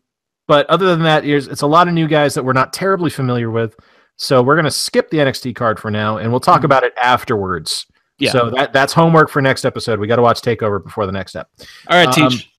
but 0.49 0.67
other 0.71 0.87
than 0.87 1.03
that, 1.05 1.25
here's 1.25 1.49
it's 1.49 1.63
a 1.63 1.67
lot 1.67 1.89
of 1.89 1.95
new 1.95 2.07
guys 2.09 2.35
that 2.35 2.45
we're 2.45 2.53
not 2.53 2.73
terribly 2.73 3.11
familiar 3.11 3.51
with. 3.51 3.77
So 4.17 4.43
we're 4.43 4.55
going 4.55 4.65
to 4.67 4.71
skip 4.71 5.11
the 5.11 5.19
NXT 5.19 5.55
card 5.57 5.81
for 5.81 5.91
now, 5.91 6.19
and 6.19 6.31
we'll 6.31 6.41
talk 6.41 6.61
Mhm. 6.61 6.67
about 6.67 6.85
it 6.85 6.93
afterwards. 7.03 7.87
Yeah. 8.19 8.31
So 8.31 8.51
that 8.51 8.73
that's 8.73 8.93
homework 8.93 9.31
for 9.31 9.43
next 9.43 9.65
episode. 9.65 9.99
We 9.99 10.07
got 10.07 10.17
to 10.17 10.23
watch 10.23 10.41
Takeover 10.43 10.83
before 10.83 11.07
the 11.07 11.13
next 11.13 11.33
step. 11.33 11.49
All 11.89 11.97
right, 11.97 12.07
Um, 12.19 12.31
teach. 12.31 12.52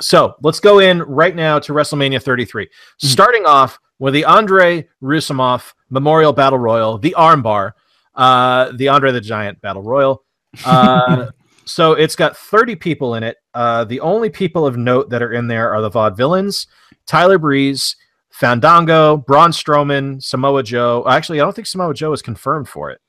So 0.00 0.34
let's 0.42 0.60
go 0.60 0.78
in 0.80 1.02
right 1.02 1.34
now 1.34 1.58
to 1.60 1.72
WrestleMania 1.72 2.22
33, 2.22 2.66
Mhm. 2.66 2.68
starting 2.98 3.46
off 3.46 3.78
with 3.98 4.14
the 4.14 4.24
Andre 4.24 4.88
Roussimoff 5.02 5.72
Memorial 5.90 6.32
Battle 6.32 6.58
Royal, 6.58 6.98
the 6.98 7.14
Armbar, 7.16 7.72
uh, 8.14 8.72
the 8.74 8.88
Andre 8.88 9.12
the 9.12 9.20
Giant 9.20 9.60
Battle 9.60 9.82
Royal. 9.82 10.22
Uh, 10.64 11.30
so 11.64 11.92
it's 11.94 12.14
got 12.14 12.36
30 12.36 12.76
people 12.76 13.16
in 13.16 13.24
it. 13.24 13.36
Uh, 13.54 13.82
the 13.84 13.98
only 14.00 14.30
people 14.30 14.64
of 14.66 14.76
note 14.76 15.10
that 15.10 15.20
are 15.22 15.32
in 15.32 15.48
there 15.48 15.72
are 15.74 15.80
the 15.80 15.90
Vaudevillains, 15.90 16.66
Tyler 17.06 17.38
Breeze, 17.38 17.96
Fandango, 18.30 19.16
Braun 19.16 19.50
Strowman, 19.50 20.22
Samoa 20.22 20.62
Joe. 20.62 21.04
Actually, 21.08 21.40
I 21.40 21.44
don't 21.44 21.54
think 21.56 21.66
Samoa 21.66 21.92
Joe 21.94 22.12
is 22.12 22.22
confirmed 22.22 22.68
for 22.68 22.90
it. 22.90 23.00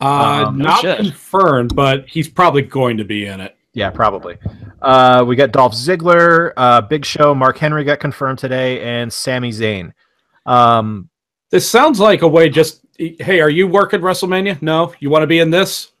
Uh, 0.00 0.44
Um, 0.46 0.58
not 0.58 0.80
confirmed, 0.82 1.74
but 1.74 2.08
he's 2.08 2.28
probably 2.28 2.62
going 2.62 2.96
to 2.98 3.04
be 3.04 3.26
in 3.26 3.40
it. 3.40 3.56
Yeah, 3.78 3.90
probably. 3.90 4.36
Uh, 4.82 5.24
we 5.26 5.36
got 5.36 5.52
Dolph 5.52 5.72
Ziggler, 5.72 6.52
uh, 6.56 6.80
Big 6.80 7.04
Show, 7.04 7.32
Mark 7.32 7.58
Henry 7.58 7.84
got 7.84 8.00
confirmed 8.00 8.40
today, 8.40 8.80
and 8.82 9.12
Sami 9.12 9.50
Zayn. 9.50 9.92
Um, 10.46 11.08
This 11.50 11.70
sounds 11.70 12.00
like 12.00 12.22
a 12.22 12.28
way 12.28 12.48
just, 12.48 12.84
hey, 12.98 13.40
are 13.40 13.48
you 13.48 13.68
working 13.68 14.00
WrestleMania? 14.00 14.60
No, 14.60 14.92
you 14.98 15.10
want 15.10 15.22
to 15.22 15.28
be 15.28 15.38
in 15.38 15.50
this? 15.50 15.92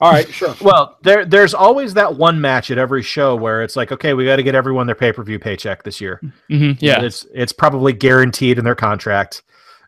All 0.00 0.10
right, 0.10 0.28
sure. 0.28 0.56
well, 0.62 0.98
there 1.02 1.24
there's 1.24 1.54
always 1.54 1.94
that 1.94 2.16
one 2.16 2.40
match 2.40 2.72
at 2.72 2.78
every 2.78 3.02
show 3.02 3.36
where 3.36 3.62
it's 3.62 3.76
like, 3.76 3.92
okay, 3.92 4.12
we 4.12 4.24
got 4.24 4.36
to 4.36 4.42
get 4.42 4.56
everyone 4.56 4.86
their 4.86 4.96
pay 4.96 5.12
per 5.12 5.22
view 5.22 5.38
paycheck 5.38 5.84
this 5.84 6.00
year. 6.00 6.20
hmm 6.48 6.72
yeah. 6.80 7.00
it's 7.02 7.26
it's 7.32 7.52
probably 7.52 7.92
guaranteed 7.92 8.58
in 8.58 8.64
their 8.64 8.74
contract. 8.74 9.42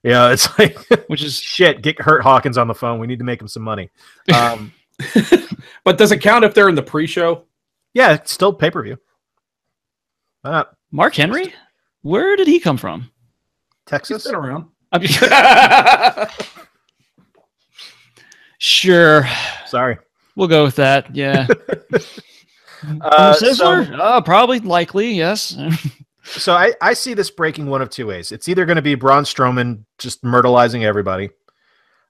You 0.05 0.11
know, 0.11 0.31
it's 0.31 0.57
like 0.59 0.79
Which 1.09 1.23
is 1.25 1.37
shit. 1.39 1.83
Get 1.83 1.99
Curt 1.99 2.23
Hawkins 2.23 2.59
on 2.59 2.69
the 2.69 2.75
phone. 2.75 3.01
We 3.01 3.07
need 3.09 3.19
to 3.19 3.25
make 3.25 3.41
him 3.41 3.49
some 3.49 3.65
money. 3.65 3.91
Um, 4.33 4.73
But 5.85 5.99
does 5.99 6.13
it 6.13 6.19
count 6.19 6.45
if 6.45 6.55
they're 6.55 6.69
in 6.69 6.75
the 6.77 6.83
pre-show? 6.83 7.45
yeah, 7.95 8.13
it's 8.13 8.33
still 8.33 8.53
pay 8.53 8.71
per 8.71 8.83
view. 8.83 8.99
Uh, 10.45 10.65
Mark 10.91 11.15
Henry. 11.15 11.53
Where 12.03 12.37
did 12.37 12.47
he 12.49 12.59
come 12.61 12.77
from? 12.77 13.03
He's 13.03 13.11
Texas. 13.87 14.25
been 14.25 14.35
around. 14.35 14.67
I'm- 14.93 15.03
sure, 18.59 19.27
Sorry. 19.67 19.99
we'll 20.37 20.49
go 20.49 20.65
with 20.65 20.77
that. 20.77 21.15
Yeah. 21.15 21.47
Uh, 23.01 23.33
so- 23.35 23.81
Uh, 23.95 24.21
probably, 24.23 24.59
likely, 24.59 25.13
yes. 25.13 25.57
So 26.25 26.53
I, 26.53 26.73
I 26.83 26.95
see 26.95 27.15
this 27.15 27.31
breaking 27.31 27.67
one 27.67 27.81
of 27.81 27.91
two 27.91 28.09
ways. 28.09 28.33
It's 28.33 28.49
either 28.49 28.67
going 28.67 28.75
to 28.75 28.83
be 28.83 28.97
Braun 28.97 29.23
Strowman 29.23 29.85
just 29.99 30.25
myrtleizing 30.25 30.83
everybody, 30.83 31.31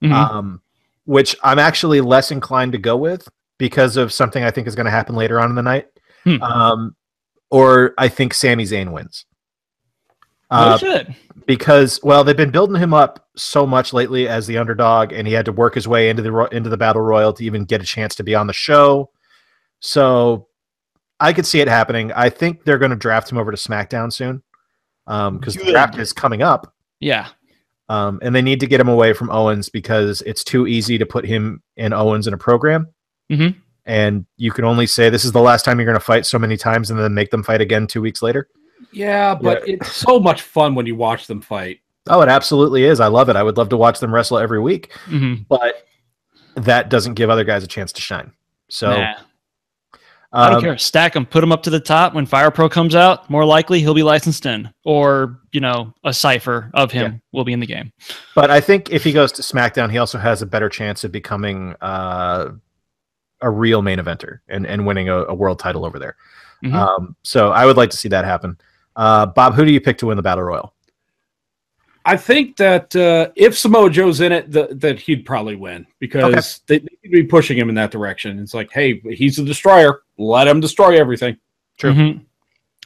Mhm. 0.02 0.12
um, 0.14 0.62
which 1.04 1.36
I'm 1.42 1.58
actually 1.58 2.00
less 2.00 2.30
inclined 2.30 2.72
to 2.72 2.78
go 2.78 2.96
with 2.96 3.28
because 3.58 3.96
of 3.96 4.12
something 4.12 4.42
I 4.44 4.50
think 4.50 4.66
is 4.66 4.74
going 4.74 4.86
to 4.86 4.90
happen 4.90 5.14
later 5.14 5.40
on 5.40 5.50
in 5.50 5.56
the 5.56 5.62
night. 5.62 5.88
Hmm. 6.24 6.42
Um, 6.42 6.96
or 7.50 7.94
I 7.98 8.08
think 8.08 8.34
Sami 8.34 8.64
Zayn 8.64 8.92
wins. 8.92 9.26
oh 10.50 10.56
Uh, 10.74 10.78
shit! 10.78 11.08
because 11.46 12.00
well, 12.02 12.24
they've 12.24 12.36
been 12.36 12.50
building 12.50 12.76
him 12.80 12.94
up 12.94 13.28
so 13.36 13.66
much 13.66 13.92
lately 13.92 14.28
as 14.28 14.46
the 14.46 14.58
underdog, 14.58 15.12
and 15.12 15.26
he 15.26 15.32
had 15.34 15.44
to 15.46 15.52
work 15.52 15.74
his 15.74 15.88
way 15.88 16.08
into 16.08 16.22
the 16.22 16.32
ro- 16.32 16.46
into 16.46 16.70
the 16.70 16.76
battle 16.76 17.02
royal 17.02 17.32
to 17.34 17.44
even 17.44 17.64
get 17.64 17.82
a 17.82 17.84
chance 17.84 18.14
to 18.14 18.22
be 18.24 18.34
on 18.34 18.46
the 18.46 18.52
show. 18.52 19.10
So 19.80 20.48
I 21.20 21.32
could 21.32 21.46
see 21.46 21.60
it 21.60 21.68
happening. 21.68 22.12
I 22.12 22.30
think 22.30 22.64
they're 22.64 22.78
going 22.78 22.90
to 22.90 22.96
draft 22.96 23.30
him 23.30 23.38
over 23.38 23.50
to 23.50 23.56
SmackDown 23.56 24.12
soon 24.12 24.42
because 25.06 25.54
the 25.56 25.70
draft 25.70 25.98
is 25.98 26.12
coming 26.12 26.42
up. 26.42 26.74
Yeah. 27.00 27.28
Um, 27.92 28.20
and 28.22 28.35
they 28.35 28.40
need 28.42 28.61
to 28.61 28.66
get 28.66 28.81
him 28.81 28.88
away 28.88 29.12
from 29.12 29.31
Owens 29.31 29.68
because 29.68 30.22
it's 30.22 30.42
too 30.42 30.66
easy 30.66 30.96
to 30.98 31.05
put 31.05 31.26
him 31.26 31.62
and 31.76 31.92
Owens 31.92 32.26
in 32.26 32.33
a 32.33 32.38
program. 32.38 32.87
Mhm. 33.31 33.55
And 33.85 34.24
you 34.37 34.50
can 34.50 34.64
only 34.64 34.87
say 34.87 35.11
this 35.11 35.24
is 35.24 35.33
the 35.33 35.40
last 35.42 35.64
time 35.64 35.78
you're 35.78 35.85
going 35.87 35.98
to 35.98 36.05
fight 36.05 36.24
so 36.24 36.38
many 36.38 36.57
times, 36.57 36.90
and 36.90 36.98
then 36.98 37.12
make 37.14 37.31
them 37.31 37.42
fight 37.42 37.61
again 37.61 37.87
two 37.87 38.00
weeks 38.00 38.22
later. 38.22 38.48
Yeah, 38.92 39.35
but 39.35 39.66
it's 39.68 39.92
so 39.94 40.18
much 40.20 40.40
fun 40.42 40.74
when 40.74 40.87
you 40.87 40.94
watch 40.96 41.26
them 41.26 41.40
fight. 41.40 41.81
Oh, 42.09 42.20
it 42.22 42.28
absolutely 42.28 42.85
is. 42.85 42.98
I 43.00 43.09
love 43.09 43.28
it. 43.28 43.37
I 43.37 43.42
would 43.42 43.57
love 43.57 43.68
to 43.70 43.76
watch 43.76 44.00
them 44.00 44.14
wrestle 44.14 44.38
every 44.38 44.61
week, 44.61 44.92
hmm 45.07 45.35
but 45.48 45.87
that 46.55 46.88
doesn't 46.90 47.14
give 47.14 47.28
other 47.31 47.44
guys 47.44 47.64
a 47.64 47.66
chance 47.66 47.92
to 47.92 48.00
shine. 48.00 48.33
So 48.68 48.90
Nah. 48.96 49.14
I 50.32 50.48
don't 50.48 50.56
um, 50.56 50.62
care. 50.62 50.78
Stack 50.78 51.14
him. 51.14 51.26
Put 51.26 51.44
him 51.44 51.52
up 51.52 51.62
to 51.64 51.70
the 51.70 51.80
top. 51.80 52.14
When 52.14 52.24
Fire 52.24 52.50
Pro 52.50 52.68
comes 52.68 52.94
out, 52.94 53.28
more 53.28 53.44
likely 53.44 53.80
he'll 53.80 53.94
be 53.94 54.02
licensed 54.02 54.46
in, 54.46 54.70
or 54.84 55.40
you 55.52 55.60
know, 55.60 55.92
a 56.04 56.14
cipher 56.14 56.70
of 56.72 56.90
him 56.90 57.20
will 57.32 57.44
be 57.44 57.52
in 57.52 57.60
the 57.60 57.66
game. 57.66 57.92
But 58.34 58.50
I 58.50 58.60
think 58.60 58.90
if 58.90 59.04
he 59.04 59.12
goes 59.12 59.30
to 59.32 59.42
SmackDown, 59.42 59.90
he 59.90 59.98
also 59.98 60.18
has 60.18 60.40
a 60.40 60.46
better 60.46 60.70
chance 60.70 61.04
of 61.04 61.12
becoming 61.12 61.74
uh, 61.82 62.52
a 63.42 63.50
real 63.50 63.82
main 63.82 63.98
eventer 63.98 64.38
and, 64.48 64.66
and 64.66 64.86
winning 64.86 65.10
a, 65.10 65.24
a 65.24 65.34
world 65.34 65.58
title 65.58 65.84
over 65.84 65.98
there. 65.98 66.16
Mhm. 66.64 66.72
Um, 66.72 67.16
so 67.22 67.50
I 67.50 67.66
would 67.66 67.76
like 67.76 67.90
to 67.90 67.96
see 67.96 68.08
that 68.08 68.24
happen. 68.24 68.56
Uh, 68.96 69.26
Bob, 69.26 69.54
who 69.54 69.64
do 69.64 69.72
you 69.72 69.80
pick 69.80 69.98
to 69.98 70.06
win 70.06 70.16
the 70.16 70.22
battle 70.22 70.44
royal? 70.44 70.74
I 72.04 72.16
think 72.16 72.56
that 72.56 72.94
uh, 72.96 73.30
if 73.36 73.56
Samoa 73.56 73.88
Joe's 73.90 74.20
in 74.20 74.32
it, 74.32 74.52
th- 74.52 74.70
that 74.72 74.98
he'd 74.98 75.24
probably 75.24 75.54
win 75.54 75.86
because 76.00 76.60
they, 76.66 76.78
they 76.78 76.96
could 77.02 77.12
be 77.12 77.22
pushing 77.24 77.56
him 77.56 77.68
in 77.68 77.74
that 77.76 77.92
direction. 77.92 78.38
It's 78.40 78.54
like, 78.54 78.72
hey, 78.72 79.00
he's 79.10 79.38
a 79.38 79.44
destroyer. 79.44 80.01
Let 80.22 80.46
him 80.48 80.61
destroy 80.61 80.98
everything. 80.98 81.37
True. 81.78 81.92
Mhm. 81.92 82.20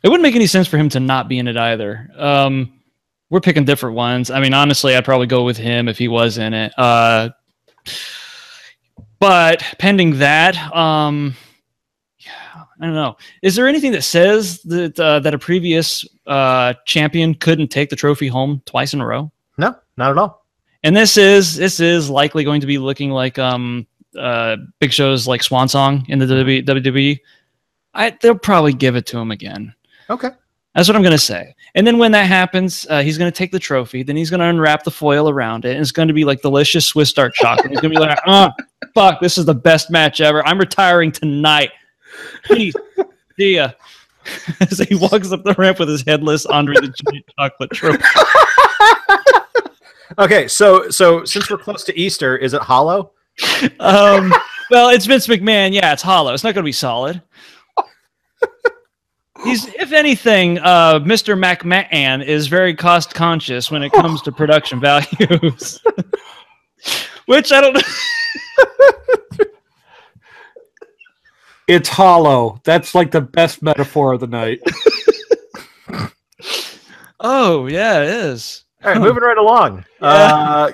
It 0.03 0.09
wouldn't 0.09 0.23
make 0.23 0.37
any 0.37 0.47
sense 0.47 0.69
for 0.69 0.79
him 0.79 0.89
to 0.91 1.01
not 1.01 1.29
be 1.29 1.39
in 1.39 1.49
it 1.49 1.57
either. 1.57 2.11
Um, 2.17 2.73
we're 3.31 3.41
picking 3.41 3.65
different 3.65 3.97
ones. 3.97 4.31
I 4.31 4.41
mean, 4.41 4.55
honestly, 4.55 4.95
I'd 4.95 5.05
probably 5.05 5.27
go 5.27 5.45
with 5.45 5.57
him 5.57 5.89
if 5.89 5.99
he 5.99 6.09
was 6.09 6.39
in 6.39 6.55
it. 6.55 6.73
Uh, 6.79 7.31
but 9.19 9.63
pending 9.79 10.19
that, 10.19 10.57
um, 10.75 11.35
yeah, 12.19 12.63
I 12.81 12.85
don't 12.85 12.95
know. 12.95 13.17
Is 13.43 13.57
there 13.57 13.67
anything 13.67 13.93
that 13.93 14.03
says 14.03 14.63
that 14.63 14.99
uh, 15.01 15.21
that 15.21 15.35
a 15.35 15.39
previous 15.39 16.05
uh, 16.27 16.75
champion 16.85 17.35
couldn't 17.35 17.69
take 17.69 17.91
the 17.91 17.97
trophy 17.97 18.29
home 18.29 18.63
twice 18.67 18.95
in 18.95 19.01
a 19.01 19.07
row? 19.07 19.33
No, 19.59 19.75
not 19.97 20.11
at 20.11 20.19
all. 20.19 20.47
And 20.85 20.97
this 20.97 21.17
is 21.17 21.57
this 21.57 21.81
is 21.81 22.09
likely 22.09 22.45
going 22.45 22.61
to 22.61 22.67
be 22.67 22.79
looking 22.79 23.11
like 23.11 23.39
um 23.39 23.87
uh 24.17 24.57
Big 24.81 24.93
Show's 24.93 25.27
like 25.27 25.43
swan 25.43 25.69
song 25.69 26.05
in 26.09 26.19
the 26.19 26.27
WWE. 26.27 27.19
I 27.95 28.17
they'll 28.21 28.39
probably 28.39 28.73
give 28.73 28.97
it 28.97 29.07
to 29.07 29.19
him 29.19 29.31
again. 29.31 29.75
Okay. 30.11 30.31
That's 30.75 30.89
what 30.89 30.97
I'm 30.97 31.03
gonna 31.03 31.19
say. 31.19 31.55
And 31.75 31.87
then 31.87 31.99
when 31.99 32.13
that 32.13 32.27
happens, 32.27 32.87
uh, 32.91 33.03
he's 33.03 33.17
gonna 33.17 33.31
take 33.31 33.53
the 33.53 33.59
trophy. 33.59 34.03
Then 34.03 34.17
he's 34.17 34.31
gonna 34.31 34.49
unwrap 34.49 34.85
the 34.85 34.91
foil 34.91 35.29
around 35.29 35.65
it, 35.65 35.73
and 35.73 35.81
it's 35.81 35.93
gonna 35.93 36.13
be 36.13 36.25
like 36.25 36.43
delicious 36.43 36.87
Swiss 36.87 37.13
dark 37.13 37.35
chocolate. 37.35 37.71
he's 37.71 37.81
gonna 37.81 37.95
be 37.95 38.01
like, 38.01 38.19
"Oh, 38.27 38.51
fuck! 38.95 39.21
This 39.21 39.39
is 39.39 39.47
the 39.47 39.55
best 39.55 39.91
match 39.91 40.21
ever. 40.21 40.47
I'm 40.47 40.59
retiring 40.59 41.13
tonight. 41.13 41.71
Peace. 42.45 42.75
See 43.39 43.57
ya." 43.57 43.71
As 44.61 44.79
he 44.81 44.97
walks 44.97 45.31
up 45.33 45.45
the 45.45 45.55
ramp 45.57 45.79
with 45.79 45.89
his 45.89 46.03
headless 46.03 46.47
Andre 46.47 46.75
the 46.75 46.93
Giant 47.05 47.25
chocolate 47.39 47.71
trophy. 47.71 48.03
Okay, 50.19 50.49
so 50.49 50.89
so 50.89 51.25
since 51.25 51.51
we're 51.51 51.59
close 51.59 51.85
to 51.85 51.99
Easter, 51.99 52.37
is 52.37 52.55
it 52.55 52.63
hollow? 52.63 53.13
Um, 53.81 54.33
well, 54.71 54.91
it's 54.91 55.07
Vince 55.07 55.27
McMahon. 55.27 55.73
Yeah, 55.73 55.93
it's 55.93 56.03
hollow. 56.03 56.33
It's 56.35 56.45
not 56.45 56.55
going 56.55 56.63
to 56.63 56.69
be 56.69 56.73
solid. 56.73 57.23
He's, 59.45 59.67
if 59.75 59.93
anything, 59.93 60.59
uh, 60.59 60.99
Mr. 61.01 61.39
McMahon 61.39 62.25
is 62.25 62.47
very 62.47 62.75
cost 62.75 63.15
conscious 63.15 63.71
when 63.71 63.83
it 63.83 63.93
comes 63.93 64.23
to 64.23 64.33
production 64.33 64.81
values. 64.81 65.81
Which 67.27 67.53
I 67.53 67.61
don't 67.61 67.75
know. 67.75 67.83
It's 71.69 71.89
hollow. 71.89 72.61
That's 72.65 72.95
like 72.95 73.11
the 73.11 73.21
best 73.21 73.61
metaphor 73.63 74.13
of 74.15 74.21
the 74.21 74.27
night. 74.27 74.61
Oh, 77.19 77.67
yeah, 77.67 78.03
it 78.03 78.09
is. 78.09 78.65
All 78.85 78.93
right, 78.93 79.01
moving 79.01 79.23
right 79.23 79.39
along. 79.39 79.85
Uh, 80.01 80.73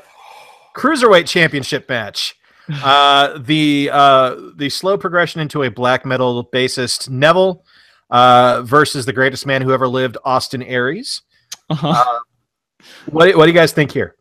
cruiserweight 0.75 1.29
championship 1.29 1.89
match. 1.89 2.37
Uh, 2.71 3.39
the 3.39 3.91
uh, 3.93 4.37
the 4.57 4.69
slow 4.69 4.97
progression 4.97 5.41
into 5.41 5.63
a 5.65 5.71
black 5.71 6.05
metal 6.07 6.49
bassist 6.53 7.09
Neville 7.11 7.65
uh, 8.11 8.63
versus 8.63 9.05
the 9.05 9.13
greatest 9.13 9.47
man 9.47 9.63
who 9.63 9.73
ever 9.73 9.89
lived, 9.89 10.17
Austin 10.25 10.63
Aries. 10.63 11.23
Uh-huh. 11.71 12.21
What, 13.11 13.37
what 13.37 13.47
do 13.47 13.53
you 13.53 13.57
guys 13.57 13.73
think 13.73 13.91
here? 13.93 14.17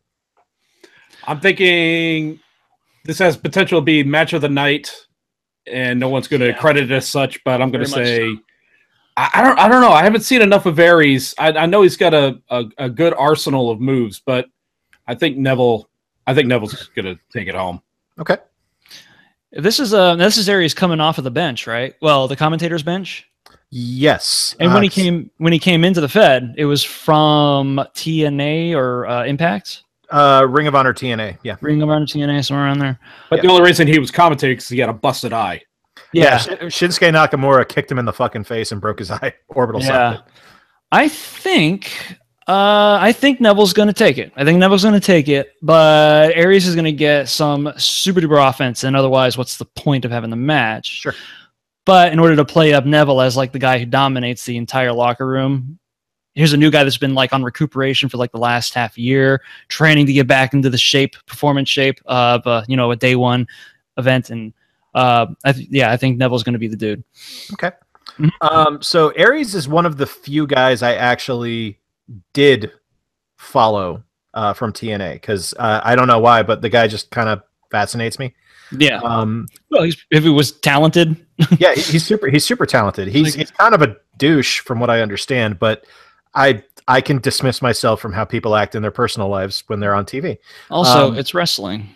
I'm 1.26 1.40
thinking 1.40 2.40
this 3.04 3.18
has 3.18 3.36
potential 3.36 3.80
to 3.80 3.84
be 3.84 4.02
match 4.02 4.32
of 4.32 4.40
the 4.40 4.48
night, 4.48 4.92
and 5.66 6.00
no 6.00 6.08
one's 6.08 6.26
going 6.28 6.40
to 6.40 6.48
Yeah. 6.48 6.58
credit 6.58 6.90
it 6.90 6.94
as 6.94 7.08
such. 7.08 7.42
But 7.44 7.62
I'm 7.62 7.70
going 7.70 7.84
to 7.84 7.90
Very 7.90 8.30
much 8.30 8.38
say, 8.38 8.42
I, 9.16 9.30
I 9.34 9.42
don't, 9.42 9.58
I 9.58 9.68
don't 9.68 9.82
know. 9.82 9.92
I 9.92 10.02
haven't 10.02 10.22
seen 10.22 10.42
enough 10.42 10.66
of 10.66 10.78
Aries. 10.78 11.34
I, 11.38 11.52
I 11.52 11.66
know 11.66 11.82
he's 11.82 11.96
got 11.96 12.14
a, 12.14 12.40
a 12.50 12.64
a 12.78 12.90
good 12.90 13.14
arsenal 13.14 13.70
of 13.70 13.80
moves, 13.80 14.20
but 14.24 14.46
I 15.06 15.14
think 15.14 15.36
Neville, 15.36 15.88
I 16.26 16.34
think 16.34 16.48
Neville's 16.48 16.88
going 16.96 17.06
to 17.06 17.18
take 17.32 17.46
it 17.48 17.54
home. 17.54 17.82
Okay. 18.18 18.36
This 19.52 19.80
is 19.80 19.92
uh 19.92 20.14
this 20.16 20.36
is 20.38 20.48
Aries 20.48 20.74
coming 20.74 21.00
off 21.00 21.18
of 21.18 21.24
the 21.24 21.30
bench, 21.30 21.66
right? 21.66 21.94
Well, 22.00 22.26
the 22.28 22.36
commentator's 22.36 22.82
bench. 22.82 23.28
Yes. 23.70 24.54
And 24.60 24.68
when 24.72 24.78
Uh, 24.78 24.82
he 24.82 24.88
came 24.88 25.30
when 25.38 25.52
he 25.52 25.58
came 25.58 25.84
into 25.84 26.00
the 26.00 26.08
Fed, 26.08 26.54
it 26.56 26.64
was 26.64 26.82
from 26.84 27.76
TNA 27.94 28.74
or 28.74 29.06
uh, 29.06 29.24
Impact, 29.24 29.82
uh, 30.10 30.46
Ring 30.48 30.66
of 30.66 30.74
Honor 30.74 30.92
TNA. 30.94 31.38
Yeah. 31.42 31.56
Ring 31.60 31.82
of 31.82 31.88
Honor 31.90 32.06
TNA, 32.06 32.44
somewhere 32.46 32.66
around 32.66 32.78
there. 32.80 32.98
But 33.30 33.36
Yeah. 33.36 33.42
the 33.42 33.48
only 33.48 33.64
reason 33.64 33.86
he 33.88 33.98
was 33.98 34.10
commentating 34.10 34.52
because 34.52 34.68
he 34.68 34.78
had 34.78 34.88
a 34.90 34.92
busted 34.94 35.32
eye. 35.32 35.62
Yeah, 36.14 36.36
Shin- 36.36 36.58
Shinsuke 36.58 37.10
Nakamura 37.10 37.66
kicked 37.66 37.90
him 37.90 37.98
in 37.98 38.04
the 38.04 38.12
fucking 38.12 38.44
face 38.44 38.72
and 38.72 38.80
broke 38.80 38.98
his 38.98 39.10
eye 39.10 39.34
orbital 39.48 39.80
yeah. 39.80 40.16
socket. 40.16 40.32
I 40.92 41.08
think 41.08 42.18
uh, 42.48 42.98
I 43.00 43.12
think 43.12 43.40
Neville's 43.40 43.72
going 43.72 43.86
to 43.86 43.94
take 43.94 44.18
it. 44.18 44.32
I 44.34 44.44
think 44.44 44.58
Neville's 44.58 44.82
going 44.82 44.94
to 44.94 45.00
take 45.00 45.28
it, 45.28 45.54
but 45.62 46.32
Aries 46.34 46.66
is 46.66 46.74
going 46.74 46.86
to 46.86 46.92
get 46.92 47.28
some 47.28 47.72
super 47.76 48.20
duper 48.20 48.48
offense, 48.48 48.82
and 48.82 48.96
otherwise, 48.96 49.38
what's 49.38 49.58
the 49.58 49.64
point 49.64 50.04
of 50.04 50.10
having 50.10 50.30
the 50.30 50.36
match? 50.36 50.86
Sure. 50.86 51.14
But 51.84 52.12
in 52.12 52.18
order 52.18 52.34
to 52.36 52.44
play 52.44 52.74
up 52.74 52.84
Neville 52.84 53.20
as 53.20 53.36
like 53.36 53.52
the 53.52 53.58
guy 53.60 53.78
who 53.78 53.86
dominates 53.86 54.44
the 54.44 54.56
entire 54.56 54.92
locker 54.92 55.26
room, 55.26 55.78
here's 56.34 56.52
a 56.52 56.56
new 56.56 56.70
guy 56.70 56.82
that's 56.82 56.98
been 56.98 57.14
like 57.14 57.32
on 57.32 57.44
recuperation 57.44 58.08
for 58.08 58.16
like 58.16 58.32
the 58.32 58.38
last 58.38 58.74
half 58.74 58.98
year, 58.98 59.40
training 59.68 60.06
to 60.06 60.12
get 60.12 60.26
back 60.26 60.52
into 60.52 60.68
the 60.68 60.78
shape, 60.78 61.14
performance 61.26 61.68
shape 61.68 62.00
of 62.06 62.44
uh, 62.46 62.64
you 62.66 62.76
know 62.76 62.90
a 62.90 62.96
day 62.96 63.14
one 63.14 63.46
event, 63.98 64.30
and 64.30 64.52
uh, 64.96 65.26
I 65.44 65.52
th- 65.52 65.68
yeah, 65.70 65.92
I 65.92 65.96
think 65.96 66.18
Neville's 66.18 66.42
going 66.42 66.54
to 66.54 66.58
be 66.58 66.68
the 66.68 66.76
dude. 66.76 67.04
Okay. 67.52 67.70
Um, 68.40 68.82
so 68.82 69.10
Aries 69.10 69.54
is 69.54 69.68
one 69.68 69.86
of 69.86 69.96
the 69.96 70.06
few 70.06 70.46
guys 70.46 70.82
I 70.82 70.94
actually 70.94 71.78
did 72.34 72.70
follow 73.36 74.02
uh, 74.34 74.52
from 74.52 74.72
TNA 74.72 75.14
because 75.14 75.54
uh, 75.58 75.80
I 75.84 75.94
don't 75.96 76.06
know 76.08 76.18
why, 76.18 76.42
but 76.42 76.62
the 76.62 76.68
guy 76.68 76.86
just 76.88 77.10
kind 77.10 77.28
of 77.28 77.42
fascinates 77.70 78.18
me. 78.18 78.34
Yeah, 78.78 78.98
Um, 79.00 79.48
well, 79.70 79.82
he's, 79.82 79.96
if 80.10 80.22
he 80.24 80.30
was 80.30 80.52
talented, 80.52 81.26
yeah, 81.58 81.74
he's 81.74 82.06
super. 82.06 82.28
He's 82.28 82.44
super 82.44 82.64
talented. 82.64 83.08
He's 83.08 83.24
Like- 83.24 83.34
he's 83.34 83.50
kind 83.50 83.74
of 83.74 83.82
a 83.82 83.96
douche 84.16 84.60
from 84.60 84.80
what 84.80 84.88
I 84.88 85.02
understand, 85.02 85.58
but 85.58 85.84
I 86.34 86.62
I 86.88 87.00
can 87.02 87.18
dismiss 87.18 87.60
myself 87.60 88.00
from 88.00 88.12
how 88.14 88.24
people 88.24 88.56
act 88.56 88.74
in 88.74 88.80
their 88.82 88.90
personal 88.90 89.28
lives 89.28 89.62
when 89.66 89.78
they're 89.78 89.94
on 89.94 90.04
TV. 90.06 90.38
also 90.70 91.08
Um, 91.08 91.18
it's 91.18 91.34
wrestling. 91.34 91.90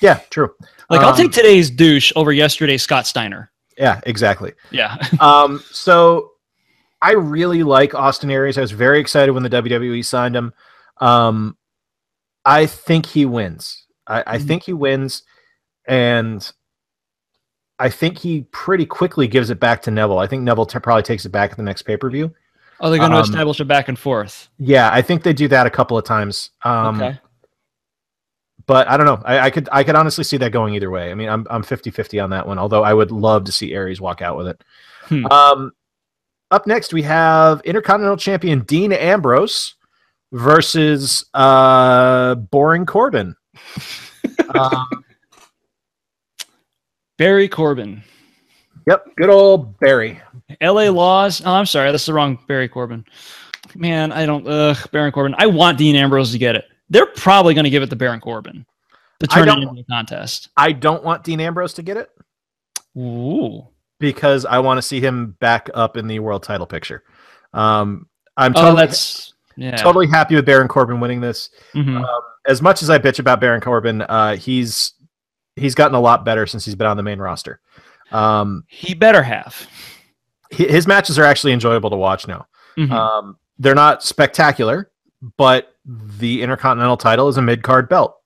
Yeah, 0.00 0.20
true. 0.30 0.54
Like 0.88 1.00
I'll 1.00 1.08
Um, 1.10 1.16
take 1.16 1.32
today's 1.32 1.70
douche 1.70 2.12
over 2.14 2.32
yesterday's 2.32 2.82
Scott 2.82 3.06
Steiner. 3.08 3.50
Yeah, 3.76 4.00
exactly. 4.04 4.52
Yeah. 4.70 4.96
um, 5.20 5.62
so 5.70 6.31
I 7.02 7.12
really 7.12 7.62
like 7.64 7.94
Austin 7.94 8.30
Aries. 8.30 8.56
I 8.56 8.60
was 8.60 8.70
very 8.70 9.00
excited 9.00 9.32
when 9.32 9.42
the 9.42 9.50
WWE 9.50 10.04
signed 10.04 10.36
him. 10.36 10.52
Um, 11.00 11.56
I 12.44 12.66
think 12.66 13.06
he 13.06 13.26
wins. 13.26 13.86
I, 14.06 14.22
I 14.26 14.38
Mhm. 14.38 14.46
think 14.46 14.62
he 14.64 14.72
wins, 14.72 15.22
and 15.86 16.50
I 17.78 17.88
think 17.88 18.18
he 18.18 18.42
pretty 18.52 18.86
quickly 18.86 19.26
gives 19.26 19.50
it 19.50 19.58
back 19.58 19.82
to 19.82 19.90
Neville. 19.90 20.18
I 20.20 20.26
think 20.28 20.42
Neville 20.44 20.66
t- 20.66 20.78
probably 20.78 21.02
takes 21.02 21.24
it 21.26 21.30
back 21.30 21.50
at 21.50 21.56
the 21.56 21.62
next 21.64 21.82
pay 21.82 21.96
per 21.96 22.08
view. 22.08 22.32
Oh, 22.80 22.88
they're 22.90 22.98
going 22.98 23.10
to 23.12 23.16
Um, 23.18 23.22
establish 23.24 23.58
a 23.60 23.64
back 23.64 23.88
and 23.88 23.98
forth. 23.98 24.48
Yeah, 24.58 24.88
I 24.92 25.02
think 25.02 25.22
they 25.22 25.32
do 25.32 25.48
that 25.48 25.66
a 25.66 25.70
couple 25.70 25.96
of 25.98 26.04
times. 26.04 26.50
Um, 26.64 27.00
okay. 27.02 27.20
But 28.66 28.88
I 28.88 28.96
don't 28.96 29.06
know. 29.06 29.20
I, 29.24 29.40
I 29.40 29.50
could 29.50 29.68
I 29.72 29.82
could 29.82 29.96
honestly 29.96 30.22
see 30.24 30.36
that 30.36 30.52
going 30.52 30.74
either 30.74 30.90
way. 30.90 31.10
I 31.10 31.14
mean, 31.14 31.28
I'm 31.28 31.46
I'm 31.50 31.62
50-50 31.64 32.22
on 32.22 32.30
that 32.30 32.46
one. 32.46 32.58
Although 32.58 32.84
I 32.84 32.94
would 32.94 33.10
love 33.10 33.44
to 33.44 33.52
see 33.52 33.72
Aries 33.74 34.00
walk 34.00 34.22
out 34.22 34.36
with 34.36 34.46
it. 34.48 34.64
Hmm. 35.06 35.26
Um, 35.26 35.72
up 36.52 36.66
next 36.66 36.92
we 36.92 37.02
have 37.02 37.60
Intercontinental 37.62 38.16
Champion 38.16 38.60
Dean 38.60 38.92
Ambrose 38.92 39.74
versus 40.30 41.24
uh, 41.34 42.36
Boring 42.36 42.86
Corbin. 42.86 43.34
um, 44.54 44.86
Barry 47.18 47.48
Corbin. 47.48 48.02
yep, 48.86 49.04
good 49.16 49.30
old 49.30 49.78
Barry. 49.80 50.20
LA 50.60 50.90
Laws. 50.90 51.42
Oh, 51.44 51.52
I'm 51.52 51.66
sorry. 51.66 51.90
That's 51.90 52.06
the 52.06 52.14
wrong 52.14 52.38
Barry 52.46 52.68
Corbin. 52.68 53.04
Man, 53.74 54.12
I 54.12 54.26
don't. 54.26 54.46
Ugh, 54.46 54.76
Baron 54.92 55.12
Corbin. 55.12 55.34
I 55.38 55.46
want 55.46 55.78
Dean 55.78 55.96
Ambrose 55.96 56.32
to 56.32 56.38
get 56.38 56.56
it. 56.56 56.66
They're 56.90 57.06
probably 57.06 57.54
going 57.54 57.64
to 57.64 57.70
give 57.70 57.82
it 57.82 57.90
to 57.90 57.96
Baron 57.96 58.20
Corbin 58.20 58.66
to 59.20 59.26
turn 59.26 59.48
it 59.48 59.52
into 59.52 59.80
a 59.80 59.84
contest. 59.84 60.50
I 60.56 60.72
don't 60.72 61.02
want 61.02 61.24
Dean 61.24 61.40
Ambrose 61.40 61.74
to 61.74 61.82
get 61.82 61.96
it 61.96 62.10
Ooh. 62.96 63.66
Because 64.02 64.44
I 64.44 64.58
want 64.58 64.76
to 64.78 64.82
see 64.82 65.00
him 65.00 65.36
back 65.40 65.70
up 65.72 65.96
in 65.96 66.06
the 66.08 66.18
world 66.18 66.42
title 66.42 66.66
picture. 66.66 67.02
Um, 67.54 68.06
I'm 68.36 68.52
Oh, 68.56 68.60
totally, 68.60 68.76
that's 68.86 69.32
yeah. 69.56 69.76
totally 69.76 70.06
happy 70.08 70.34
with 70.34 70.44
Baron 70.44 70.68
Corbin 70.68 71.00
winning 71.00 71.20
this. 71.22 71.48
Mhm. 71.74 72.04
as 72.48 72.60
much 72.60 72.82
as 72.82 72.90
I 72.90 72.98
bitch 72.98 73.18
about 73.20 73.40
Baron 73.40 73.60
Corbin, 73.60 74.02
uh, 74.02 74.36
he's 74.36 74.92
he's 75.56 75.74
gotten 75.74 75.94
a 75.94 76.00
lot 76.00 76.24
better 76.24 76.46
since 76.46 76.64
he's 76.64 76.74
been 76.74 76.86
on 76.88 76.96
the 76.96 77.02
main 77.02 77.18
roster. 77.20 77.60
Um, 78.10 78.64
He 78.68 78.94
better 78.94 79.22
have. 79.22 79.66
his 80.50 80.86
matches 80.86 81.18
are 81.18 81.24
actually 81.24 81.52
enjoyable 81.52 81.88
to 81.90 81.96
watch 81.96 82.26
now. 82.26 82.46
Mhm. 82.76 82.90
Um, 82.90 83.36
they're 83.58 83.74
not 83.74 84.02
spectacular, 84.02 84.90
but 85.38 85.72
the 85.84 86.42
Intercontinental 86.42 86.96
title 86.96 87.28
is 87.28 87.36
a 87.36 87.42
mid 87.42 87.62
card 87.62 87.88
belt. 87.88 88.16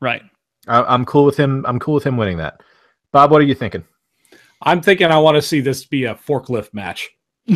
right. 0.00 0.22
I, 0.66 0.82
I'm 0.82 1.04
cool 1.04 1.24
with 1.26 1.36
him. 1.36 1.64
I'm 1.68 1.78
cool 1.78 1.92
with 1.94 2.04
him 2.04 2.16
winning 2.16 2.38
that. 2.38 2.62
Bob, 3.12 3.30
what 3.30 3.40
are 3.42 3.44
you 3.44 3.54
thinking? 3.54 3.84
I'm 4.64 4.80
thinking 4.80 5.06
I 5.08 5.18
want 5.18 5.36
to 5.36 5.42
see 5.42 5.60
this 5.60 5.84
be 5.84 6.04
a 6.04 6.14
forklift 6.14 6.72
match. 6.74 7.10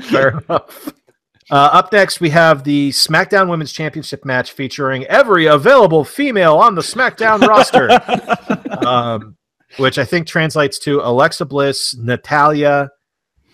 Fair 0.00 0.38
enough. 0.38 0.92
Uh, 1.50 1.68
up 1.72 1.92
next, 1.92 2.20
we 2.20 2.30
have 2.30 2.64
the 2.64 2.90
SmackDown 2.90 3.50
Women's 3.50 3.72
Championship 3.72 4.24
match 4.24 4.52
featuring 4.52 5.04
every 5.06 5.46
available 5.46 6.04
female 6.04 6.56
on 6.56 6.74
the 6.74 6.80
SmackDown 6.80 7.40
roster. 7.46 7.90
um, 8.86 9.36
which 9.76 9.98
I 9.98 10.04
think 10.04 10.26
translates 10.26 10.78
to 10.80 11.00
Alexa 11.00 11.44
Bliss, 11.44 11.96
Natalya, 11.96 12.90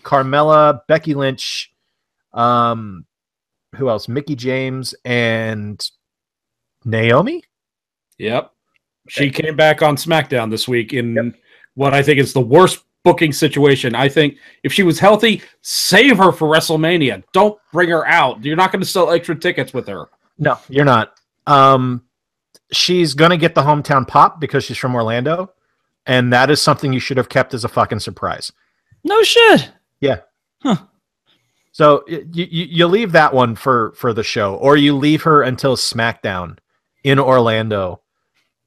Carmella, 0.03 0.81
Becky 0.87 1.13
Lynch, 1.13 1.73
um, 2.33 3.05
who 3.75 3.89
else? 3.89 4.07
Mickie 4.07 4.35
James 4.35 4.95
and 5.03 5.83
Naomi. 6.85 7.43
Yep. 8.17 8.51
She 9.07 9.29
came 9.29 9.55
back 9.55 9.81
on 9.81 9.95
SmackDown 9.95 10.49
this 10.51 10.67
week 10.67 10.93
in 10.93 11.15
Yep. 11.15 11.35
what 11.75 11.93
I 11.93 12.01
think 12.03 12.19
is 12.19 12.33
the 12.33 12.41
worst 12.41 12.83
booking 13.03 13.31
situation. 13.31 13.95
I 13.95 14.09
think 14.09 14.37
if 14.63 14.73
she 14.73 14.83
was 14.83 14.99
healthy, 14.99 15.41
save 15.61 16.17
her 16.17 16.31
for 16.31 16.47
WrestleMania. 16.47 17.23
Don't 17.33 17.57
bring 17.71 17.89
her 17.89 18.05
out. 18.07 18.43
You're 18.43 18.55
not 18.57 18.71
going 18.71 18.81
to 18.81 18.87
sell 18.87 19.11
extra 19.11 19.35
tickets 19.35 19.73
with 19.73 19.87
her. 19.87 20.09
No, 20.37 20.57
you're 20.69 20.83
not. 20.85 21.13
Um, 21.47 22.03
she's 22.73 23.13
gonna 23.13 23.37
get 23.37 23.55
the 23.55 23.61
hometown 23.61 24.05
pop 24.07 24.39
because 24.41 24.63
she's 24.65 24.77
from 24.77 24.93
Orlando, 24.93 25.51
and 26.05 26.33
that 26.33 26.49
is 26.51 26.61
something 26.61 26.91
you 26.91 26.99
should 26.99 27.15
have 27.17 27.29
kept 27.29 27.53
as 27.53 27.63
a 27.63 27.69
fucking 27.69 27.99
surprise. 28.01 28.51
no 29.05 29.23
shit. 29.23 29.71
Yeah. 30.01 30.17
So 31.71 32.03
y- 32.09 32.25
you 32.33 32.45
you 32.69 32.87
leave 32.87 33.11
that 33.13 33.33
one 33.33 33.55
for 33.55 33.93
for 33.95 34.13
the 34.13 34.23
show, 34.23 34.55
or 34.55 34.75
you 34.77 34.95
leave 34.95 35.23
her 35.23 35.41
until 35.43 35.75
SmackDown 35.77 36.57
in 37.03 37.19
Orlando, 37.19 38.01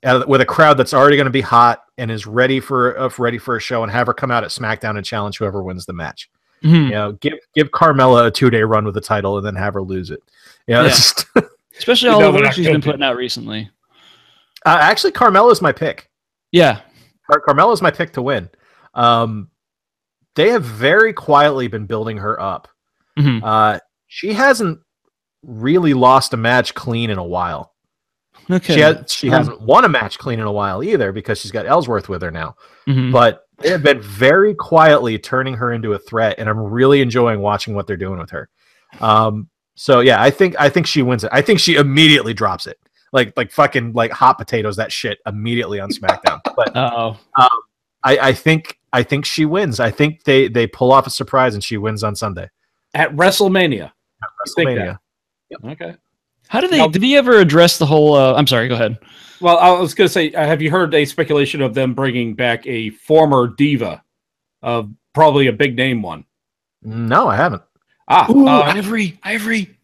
with 0.03 0.41
a 0.41 0.47
crowd 0.47 0.75
that's 0.79 0.95
already 0.95 1.17
going 1.17 1.27
to 1.27 1.31
be 1.31 1.41
hot 1.43 1.83
and 1.99 2.11
is 2.11 2.27
ready 2.27 2.61
for 2.61 2.99
uh, 2.99 3.11
ready 3.19 3.39
for 3.39 3.57
a 3.57 3.61
show, 3.61 3.83
and 3.83 3.93
have 3.93 4.07
her 4.07 4.15
come 4.15 4.31
out 4.31 4.45
at 4.45 4.51
SmackDown 4.51 4.97
and 4.97 5.05
challenge 5.05 5.39
whoever 5.39 5.63
wins 5.63 5.87
the 5.87 5.93
match. 5.93 6.31
Mhm. 6.65 6.85
You 6.85 6.91
know, 6.91 7.13
give 7.13 7.35
give 7.55 7.71
Carmella 7.71 8.27
a 8.27 8.31
two 8.31 8.51
day 8.51 8.63
run 8.63 8.85
with 8.85 8.95
the 8.95 9.01
title, 9.01 9.37
and 9.37 9.47
then 9.47 9.55
have 9.57 9.75
her 9.75 9.83
lose 9.83 10.11
it. 10.11 10.23
You 10.67 10.75
know, 10.75 10.83
Yeah. 10.83 10.89
just- 10.89 11.27
Especially 11.79 12.11
all 12.11 12.21
the 12.21 12.33
work 12.33 12.53
she's 12.53 12.67
been 12.67 12.83
putting 12.83 13.03
out 13.03 13.17
recently. 13.17 13.71
uh, 14.67 14.79
actually, 14.81 15.13
Carmella's 15.13 15.63
my 15.63 15.73
pick. 15.73 16.11
Yeah. 16.53 16.81
Car- 17.31 17.41
Carmella's 17.47 17.81
my 17.81 17.91
pick 17.91 18.13
to 18.15 18.23
win. 18.23 18.51
Um, 18.93 19.49
they 20.35 20.51
have 20.51 20.63
very 20.65 21.15
quietly 21.15 21.69
been 21.69 21.87
building 21.87 22.19
her 22.19 22.39
up. 22.41 22.69
Mhm. 23.19 23.41
Uh, 23.43 23.81
she 24.09 24.35
hasn't 24.35 24.81
really 25.43 25.95
lost 25.95 26.35
a 26.35 26.37
match 26.37 26.75
clean 26.75 27.09
in 27.09 27.17
a 27.19 27.25
while. 27.25 27.73
Okay. 28.51 28.75
She 28.75 28.81
has, 28.81 29.13
she 29.13 29.29
Um, 29.29 29.35
hasn't 29.35 29.61
won 29.61 29.85
a 29.85 29.89
match 29.89 30.19
clean 30.19 30.41
in 30.41 30.47
a 30.47 30.53
while 30.53 30.83
either 30.83 31.13
because 31.13 31.41
she's 31.41 31.51
got 31.53 31.67
Ellsworth 31.67 32.09
with 32.09 32.23
her 32.23 32.31
now. 32.31 32.57
Mhm. 32.89 33.13
But 33.13 33.47
they 33.59 33.69
have 33.71 33.83
been 33.83 34.01
very 34.01 34.55
quietly 34.55 35.19
turning 35.19 35.55
her 35.55 35.73
into 35.73 35.93
a 35.93 35.99
threat, 35.99 36.37
and 36.39 36.49
I'm 36.49 36.59
really 36.59 37.01
enjoying 37.03 37.41
watching 37.41 37.75
what 37.75 37.87
they're 37.87 37.97
doing 37.97 38.19
with 38.19 38.31
her. 38.31 38.49
Um, 39.01 39.49
so 39.75 40.01
yeah, 40.01 40.21
I 40.23 40.31
think 40.31 40.57
I 40.59 40.69
think 40.69 40.87
she 40.87 41.03
wins 41.03 41.25
it. 41.25 41.31
I 41.33 41.43
think 41.43 41.61
she 41.61 41.77
immediately 41.77 42.35
drops 42.35 42.67
it, 42.67 42.79
like 43.13 43.33
like 43.37 43.51
fucking 43.53 43.93
like 43.93 44.11
hot 44.11 44.39
potatoes 44.39 44.77
that 44.77 44.91
shit 44.93 45.19
immediately 45.27 45.79
on 45.81 45.91
SmackDown. 45.91 46.41
but 46.57 46.73
Oh. 46.77 47.19
I, 48.03 48.19
I 48.19 48.33
think 48.33 48.79
I 48.93 49.03
think 49.03 49.25
she 49.27 49.45
wins. 49.45 49.79
I 49.79 49.91
think 49.91 50.25
they 50.25 50.49
they 50.49 50.67
pull 50.67 50.91
off 50.93 51.07
a 51.07 51.11
surprise 51.11 51.55
and 51.55 51.63
she 51.63 51.77
wins 51.77 52.03
on 52.03 52.17
Sunday. 52.17 52.49
At 52.95 53.15
WrestleMania. 53.15 53.93
Think 54.57 54.69
WrestleMania. 54.71 54.99
Okay. 55.67 55.95
How 56.51 56.61
did 56.61 56.71
they? 56.71 56.79
Now- 56.79 56.89
did 56.89 57.03
he 57.03 57.17
ever 57.17 57.39
address 57.39 57.79
the 57.79 57.87
whole? 57.87 58.15
Uh, 58.15 58.35
I'm 58.35 58.47
sorry. 58.49 58.67
Go 58.67 58.75
ahead. 58.75 58.99
Well, 59.41 59.57
I 59.59 59.71
was 59.71 59.95
going 59.95 60.07
to 60.09 60.13
say, 60.13 60.33
uh, 60.33 60.45
have 60.45 60.61
you 60.61 60.71
heard 60.71 60.93
a 60.95 61.05
speculation 61.05 61.63
of 61.63 61.73
them 61.75 61.95
bringing 61.95 62.35
back 62.35 62.67
a 62.67 62.91
former 62.91 63.47
diva, 63.57 64.03
of 64.63 64.91
probably 65.15 65.47
a 65.47 65.53
big 65.53 65.77
name 65.77 66.03
one? 66.03 66.25
No, 66.83 67.29
I 67.29 67.37
haven't. 67.37 67.63
Ah, 68.09 68.27
Ooh, 68.31 68.49
uh, 68.49 68.63
Ivory, 68.63 69.19
Ivory. 69.23 69.79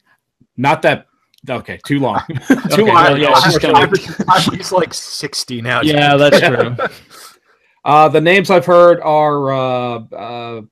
not 0.56 0.82
that. 0.82 1.06
Okay, 1.48 1.78
too 1.86 2.00
long. 2.00 2.20
too 2.48 2.54
Okay, 2.72 2.82
long. 2.82 2.94
well, 2.94 3.18
yeah, 3.18 3.38
she's 3.38 3.58
gonna- 3.58 3.88
He's 4.56 4.72
like 4.72 4.92
sixty 4.92 5.62
now. 5.62 5.80
Yeah, 5.82 6.16
that's 6.18 6.40
true. 6.40 6.76
Uh, 7.84 8.08
the 8.08 8.20
names 8.20 8.50
I've 8.50 8.66
heard 8.66 9.00
are 9.00 9.52
uh, 9.52 9.98
uh, 10.12 10.62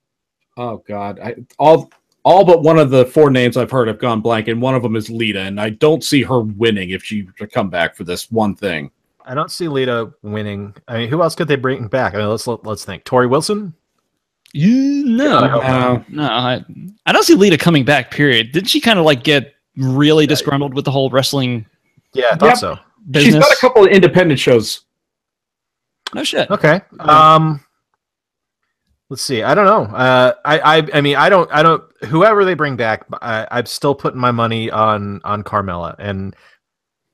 oh 0.56 0.76
god, 0.88 1.20
I, 1.20 1.36
all 1.60 1.92
all 2.24 2.44
but 2.44 2.62
one 2.62 2.78
of 2.78 2.90
the 2.90 3.04
four 3.06 3.30
names 3.30 3.56
I've 3.56 3.70
heard 3.70 3.88
have 3.88 3.98
gone 3.98 4.20
blank, 4.20 4.48
and 4.48 4.60
one 4.60 4.74
of 4.74 4.82
them 4.82 4.96
is 4.96 5.10
Lita, 5.10 5.40
and 5.40 5.60
I 5.60 5.70
don't 5.70 6.02
see 6.02 6.22
her 6.22 6.40
winning 6.40 6.90
if 6.90 7.04
she 7.04 7.22
were 7.22 7.32
to 7.32 7.46
come 7.46 7.70
back 7.70 7.94
for 7.94 8.04
this 8.04 8.30
one 8.30 8.54
thing. 8.54 8.90
I 9.26 9.34
don't 9.34 9.50
see 9.50 9.68
Lita 9.68 10.12
winning. 10.22 10.74
I 10.88 10.98
mean, 10.98 11.08
who 11.08 11.22
else 11.22 11.34
could 11.34 11.48
they 11.48 11.56
bring 11.56 11.86
back? 11.88 12.14
I 12.14 12.18
mean, 12.18 12.28
let's 12.28 12.46
let's 12.46 12.84
think. 12.84 13.04
Torrie 13.04 13.28
Wilson. 13.28 13.74
You 14.52 15.04
no, 15.04 15.38
I 15.38 15.48
Uh, 15.94 16.02
no. 16.08 16.22
I, 16.22 16.64
I 17.06 17.12
don't 17.12 17.24
see 17.24 17.34
Lita 17.34 17.58
coming 17.58 17.84
back. 17.84 18.10
Period. 18.10 18.52
Didn't 18.52 18.68
she 18.68 18.80
kind 18.80 18.98
of 18.98 19.04
like 19.04 19.24
get 19.24 19.54
really 19.76 20.26
disgruntled 20.26 20.74
with 20.74 20.84
the 20.84 20.90
whole 20.92 21.10
wrestling 21.10 21.66
Yeah, 22.12 22.26
I 22.32 22.36
thought 22.36 22.46
Yep. 22.50 22.56
so. 22.58 22.78
business? 23.10 23.34
she's 23.34 23.42
got 23.42 23.52
a 23.52 23.60
couple 23.60 23.84
of 23.84 23.90
independent 23.90 24.38
shows. 24.38 24.82
no 26.14 26.22
shit. 26.22 26.48
Okay. 26.52 26.80
Um, 27.00 27.63
let's 29.10 29.22
see. 29.22 29.42
I 29.42 29.54
don't 29.54 29.66
know. 29.66 29.96
Uh, 29.96 30.34
I, 30.44 30.58
I, 30.78 30.88
I 30.94 31.00
mean, 31.00 31.16
I 31.16 31.28
don't, 31.28 31.50
I 31.52 31.62
don't. 31.62 31.82
Whoever 32.04 32.44
they 32.44 32.54
bring 32.54 32.76
back, 32.76 33.06
I, 33.22 33.46
I'm 33.50 33.66
still 33.66 33.94
putting 33.94 34.20
my 34.20 34.30
money 34.30 34.70
on 34.70 35.20
on 35.24 35.42
Carmella, 35.42 35.94
and 35.98 36.34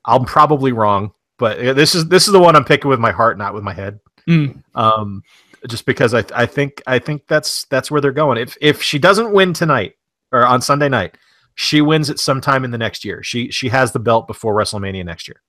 I'm 0.05 0.25
probably 0.25 0.73
wrong, 0.73 1.13
but 1.39 1.59
this 1.77 1.95
is 1.95 2.09
this 2.09 2.27
is 2.27 2.33
the 2.33 2.41
one 2.41 2.57
I'm 2.57 2.65
picking 2.65 2.89
with 2.89 3.01
my 3.01 3.13
heart, 3.13 3.39
not 3.39 3.55
with 3.55 3.63
my 3.63 3.75
head. 3.75 4.01
Mm. 4.29 4.63
Um, 4.75 5.23
just 5.69 5.87
because 5.87 6.15
I, 6.15 6.25
I 6.35 6.47
think, 6.47 6.83
I 6.87 6.99
think 6.99 7.27
that's 7.27 7.65
that's 7.67 7.91
where 7.91 8.01
they're 8.01 8.13
going. 8.13 8.39
If 8.39 8.57
if 8.61 8.83
she 8.83 8.99
doesn't 8.99 9.33
win 9.33 9.53
tonight 9.53 9.95
or 10.33 10.47
on 10.47 10.63
Sunday 10.63 10.89
night, 10.89 11.19
she 11.55 11.81
wins 11.81 12.09
it 12.09 12.19
sometime 12.19 12.65
in 12.65 12.71
the 12.71 12.79
next 12.79 13.05
year. 13.05 13.23
She 13.23 13.51
she 13.51 13.69
has 13.69 13.93
the 13.93 13.99
belt 13.99 14.27
before 14.27 14.55
WrestleMania 14.55 15.05
next 15.05 15.29
year. 15.29 15.43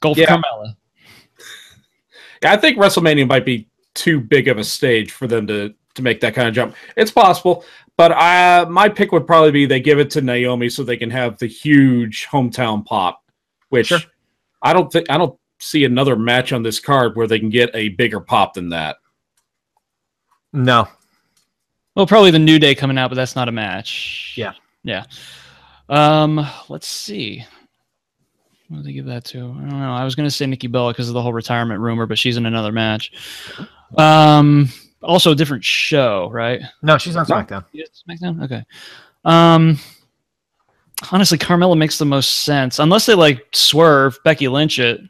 Go 0.00 0.14
for 0.14 0.20
Yeah. 0.20 0.36
Carmella. 0.36 0.76
Yeah, 2.42 2.52
I 2.52 2.56
think 2.56 2.76
WrestleMania 2.76 3.26
might 3.26 3.44
be 3.44 3.68
too 3.94 4.20
big 4.20 4.48
of 4.48 4.58
a 4.58 4.64
stage 4.64 5.12
for 5.12 5.26
them 5.26 5.46
to 5.46 5.74
to 5.94 6.02
make 6.02 6.20
that 6.20 6.34
kind 6.34 6.48
of 6.48 6.54
jump. 6.54 6.74
It's 6.96 7.10
possible, 7.10 7.64
but 7.96 8.12
I 8.12 8.64
my 8.64 8.88
pick 8.88 9.12
would 9.12 9.26
probably 9.26 9.50
be 9.52 9.66
they 9.66 9.80
give 9.80 9.98
it 9.98 10.10
to 10.10 10.20
Naomi 10.20 10.68
so 10.68 10.82
they 10.82 10.96
can 10.96 11.10
have 11.10 11.38
the 11.38 11.46
huge 11.46 12.26
hometown 12.30 12.84
pop, 12.84 13.22
which 13.68 13.88
Sure. 13.88 14.00
I 14.62 14.72
don't 14.72 14.90
think 14.90 15.08
I 15.10 15.18
don't 15.18 15.38
see 15.60 15.84
another 15.84 16.16
match 16.16 16.52
on 16.52 16.62
this 16.62 16.80
card 16.80 17.16
where 17.16 17.26
they 17.26 17.38
can 17.38 17.50
get 17.50 17.70
a 17.74 17.90
bigger 17.90 18.20
pop 18.20 18.54
than 18.54 18.70
that. 18.70 18.96
No, 20.52 20.88
Well, 21.96 22.06
probably 22.06 22.30
the 22.30 22.38
New 22.38 22.58
Day 22.58 22.74
coming 22.74 22.96
out, 22.98 23.08
but 23.10 23.16
that's 23.16 23.34
not 23.34 23.48
a 23.48 23.52
match. 23.52 24.34
Yeah. 24.36 24.52
Yeah. 24.84 25.04
Um, 25.88 26.46
let's 26.68 26.86
see. 26.86 27.44
What 28.68 28.78
did 28.78 28.86
they 28.86 28.92
give 28.92 29.06
that 29.06 29.24
to? 29.26 29.38
I 29.38 29.42
don't 29.42 29.80
know. 29.80 29.92
I 29.92 30.04
was 30.04 30.14
going 30.14 30.26
to 30.26 30.30
say 30.30 30.46
Nikki 30.46 30.68
Bella 30.68 30.92
because 30.92 31.08
of 31.08 31.14
the 31.14 31.22
whole 31.22 31.32
retirement 31.32 31.80
rumor, 31.80 32.06
but 32.06 32.18
she's 32.18 32.36
in 32.36 32.46
another 32.46 32.72
match. 32.72 33.12
Um, 33.98 34.68
also 35.02 35.32
a 35.32 35.34
different 35.34 35.64
show, 35.64 36.30
right? 36.30 36.60
no, 36.82 36.98
she's 36.98 37.16
on 37.16 37.26
SmackDown. 37.26 37.64
Yes, 37.72 38.02
SmackDown. 38.08 38.42
Okay. 38.44 38.64
Um, 39.24 39.78
honestly, 41.12 41.38
Carmella 41.38 41.76
makes 41.76 41.98
the 41.98 42.04
most 42.04 42.40
sense 42.44 42.78
unless 42.78 43.06
they 43.06 43.14
like 43.14 43.46
swerve 43.52 44.18
Becky 44.24 44.48
Lynch 44.48 44.78
it, 44.78 45.00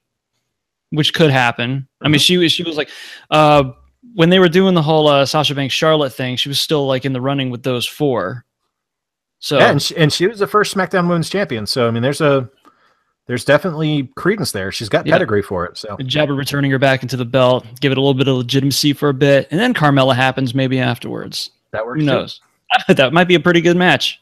which 0.90 1.14
could 1.14 1.30
happen. 1.30 1.88
I 2.02 2.08
mean, 2.08 2.18
she 2.18 2.36
was 2.36 2.52
she 2.52 2.62
was 2.62 2.76
like, 2.76 2.90
uh, 3.30 3.72
when 4.14 4.30
they 4.30 4.38
were 4.38 4.48
doing 4.48 4.74
the 4.74 4.82
whole 4.82 5.08
uh, 5.08 5.26
Sasha 5.26 5.54
Banks 5.54 5.74
Charlotte 5.74 6.12
thing, 6.12 6.36
she 6.36 6.48
was 6.48 6.60
still 6.60 6.86
like 6.86 7.04
in 7.04 7.12
the 7.12 7.20
running 7.20 7.50
with 7.50 7.62
those 7.62 7.86
four. 7.86 8.44
So 9.38 9.58
Yeah, 9.58 9.70
and 9.70 9.82
she, 9.82 9.96
and 9.96 10.12
she 10.12 10.26
was 10.26 10.38
the 10.38 10.46
first 10.46 10.74
SmackDown 10.74 11.08
Women's 11.08 11.28
Champion. 11.28 11.66
So 11.66 11.88
I 11.88 11.90
mean, 11.90 12.02
there's 12.02 12.20
a 12.20 12.48
there's 13.26 13.44
definitely 13.44 14.10
credence 14.16 14.52
there. 14.52 14.70
She's 14.72 14.88
got 14.88 15.06
Yeah. 15.06 15.14
pedigree 15.14 15.42
for 15.42 15.64
it. 15.64 15.78
So 15.78 15.96
Jabber 15.98 16.34
returning 16.34 16.70
her 16.70 16.78
back 16.78 17.02
into 17.02 17.16
the 17.16 17.24
belt, 17.24 17.64
give 17.80 17.90
it 17.92 17.98
a 17.98 18.00
little 18.00 18.14
bit 18.14 18.28
of 18.28 18.36
legitimacy 18.36 18.92
for 18.92 19.08
a 19.08 19.14
bit, 19.14 19.48
and 19.50 19.58
then 19.58 19.72
Carmella 19.74 20.14
happens 20.14 20.54
maybe 20.54 20.78
afterwards. 20.78 21.50
that 21.72 21.84
works. 21.86 22.00
Who 22.00 22.06
knows? 22.06 22.40
that 22.88 23.12
might 23.12 23.28
be 23.28 23.34
a 23.34 23.40
pretty 23.40 23.60
good 23.60 23.76
match. 23.76 24.20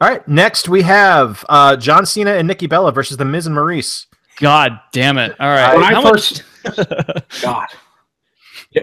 All 0.00 0.08
right, 0.08 0.26
next 0.28 0.68
we 0.68 0.82
have 0.82 1.44
uh, 1.48 1.76
John 1.76 2.04
Cena 2.04 2.32
and 2.34 2.46
Nikki 2.46 2.66
Bella 2.66 2.92
versus 2.92 3.16
the 3.16 3.24
Miz 3.24 3.46
and 3.46 3.54
Maurice. 3.54 4.06
God 4.38 4.78
damn 4.92 5.16
it! 5.16 5.34
All 5.40 5.48
right, 5.48 5.74
When 5.74 5.84
I 5.84 5.92
How 5.94 6.02
first 6.02 6.42
God. 7.42 7.66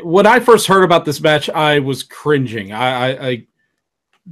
When 0.02 0.26
I 0.26 0.39
first 0.39 0.65
heard 0.65 0.84
about 0.84 1.06
this 1.06 1.21
match, 1.21 1.49
I 1.52 1.78
was 1.78 2.02
cringing. 2.02 2.71
I, 2.71 2.88
I, 3.12 3.28
I 3.30 3.47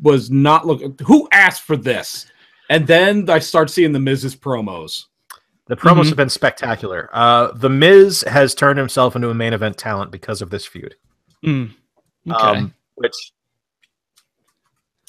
was 0.01 0.31
not 0.31 0.65
looking. 0.65 0.97
Who 1.05 1.27
asked 1.31 1.61
for 1.61 1.77
this? 1.77 2.25
And 2.71 2.87
then 2.87 3.29
I 3.29 3.39
start 3.39 3.69
seeing 3.69 3.91
the 3.91 3.99
Miz's 3.99 4.33
promos. 4.35 5.05
The 5.67 5.75
promos 5.75 6.03
Mhm. 6.03 6.07
have 6.07 6.15
been 6.17 6.29
spectacular. 6.29 7.09
Uh, 7.11 7.51
the 7.53 7.69
Miz 7.69 8.23
has 8.27 8.55
turned 8.55 8.79
himself 8.79 9.15
into 9.15 9.29
a 9.29 9.33
main 9.33 9.51
event 9.53 9.77
talent 9.77 10.09
because 10.09 10.41
of 10.41 10.49
this 10.49 10.65
feud. 10.65 10.95
Mm, 11.45 11.71
okay. 12.29 12.43
Um, 12.59 12.73
which 12.95 13.13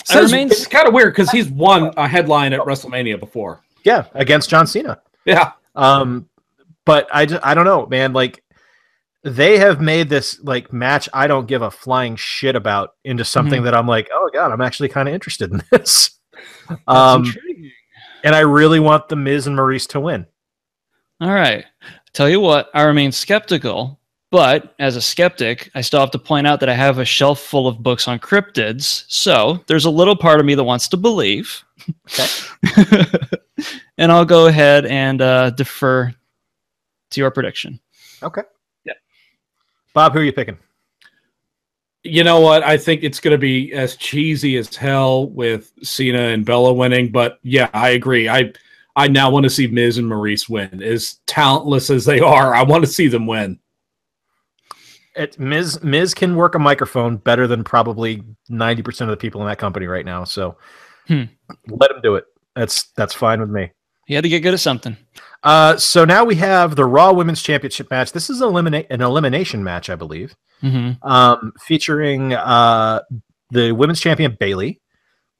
Says- 0.04 0.32
remain- 0.32 0.48
it's 0.50 0.66
kind 0.66 0.88
of 0.88 0.94
weird 0.94 1.12
because 1.14 1.30
he's 1.30 1.48
won 1.48 1.92
a 1.96 2.08
headline 2.08 2.52
at 2.52 2.60
WrestleMania 2.60 3.18
before. 3.20 3.62
yeah, 3.84 4.04
against 4.14 4.48
John 4.50 4.66
Cena. 4.66 5.00
Yeah. 5.24 5.52
Um, 5.76 6.28
but 6.84 7.08
I, 7.12 7.26
ju- 7.26 7.38
I 7.42 7.54
don't 7.54 7.64
know, 7.64 7.86
man. 7.86 8.12
Like 8.12 8.42
they 9.24 9.58
have 9.58 9.80
made 9.80 10.08
this 10.08 10.40
like 10.42 10.72
match 10.72 11.08
I 11.14 11.26
don't 11.28 11.46
give 11.46 11.62
a 11.62 11.70
flying 11.70 12.16
shit 12.16 12.56
about 12.56 12.94
into 13.04 13.24
something 13.24 13.58
Mm-hmm. 13.58 13.64
that 13.66 13.74
I'm 13.74 13.86
like, 13.86 14.08
oh 14.12 14.30
god, 14.34 14.50
I'm 14.52 14.60
actually 14.60 14.88
kind 14.88 15.08
of 15.08 15.14
interested 15.14 15.52
in 15.52 15.62
this. 15.70 16.10
That's 16.68 16.80
Um, 16.86 17.32
and 18.24 18.34
I 18.34 18.40
really 18.40 18.80
want 18.80 19.08
the 19.08 19.16
Miz 19.16 19.46
and 19.46 19.56
Maurice 19.56 19.86
to 19.88 20.00
win. 20.00 20.26
All 21.20 21.32
right. 21.32 21.64
Tell 22.12 22.28
you 22.28 22.40
what, 22.40 22.70
I 22.74 22.82
remain 22.82 23.10
skeptical, 23.12 23.98
but 24.30 24.74
as 24.78 24.96
a 24.96 25.00
skeptic, 25.00 25.70
I 25.74 25.80
still 25.80 26.00
have 26.00 26.10
to 26.12 26.18
point 26.18 26.46
out 26.46 26.60
that 26.60 26.68
I 26.68 26.74
have 26.74 26.98
a 26.98 27.04
shelf 27.04 27.40
full 27.40 27.66
of 27.66 27.82
books 27.82 28.06
on 28.08 28.18
cryptids. 28.18 29.04
So 29.08 29.62
there's 29.66 29.84
a 29.84 29.90
little 29.90 30.16
part 30.16 30.40
of 30.40 30.46
me 30.46 30.54
that 30.54 30.64
wants 30.64 30.88
to 30.88 30.96
believe. 30.96 31.64
and 33.98 34.12
I'll 34.12 34.24
go 34.24 34.46
ahead 34.46 34.86
and 34.86 35.22
uh, 35.22 35.50
defer 35.50 36.12
to 37.10 37.20
your 37.20 37.30
prediction. 37.30 37.80
Okay. 38.22 38.42
Yeah. 38.84 38.94
Bob, 39.94 40.12
who 40.12 40.20
are 40.20 40.24
you 40.24 40.32
picking? 40.32 40.58
You 42.04 42.24
know 42.24 42.40
what? 42.40 42.62
I 42.64 42.76
think 42.76 43.04
it's 43.04 43.20
going 43.20 43.32
to 43.32 43.38
be 43.38 43.72
as 43.72 43.96
cheesy 43.96 44.56
as 44.56 44.74
hell 44.74 45.28
with 45.30 45.72
Cena 45.82 46.18
and 46.18 46.44
Bella 46.44 46.72
winning. 46.72 47.10
But 47.12 47.38
yeah, 47.42 47.70
I 47.72 47.90
agree. 47.90 48.28
I 48.28 48.52
I 48.96 49.08
now 49.08 49.30
want 49.30 49.44
to 49.44 49.50
see 49.50 49.66
Miz 49.68 49.98
and 49.98 50.08
Maurice 50.08 50.48
win. 50.48 50.82
As 50.82 51.20
talentless 51.26 51.90
as 51.90 52.04
they 52.04 52.20
are, 52.20 52.54
I 52.54 52.62
want 52.62 52.84
to 52.84 52.90
see 52.90 53.08
them 53.08 53.26
win. 53.26 53.58
It, 55.14 55.38
Miz 55.38 55.82
Miz 55.82 56.14
can 56.14 56.36
work 56.36 56.54
a 56.54 56.58
microphone 56.58 57.18
better 57.18 57.46
than 57.46 57.62
probably 57.64 58.22
ninety 58.48 58.82
percent 58.82 59.10
of 59.10 59.16
the 59.16 59.20
people 59.20 59.40
in 59.42 59.46
that 59.46 59.58
company 59.58 59.86
right 59.86 60.04
now. 60.06 60.24
So 60.24 60.56
Hmm. 61.08 61.24
let 61.68 61.90
him 61.90 62.00
do 62.02 62.14
it. 62.16 62.24
That's 62.56 62.84
that's 62.96 63.14
fine 63.14 63.40
with 63.40 63.50
me. 63.50 63.70
He 64.06 64.14
had 64.14 64.22
to 64.24 64.28
get 64.28 64.40
good 64.40 64.54
at 64.54 64.60
something. 64.60 64.96
Uh, 65.42 65.76
so 65.76 66.04
now 66.04 66.24
we 66.24 66.36
have 66.36 66.76
the 66.76 66.84
Raw 66.84 67.12
Women's 67.12 67.42
Championship 67.42 67.90
match. 67.90 68.12
This 68.12 68.30
is 68.30 68.40
eliminate 68.40 68.86
an 68.90 69.00
elimination 69.00 69.64
match, 69.64 69.90
I 69.90 69.96
believe, 69.96 70.34
hmm 70.60 70.92
um, 71.02 71.52
featuring 71.60 72.32
uh, 72.34 73.00
the 73.50 73.72
Women's 73.72 74.00
Champion 74.00 74.36
Bayley, 74.38 74.80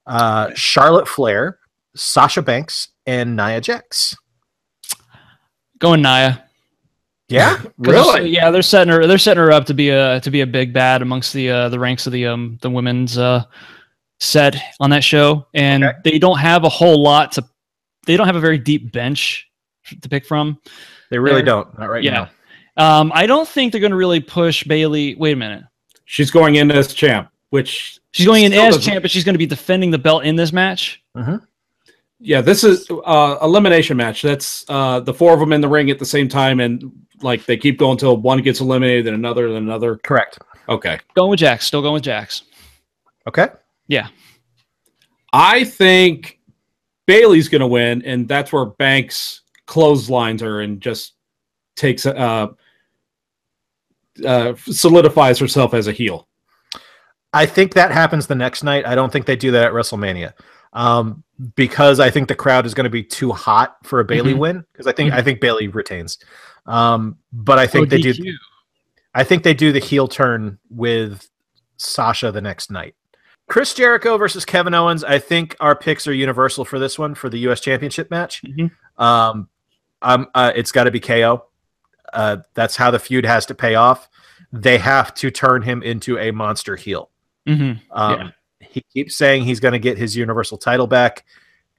uh, 0.06 0.50
Charlotte 0.54 1.06
Flair, 1.06 1.58
Sasha 1.94 2.42
Banks, 2.42 2.88
and 3.06 3.36
Nia 3.36 3.60
Jax. 3.60 4.16
Going 5.78 6.02
Nia. 6.02 6.44
Yeah, 7.28 7.62
Really? 7.78 8.30
Yeah, 8.30 8.50
they're 8.50 8.62
setting 8.62 8.92
her. 8.92 9.06
They're 9.06 9.18
setting 9.18 9.42
her 9.42 9.52
up 9.52 9.64
to 9.66 9.74
be 9.74 9.88
a 9.90 10.20
to 10.20 10.30
be 10.30 10.40
a 10.42 10.46
big 10.46 10.72
bad 10.72 11.00
amongst 11.02 11.32
the 11.32 11.50
uh, 11.50 11.68
the 11.68 11.78
ranks 11.78 12.06
of 12.06 12.12
the 12.12 12.26
um 12.26 12.58
the 12.60 12.70
women's 12.70 13.16
uh 13.16 13.44
set 14.20 14.56
on 14.80 14.90
that 14.90 15.02
show, 15.04 15.46
and 15.54 15.84
Okay. 15.84 15.98
they 16.04 16.18
don't 16.18 16.38
have 16.38 16.64
a 16.64 16.68
whole 16.68 17.02
lot 17.02 17.32
to. 17.32 17.44
They 18.06 18.16
don't 18.16 18.26
have 18.26 18.36
a 18.36 18.40
very 18.40 18.58
deep 18.58 18.92
bench 18.92 19.48
to 20.00 20.08
pick 20.08 20.24
from. 20.26 20.58
they 21.10 21.18
really 21.18 21.36
They're- 21.36 21.46
don't. 21.46 21.78
Not 21.78 21.90
right 21.90 22.02
yeah. 22.02 22.28
now. 22.76 23.00
Um, 23.00 23.12
I 23.14 23.26
don't 23.26 23.46
think 23.48 23.72
they're 23.72 23.80
going 23.80 23.90
to 23.90 23.96
really 23.96 24.20
push 24.20 24.64
Bayley. 24.64 25.14
Wait 25.16 25.32
a 25.32 25.36
minute. 25.36 25.64
She's 26.06 26.30
going 26.30 26.54
in 26.56 26.70
as 26.70 26.94
champ, 26.94 27.28
which 27.50 27.98
She's 28.12 28.26
going 28.26 28.44
in 28.44 28.52
as 28.52 28.74
doesn't- 28.76 28.82
champ, 28.82 29.02
but 29.02 29.10
she's 29.10 29.24
going 29.24 29.34
to 29.34 29.38
be 29.38 29.46
defending 29.46 29.90
the 29.90 29.98
belt 29.98 30.24
in 30.24 30.36
this 30.36 30.52
match. 30.52 31.02
Uh-huh. 31.14 31.38
yeah, 32.18 32.40
this 32.40 32.64
is 32.64 32.88
uh 33.04 33.36
elimination 33.42 33.96
match. 33.98 34.22
That's 34.22 34.64
uh 34.68 35.00
the 35.00 35.12
four 35.12 35.34
of 35.34 35.40
them 35.40 35.52
in 35.52 35.60
the 35.60 35.68
ring 35.68 35.90
at 35.90 35.98
the 35.98 36.06
same 36.06 36.28
time, 36.28 36.60
and 36.60 36.90
like 37.20 37.44
they 37.44 37.56
keep 37.58 37.78
going 37.78 37.92
until 37.92 38.16
one 38.16 38.40
gets 38.40 38.60
eliminated, 38.60 39.04
then 39.06 39.14
another, 39.14 39.48
then 39.52 39.62
another. 39.64 39.96
Correct. 39.98 40.38
Okay. 40.68 40.98
Going 41.14 41.30
with 41.30 41.40
Jax. 41.40 41.66
Still 41.66 41.82
going 41.82 41.94
with 41.94 42.02
Jax. 42.04 42.44
Okay. 43.28 43.48
Yeah. 43.88 44.08
I 45.32 45.64
think 45.64 46.38
Bayley's 47.06 47.48
going 47.48 47.60
to 47.60 47.66
win, 47.66 48.02
and 48.02 48.26
that's 48.28 48.52
where 48.52 48.64
Banks 48.66 49.41
clotheslines 49.72 50.42
her 50.42 50.60
and 50.60 50.80
just 50.82 51.14
takes 51.76 52.04
uh, 52.04 52.48
uh, 54.26 54.54
solidifies 54.56 55.38
herself 55.38 55.72
as 55.72 55.86
a 55.86 55.92
heel. 55.92 56.28
I 57.32 57.46
think 57.46 57.72
that 57.74 57.90
happens 57.90 58.26
the 58.26 58.34
next 58.34 58.62
night. 58.62 58.86
I 58.86 58.94
don't 58.94 59.10
think 59.10 59.24
they 59.24 59.36
do 59.36 59.50
that 59.52 59.64
at 59.68 59.72
WrestleMania. 59.72 60.34
Um, 60.74 61.22
because 61.56 61.98
I 62.00 62.10
think 62.10 62.28
the 62.28 62.34
crowd 62.34 62.66
is 62.66 62.74
going 62.74 62.84
to 62.84 62.90
be 62.90 63.02
too 63.02 63.32
hot 63.32 63.76
for 63.84 64.00
a 64.00 64.04
Bayley 64.04 64.34
Mhm. 64.34 64.38
win. 64.38 64.64
Because 64.72 64.86
I 64.86 64.92
think 64.92 65.12
Mhm. 65.12 65.16
I 65.16 65.22
think 65.22 65.40
Bayley 65.40 65.68
retains. 65.68 66.18
Um, 66.66 67.16
but 67.32 67.58
I 67.58 67.66
think 67.66 67.86
Oh, 67.86 67.90
they 67.96 68.00
do. 68.02 68.12
I 69.14 69.24
think 69.24 69.42
they 69.42 69.54
do 69.54 69.72
the 69.72 69.78
heel 69.78 70.08
turn 70.08 70.58
with 70.70 71.28
Sasha 71.78 72.30
the 72.32 72.40
next 72.42 72.70
night. 72.70 72.94
Chris 73.48 73.74
Jericho 73.74 74.16
versus 74.18 74.44
Kevin 74.44 74.72
Owens. 74.74 75.02
I 75.04 75.18
think 75.18 75.56
our 75.60 75.74
picks 75.74 76.06
are 76.06 76.12
universal 76.14 76.64
for 76.64 76.78
this 76.78 76.98
one 76.98 77.14
for 77.14 77.28
the 77.30 77.38
U.S. 77.40 77.60
Championship 77.60 78.10
match. 78.10 78.42
Mhm. 78.42 78.70
Um, 78.98 79.48
um, 80.02 80.28
uh, 80.34 80.52
it's 80.54 80.72
got 80.72 80.84
to 80.84 80.90
be 80.90 81.00
KO. 81.00 81.44
Uh, 82.12 82.38
that's 82.54 82.76
how 82.76 82.90
the 82.90 82.98
feud 82.98 83.24
has 83.24 83.46
to 83.46 83.54
pay 83.54 83.74
off. 83.74 84.08
They 84.52 84.78
have 84.78 85.14
to 85.14 85.30
turn 85.30 85.62
him 85.62 85.82
into 85.82 86.18
a 86.18 86.30
monster 86.30 86.76
heel. 86.76 87.10
Mhm. 87.48 87.80
Um, 87.90 88.18
Yeah. 88.20 88.30
He 88.60 88.80
keeps 88.92 89.16
saying 89.16 89.44
he's 89.44 89.60
going 89.60 89.72
to 89.72 89.78
get 89.78 89.98
his 89.98 90.16
Universal 90.16 90.58
title 90.58 90.86
back, 90.86 91.24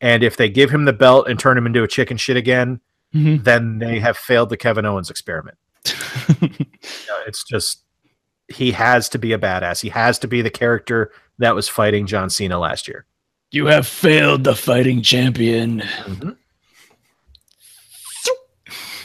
and 0.01 0.21
if 0.23 0.37
they 0.37 0.49
give 0.49 0.69
him 0.69 0.85
the 0.85 0.93
belt 0.93 1.27
and 1.27 1.39
turn 1.39 1.57
him 1.57 1.65
into 1.65 1.81
a 1.83 1.87
chicken 1.87 2.17
shit 2.17 2.35
again, 2.37 2.81
Mhm. 3.15 3.43
then 3.43 3.79
they 3.79 3.99
have 3.99 4.17
failed 4.17 4.49
the 4.49 4.57
Kevin 4.57 4.85
Owens 4.85 5.09
experiment. 5.09 5.57
Uh, 6.43 7.21
it's 7.27 7.43
just 7.43 7.83
he 8.49 8.71
has 8.71 9.07
to 9.09 9.17
be 9.17 9.31
a 9.33 9.37
badass. 9.37 9.81
He 9.81 9.89
has 9.89 10.19
to 10.19 10.27
be 10.27 10.41
the 10.41 10.49
character 10.49 11.11
that 11.39 11.55
was 11.55 11.69
fighting 11.69 12.05
John 12.07 12.29
Cena 12.29 12.59
last 12.59 12.87
year. 12.87 13.05
you 13.51 13.67
have 13.67 13.85
failed 13.87 14.43
the 14.43 14.55
fighting 14.55 15.01
champion. 15.03 15.83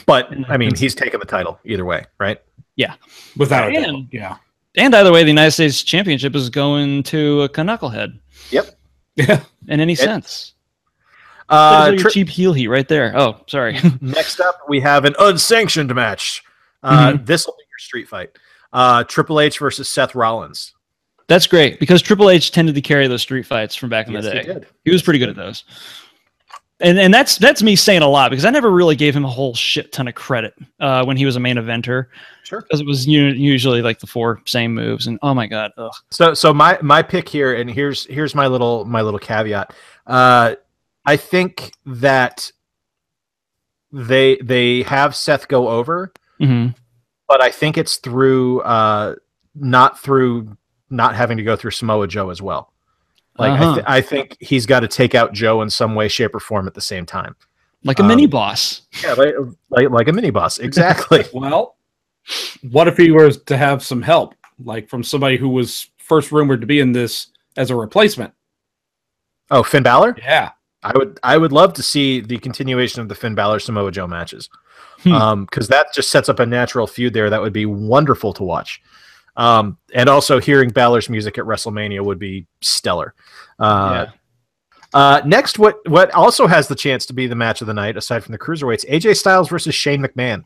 But 0.09 0.29
I 0.49 0.57
mean, 0.57 0.75
he's 0.75 0.95
taken 0.95 1.19
the 1.19 1.25
title 1.25 1.59
either 1.65 1.85
way, 1.85 2.05
right? 2.19 2.41
Yeah, 2.75 2.95
without 3.37 3.69
a 3.69 3.73
doubt. 3.81 4.03
Yeah. 4.11 4.37
And 4.75 4.93
either 4.95 5.11
way, 5.11 5.23
the 5.23 5.29
United 5.29 5.51
States 5.51 5.83
Championship 5.83 6.35
is 6.35 6.49
going 6.49 7.03
to 7.03 7.43
a 7.43 7.49
knucklehead 7.49 8.19
Yep. 8.51 8.69
Yeah. 9.15 9.43
in 9.67 9.79
any 9.79 9.95
sense. 9.95 10.53
Uh, 11.49 11.89
your 11.93 11.99
tri- 12.01 12.11
cheap 12.11 12.29
heel 12.29 12.53
heat 12.53 12.67
right 12.67 12.87
there. 12.87 13.11
Oh, 13.17 13.41
sorry. 13.47 13.77
next 14.01 14.39
up, 14.39 14.55
we 14.67 14.79
have 14.79 15.05
an 15.05 15.15
unsanctioned 15.19 15.93
match. 15.93 16.43
Uh, 16.83 17.11
Mm-hmm. 17.13 17.25
This 17.25 17.45
will 17.47 17.55
be 17.57 17.63
your 17.69 17.79
street 17.79 18.07
fight. 18.07 18.29
Uh, 18.71 19.03
Triple 19.03 19.39
H 19.39 19.57
versus 19.59 19.89
Seth 19.89 20.13
Rollins. 20.15 20.73
That's 21.27 21.47
great 21.47 21.79
because 21.79 22.01
Triple 22.01 22.29
H 22.29 22.51
tended 22.51 22.75
to 22.75 22.81
carry 22.81 23.07
those 23.07 23.21
street 23.23 23.45
fights 23.45 23.75
from 23.75 23.89
back 23.89 24.07
in 24.07 24.13
Yes, 24.13 24.23
the 24.25 24.31
he 24.31 24.37
day. 24.39 24.43
did. 24.53 24.67
He 24.85 24.91
was 24.91 25.01
pretty 25.01 25.19
good 25.19 25.29
at 25.29 25.35
those. 25.35 25.63
And 26.81 26.97
and 26.97 27.13
that's 27.13 27.37
that's 27.37 27.61
me 27.61 27.75
saying 27.75 28.03
a 28.03 28.07
lot 28.07 28.29
because 28.31 28.45
I 28.45 28.51
never 28.51 28.71
really 28.71 28.95
gave 28.95 29.13
him 29.15 29.25
a 29.25 29.29
whole 29.29 29.53
shit 29.53 29.91
ton 29.91 30.07
of 30.07 30.15
credit 30.15 30.53
uh, 30.79 31.03
when 31.03 31.17
he 31.17 31.25
was 31.25 31.35
a 31.35 31.39
main 31.39 31.57
eventer 31.57 32.05
Sure. 32.43 32.61
because 32.61 32.79
it 32.79 32.85
was 32.87 33.05
usually 33.05 33.81
like 33.81 33.99
the 33.99 34.07
four 34.07 34.41
same 34.45 34.73
moves 34.75 35.05
and 35.05 35.19
oh 35.21 35.33
my 35.33 35.45
god, 35.45 35.71
ugh. 35.77 35.91
So 36.09 36.33
so 36.33 36.53
my 36.53 36.79
my 36.81 37.01
pick 37.03 37.27
here, 37.27 37.53
and 37.53 37.69
here's 37.69 38.05
here's 38.05 38.33
my 38.33 38.47
little 38.47 38.85
my 38.85 39.01
little 39.01 39.19
caveat. 39.19 39.73
Uh, 40.07 40.55
I 41.05 41.17
think 41.17 41.73
that 41.85 42.49
they 43.91 44.37
they 44.37 44.83
have 44.83 45.15
Seth 45.15 45.47
go 45.49 45.67
over, 45.67 46.13
Mhm. 46.39 46.75
but 47.27 47.41
I 47.43 47.51
think 47.51 47.77
it's 47.77 47.97
through 47.97 48.61
uh, 48.61 49.15
not 49.55 49.99
through 49.99 50.55
not 50.89 51.13
having 51.15 51.37
to 51.37 51.43
go 51.43 51.55
through 51.55 51.71
Samoa 51.71 52.07
Joe 52.07 52.29
as 52.29 52.41
well. 52.41 52.71
Like 53.39 53.51
I, 53.51 53.55
Uh-huh. 53.63 53.73
th- 53.75 53.85
I 53.87 54.01
think 54.01 54.37
he's 54.39 54.65
got 54.65 54.81
to 54.81 54.87
take 54.87 55.15
out 55.15 55.33
Joe 55.33 55.61
in 55.61 55.69
some 55.69 55.95
way, 55.95 56.07
shape, 56.07 56.35
or 56.35 56.39
form 56.39 56.67
at 56.67 56.73
the 56.73 56.81
same 56.81 57.05
time. 57.05 57.35
like 57.85 57.99
a 57.99 58.01
Um, 58.01 58.09
mini 58.09 58.27
boss. 58.27 58.81
Yeah, 59.03 59.13
like 59.13 59.33
like, 59.69 59.89
like 59.89 60.07
a 60.09 60.13
mini 60.13 60.29
boss, 60.31 60.57
exactly. 60.59 61.23
Well, 61.33 61.77
what 62.71 62.87
if 62.89 62.97
he 62.97 63.11
was 63.11 63.41
to 63.43 63.55
have 63.57 63.81
some 63.83 64.01
help, 64.01 64.35
like 64.63 64.89
from 64.89 65.01
somebody 65.03 65.37
who 65.37 65.47
was 65.49 65.89
first 65.97 66.31
rumored 66.31 66.59
to 66.61 66.67
be 66.67 66.79
in 66.81 66.91
this 66.91 67.27
as 67.55 67.71
a 67.71 67.75
replacement? 67.75 68.33
oh, 69.51 69.63
Finn 69.63 69.81
Balor. 69.83 70.15
Yeah. 70.19 70.51
I 70.83 70.91
would 70.97 71.19
I 71.23 71.37
would 71.37 71.51
love 71.51 71.73
to 71.73 71.83
see 71.83 72.21
the 72.21 72.37
continuation 72.37 73.01
of 73.01 73.09
the 73.09 73.15
Finn 73.15 73.35
Balor 73.35 73.59
Samoa 73.59 73.91
Joe 73.91 74.07
matches. 74.07 74.49
Hmm. 75.03 75.13
Um, 75.13 75.45
because 75.45 75.67
that 75.69 75.93
just 75.93 76.09
sets 76.09 76.27
up 76.29 76.39
a 76.39 76.45
natural 76.45 76.85
feud 76.87 77.13
there 77.13 77.29
that 77.29 77.41
would 77.41 77.53
be 77.53 77.65
wonderful 77.65 78.33
to 78.33 78.43
watch. 78.43 78.81
Um, 79.37 79.77
and 79.93 80.09
also 80.09 80.39
hearing 80.39 80.69
Balor's 80.69 81.09
music 81.09 81.37
at 81.37 81.45
WrestleMania 81.45 82.03
would 82.03 82.19
be 82.19 82.45
stellar. 82.61 83.13
Uh, 83.57 84.07
uh, 84.93 85.21
next, 85.25 85.59
what 85.59 85.77
what 85.87 86.11
also 86.11 86.47
has 86.47 86.67
the 86.67 86.75
chance 86.75 87.05
to 87.05 87.13
be 87.13 87.27
the 87.27 87.35
match 87.35 87.61
of 87.61 87.67
the 87.67 87.73
night, 87.73 87.95
aside 87.95 88.23
from 88.23 88.31
the 88.31 88.39
cruiserweights, 88.39 88.89
AJ 88.89 89.15
Styles 89.17 89.47
versus 89.49 89.75
Shane 89.75 90.01
McMahon. 90.01 90.43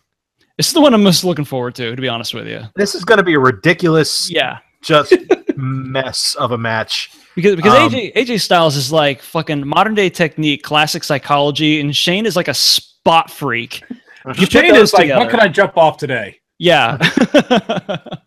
This 0.58 0.68
is 0.68 0.74
the 0.74 0.82
one 0.82 0.94
I'm 0.94 1.02
most 1.02 1.24
looking 1.24 1.46
forward 1.46 1.74
to, 1.76 1.96
to 1.96 2.02
be 2.02 2.08
honest 2.10 2.34
with 2.34 2.48
you. 2.48 2.62
This 2.76 2.94
is 2.94 3.04
going 3.04 3.18
to 3.18 3.24
be 3.24 3.34
a 3.34 3.40
ridiculous, 3.40 4.30
Yeah. 4.30 4.60
just 4.84 5.14
mess 5.56 6.36
of 6.36 6.52
a 6.52 6.58
match. 6.58 7.10
Because 7.36 7.56
because 7.56 7.74
Um, 7.74 7.90
AJ 7.92 8.14
AJ 8.16 8.42
Styles 8.42 8.76
is 8.76 8.92
like 8.92 9.22
fucking 9.24 9.66
modern 9.66 9.96
day 9.96 10.10
technique, 10.12 10.62
classic 10.62 11.04
psychology, 11.04 11.80
and 11.80 11.96
Shane 11.96 12.26
is 12.28 12.36
like 12.36 12.50
a 12.50 12.54
spot 12.54 13.32
freak. 13.32 13.82
You 14.38 14.46
Shane 14.46 14.72
those 14.74 14.90
is 14.90 14.94
like, 14.94 15.02
together. 15.04 15.20
what 15.20 15.30
can 15.30 15.40
I 15.42 15.50
jump 15.50 15.76
off 15.78 15.98
today? 15.98 16.40
Yeah. 16.58 16.98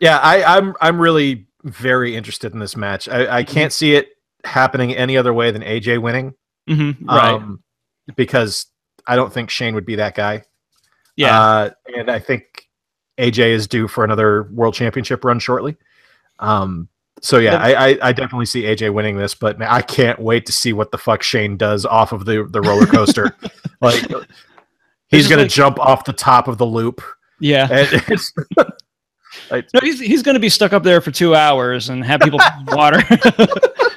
Yeah, 0.00 0.18
I, 0.18 0.56
I'm 0.56 0.74
I'm 0.80 1.00
really 1.00 1.46
very 1.64 2.16
interested 2.16 2.52
in 2.54 2.58
this 2.58 2.76
match. 2.76 3.08
I, 3.08 3.38
I 3.38 3.44
can't 3.44 3.72
see 3.72 3.94
it 3.94 4.08
happening 4.44 4.94
any 4.94 5.16
other 5.16 5.34
way 5.34 5.50
than 5.50 5.62
AJ 5.62 6.00
winning. 6.00 6.34
Mhm, 6.68 7.06
right. 7.06 7.34
Um, 7.34 7.62
because 8.16 8.66
I 9.06 9.16
don't 9.16 9.32
think 9.32 9.50
Shane 9.50 9.74
would 9.74 9.84
be 9.86 9.96
that 9.96 10.14
guy. 10.14 10.44
yeah. 11.16 11.38
Uh, 11.40 11.70
and 11.96 12.10
I 12.10 12.18
think 12.18 12.68
AJ 13.18 13.50
is 13.50 13.66
due 13.68 13.88
for 13.88 14.02
another 14.04 14.44
world 14.52 14.72
championship 14.74 15.22
run 15.24 15.38
shortly. 15.38 15.76
Um, 16.38 16.88
so 17.20 17.36
yeah, 17.38 17.56
I, 17.56 17.72
I, 17.90 17.98
I 18.02 18.12
definitely 18.12 18.46
see 18.46 18.62
AJ 18.62 18.94
winning 18.94 19.18
this, 19.18 19.34
but 19.34 19.58
man, 19.58 19.68
I 19.70 19.82
can't 19.82 20.18
wait 20.18 20.46
to 20.46 20.52
see 20.52 20.72
what 20.72 20.90
the 20.90 20.96
fuck 20.98 21.22
Shane 21.22 21.58
does 21.58 21.84
off 21.84 22.12
of 22.12 22.24
the, 22.24 22.44
the 22.50 22.62
roller 22.62 22.86
coaster. 22.86 23.36
like 23.82 24.02
he's 25.08 25.28
gonna 25.28 25.42
like- 25.42 25.50
jump 25.50 25.78
off 25.78 26.04
the 26.04 26.14
top 26.14 26.48
of 26.48 26.56
the 26.56 26.64
loop. 26.66 27.02
yeah. 27.40 27.68
And 27.70 28.02
it's, 29.50 29.72
No, 29.74 29.80
he's 29.82 30.00
he's 30.00 30.22
going 30.22 30.34
to 30.34 30.40
be 30.40 30.48
stuck 30.48 30.72
up 30.72 30.82
there 30.82 31.00
for 31.00 31.10
two 31.10 31.34
hours 31.34 31.88
and 31.88 32.04
have 32.04 32.20
people 32.20 32.40
water. 32.68 33.02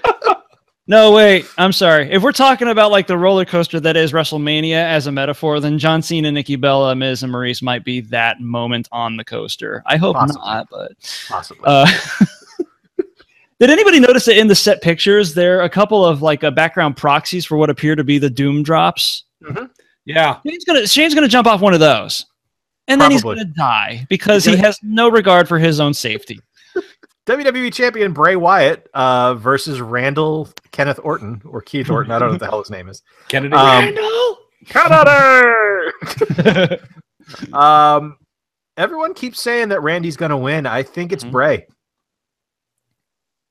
no, 0.87 1.11
wait. 1.11 1.45
I'm 1.57 1.71
sorry. 1.71 2.11
If 2.11 2.21
we're 2.23 2.31
talking 2.33 2.67
about 2.67 2.91
like 2.91 3.07
the 3.07 3.17
roller 3.17 3.45
coaster 3.45 3.79
that 3.79 3.95
is 3.95 4.11
WrestleMania 4.11 4.75
as 4.75 5.07
a 5.07 5.11
metaphor, 5.11 5.59
then 5.59 5.79
John 5.79 6.01
Cena, 6.01 6.31
Nikki 6.31 6.55
Bella, 6.55 6.95
Miz, 6.95 7.23
and 7.23 7.31
Maurice 7.31 7.61
might 7.61 7.83
be 7.85 8.01
that 8.01 8.41
moment 8.41 8.87
on 8.91 9.15
the 9.17 9.23
coaster. 9.23 9.81
I 9.85 9.97
hope 9.97 10.15
Possibly. 10.15 10.41
not, 10.45 10.67
but 10.69 10.91
possibly. 11.29 11.63
uh, 11.65 11.87
did 13.59 13.69
anybody 13.69 13.99
notice 13.99 14.25
that 14.25 14.37
in 14.37 14.47
the 14.47 14.55
set 14.55 14.81
pictures 14.81 15.33
there 15.33 15.59
are 15.59 15.63
a 15.63 15.69
couple 15.69 16.05
of 16.05 16.21
like 16.21 16.43
uh, 16.43 16.51
background 16.51 16.97
proxies 16.97 17.45
for 17.45 17.57
what 17.57 17.69
appear 17.69 17.95
to 17.95 18.03
be 18.03 18.17
the 18.17 18.29
Doom 18.29 18.61
drops? 18.63 19.23
Yeah. 20.05 20.39
Shane's 20.45 20.65
gonna 20.65 20.85
Shane's 20.87 21.15
gonna 21.15 21.27
jump 21.29 21.47
off 21.47 21.61
one 21.61 21.73
of 21.73 21.79
those, 21.79 22.25
and 22.87 22.99
then 22.99 23.11
he's 23.11 23.23
gonna 23.23 23.45
die 23.45 24.05
because 24.09 24.43
he 24.45 24.55
has 24.57 24.77
no 24.83 25.09
regard 25.09 25.47
for 25.47 25.57
his 25.59 25.79
own 25.79 25.93
safety. 25.93 26.39
WWE 27.25 27.73
champion 27.73 28.11
Bray 28.11 28.35
Wyatt 28.35 28.89
uh, 28.93 29.35
versus 29.35 29.79
Randall 29.79 30.49
Kenneth 30.71 30.99
Orton 31.01 31.41
or 31.45 31.61
Keith 31.61 31.89
Orton. 31.89 32.11
I 32.11 32.19
don't 32.19 32.27
know 32.27 32.33
what 32.33 32.39
the 32.41 32.47
hell 32.47 32.59
his 32.59 32.69
name 32.69 32.89
is. 32.89 33.01
Kennedy. 33.29 33.55
Um, 33.55 33.95
Canada. 34.65 35.53
um, 37.53 38.17
everyone 38.75 39.13
keeps 39.13 39.41
saying 39.41 39.69
that 39.69 39.81
Randy's 39.81 40.17
going 40.17 40.31
to 40.31 40.37
win. 40.37 40.65
I 40.65 40.83
think 40.83 41.13
it's 41.13 41.23
Mhm. 41.23 41.31
Bray. 41.31 41.65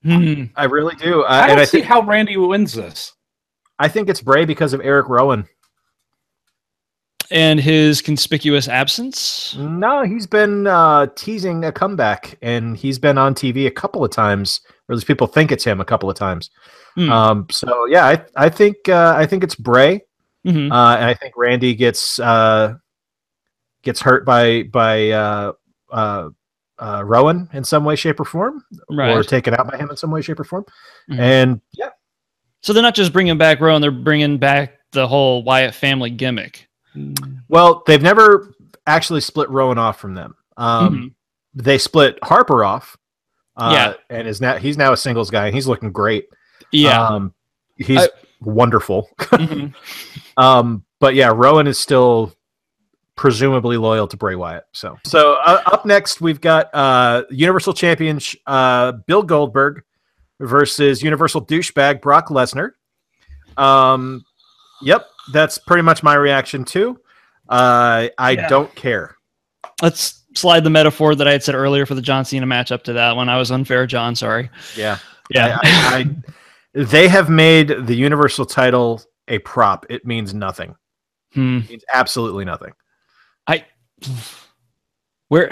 Hmm. 0.03 0.45
I 0.57 0.65
really 0.65 0.95
do. 0.97 1.23
Uh, 1.23 1.29
I 1.29 1.41
don't 1.43 1.51
and 1.53 1.61
I 1.61 1.65
see 1.65 1.79
think 1.79 1.87
how 1.87 2.03
Randy 2.03 2.37
wins 2.37 2.73
this. 2.75 3.13
I 3.79 3.89
think 3.89 4.09
it's 4.11 4.21
Bray 4.21 4.45
because 4.45 4.75
of 4.75 4.81
Erick 4.83 5.09
Rowan. 5.09 5.47
And 7.33 7.59
his 7.59 8.03
conspicuous 8.03 8.69
absence. 8.69 9.57
No, 9.59 10.03
he's 10.03 10.27
been 10.27 10.67
uh, 10.67 11.07
teasing 11.17 11.65
a 11.65 11.73
comeback, 11.73 12.37
and 12.43 12.77
he's 12.77 12.99
been 12.99 13.17
on 13.17 13.35
TV 13.35 13.67
a 13.67 13.71
couple 13.71 14.05
of 14.05 14.11
times, 14.11 14.61
or 14.89 14.93
at 14.93 14.97
least 14.97 15.07
people 15.07 15.27
think 15.27 15.51
it's 15.51 15.65
him 15.65 15.81
a 15.81 15.85
couple 15.85 16.11
of 16.11 16.17
times. 16.17 16.51
Hmm. 16.95 17.11
Um, 17.11 17.47
so 17.51 17.87
yeah, 17.87 18.05
I 18.07 18.23
I 18.37 18.49
think 18.51 18.87
uh, 18.89 19.15
I 19.17 19.25
think 19.27 19.43
it's 19.45 19.55
Bray. 19.55 20.03
Mhm. 20.47 20.71
Uh, 20.71 20.97
and 20.97 21.05
I 21.07 21.15
think 21.15 21.35
Randy 21.39 21.75
gets 21.75 22.19
uh, 22.19 22.75
gets 23.83 24.01
hurt 24.03 24.27
by 24.27 24.65
by 24.65 25.11
uh, 25.11 25.53
uh, 25.91 26.29
uh, 26.79 27.03
Rowan 27.05 27.49
in 27.55 27.65
some 27.65 27.85
way, 27.85 27.97
shape, 27.97 28.21
or 28.21 28.25
form, 28.27 28.63
Right. 28.91 29.17
or 29.17 29.23
taken 29.23 29.55
out 29.55 29.71
by 29.71 29.79
him 29.79 29.89
in 29.89 29.97
some 29.97 30.11
way, 30.11 30.21
shape, 30.21 30.41
or 30.41 30.45
form. 30.45 30.67
Mhm. 31.11 31.19
And 31.19 31.61
yeah, 31.79 31.91
So 32.61 32.73
they're 32.75 32.83
not 32.83 32.95
just 32.95 33.13
bringing 33.13 33.39
back 33.39 33.61
Rowan; 33.61 33.81
they're 33.81 33.91
bringing 33.91 34.37
back 34.37 34.75
the 34.93 35.09
whole 35.09 35.43
Wyatt 35.45 35.75
family 35.75 36.11
gimmick. 36.11 36.69
Well, 37.49 37.83
they've 37.87 38.03
never 38.03 38.55
actually 38.87 39.21
split 39.21 39.49
Rowan 39.51 39.79
off 39.79 39.99
from 40.01 40.15
them. 40.15 40.35
Um, 40.57 40.95
Mhm. 40.95 41.15
They 41.55 41.79
split 41.79 42.19
Harper 42.23 42.65
off. 42.65 42.97
Uh, 43.57 43.71
Yeah. 43.75 43.95
and 44.17 44.27
is 44.27 44.41
now 44.41 44.57
he's 44.57 44.79
now 44.79 44.93
a 44.93 44.97
singles 44.97 45.31
guy, 45.31 45.47
and 45.47 45.55
he's 45.55 45.69
looking 45.69 45.93
great. 45.93 46.27
Yeah. 46.71 47.07
um, 47.07 47.35
he's 47.77 48.01
I- 48.01 48.09
wonderful. 48.41 49.09
Mhm. 49.19 49.75
Um, 50.39 50.85
but 50.99 51.15
yeah, 51.15 51.31
Rowan 51.35 51.67
is 51.67 51.79
still 51.79 52.33
presumably 53.17 53.77
loyal 53.77 54.07
to 54.09 54.17
Bray 54.17 54.35
Wyatt. 54.35 54.65
So, 54.73 54.97
so 55.05 55.35
uh, 55.45 55.61
up 55.67 55.85
next 55.85 56.23
we've 56.23 56.41
got 56.41 56.75
uh, 56.75 57.25
Universal 57.29 57.75
Champion 57.75 58.19
uh, 58.47 58.93
Bill 59.07 59.23
Goldberg 59.23 59.83
versus 60.41 61.03
Universal 61.03 61.45
douchebag 61.45 62.01
Brock 62.01 62.29
Lesnar. 62.29 62.71
Um, 63.59 64.25
yep, 64.81 65.07
that's 65.33 65.59
pretty 65.59 65.83
much 65.83 66.03
my 66.03 66.15
reaction 66.15 66.65
too. 66.65 66.99
Uh, 67.49 68.09
I 68.19 68.31
Yeah. 68.33 68.49
don't 68.49 68.75
care. 68.75 69.17
Let's 69.83 70.25
slide 70.35 70.65
the 70.65 70.71
metaphor 70.71 71.15
that 71.15 71.29
I 71.29 71.33
had 71.33 71.43
said 71.43 71.55
earlier 71.55 71.85
for 71.87 71.95
the 71.95 72.03
John 72.03 72.25
Cena 72.25 72.47
match 72.47 72.73
up 72.73 72.83
to 72.85 72.93
that 72.95 73.15
one. 73.17 73.29
I 73.29 73.37
was 73.39 73.51
unfair, 73.51 73.87
John. 73.87 74.15
Sorry. 74.17 74.49
Yeah, 74.77 74.99
Yeah. 75.31 75.59
I, 75.63 75.69
I, 75.69 75.99
I, 75.99 76.17
they 76.85 77.09
have 77.09 77.29
made 77.29 77.87
the 77.87 77.95
Universal 77.95 78.47
title 78.47 79.03
a 79.29 79.39
prop. 79.41 79.85
It 79.91 80.07
means 80.07 80.33
nothing. 80.35 80.75
Hmm. 81.35 81.59
It 81.59 81.71
means 81.71 81.85
absolutely 81.93 82.45
nothing. 82.45 82.73
I 83.47 83.65
where 85.29 85.51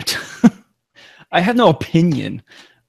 I 1.32 1.40
have 1.40 1.56
no 1.56 1.68
opinion 1.68 2.42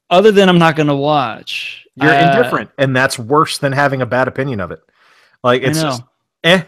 other 0.09 0.32
than 0.32 0.49
I'm 0.49 0.57
not 0.59 0.75
going 0.75 0.88
to 0.88 0.95
watch. 0.95 1.86
You're 1.95 2.11
Uh, 2.11 2.32
indifferent, 2.36 2.69
and 2.77 2.95
that's 2.95 3.19
worse 3.19 3.57
than 3.57 3.71
having 3.73 4.01
a 4.01 4.05
bad 4.05 4.27
opinion 4.27 4.59
of 4.59 4.71
it. 4.71 4.79
Like 5.43 5.61
I 5.63 5.65
it's 5.67 5.77
know. 5.82 5.89
just 5.89 6.03
eh. 6.44 6.64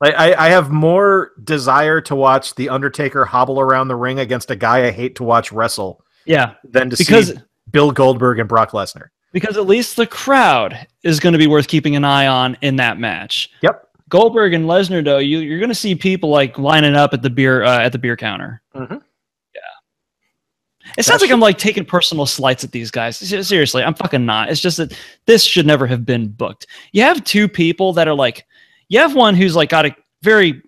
Like 0.00 0.14
I, 0.16 0.34
I 0.34 0.48
have 0.50 0.70
more 0.70 1.32
desire 1.42 2.00
to 2.02 2.14
watch 2.14 2.54
the 2.56 2.68
Undertaker 2.68 3.24
hobble 3.24 3.60
around 3.60 3.88
the 3.88 3.96
ring 3.96 4.18
against 4.18 4.50
a 4.50 4.56
guy 4.56 4.86
I 4.86 4.90
hate 4.90 5.14
to 5.16 5.24
watch 5.24 5.50
wrestle 5.52 6.04
yeah, 6.26 6.54
than 6.64 6.90
to 6.90 6.96
because 6.96 7.28
see 7.28 7.38
Bill 7.70 7.90
Goldberg 7.90 8.38
and 8.38 8.48
Brock 8.48 8.72
Lesnar. 8.72 9.08
because 9.32 9.56
at 9.56 9.66
least 9.66 9.96
the 9.96 10.06
crowd 10.06 10.86
is 11.04 11.20
going 11.20 11.32
to 11.32 11.38
be 11.38 11.46
worth 11.46 11.68
keeping 11.68 11.96
an 11.96 12.04
eye 12.04 12.26
on 12.26 12.56
in 12.60 12.76
that 12.76 12.98
match. 12.98 13.50
Yep. 13.62 13.88
Goldberg 14.10 14.52
and 14.52 14.66
Lesnar, 14.66 15.02
though, 15.02 15.18
you 15.18 15.38
you're 15.38 15.58
going 15.58 15.70
to 15.70 15.74
see 15.74 15.94
people 15.94 16.28
like 16.28 16.58
lining 16.58 16.94
up 16.94 17.14
at 17.14 17.22
the 17.22 17.30
beer 17.30 17.62
uh, 17.62 17.80
at 17.80 17.92
the 17.92 17.98
beer 17.98 18.16
counter. 18.16 18.60
Mhm. 18.74 19.00
It 20.96 21.04
sounds 21.04 21.20
That's 21.20 21.22
like 21.22 21.30
I'm 21.30 21.40
like 21.40 21.58
taking 21.58 21.84
personal 21.84 22.26
slights 22.26 22.64
at 22.64 22.72
these 22.72 22.90
guys. 22.90 23.16
Seriously, 23.16 23.82
I'm 23.82 23.94
fucking 23.94 24.24
not. 24.24 24.50
It's 24.50 24.60
just 24.60 24.76
that 24.76 24.96
this 25.26 25.42
should 25.42 25.66
never 25.66 25.86
have 25.86 26.04
been 26.04 26.28
booked. 26.28 26.66
You 26.92 27.02
have 27.02 27.24
two 27.24 27.48
people 27.48 27.92
that 27.94 28.06
are 28.06 28.14
like, 28.14 28.46
you 28.88 28.98
have 29.00 29.14
one 29.14 29.34
who's 29.34 29.56
like 29.56 29.70
got 29.70 29.86
a 29.86 29.96
very 30.22 30.62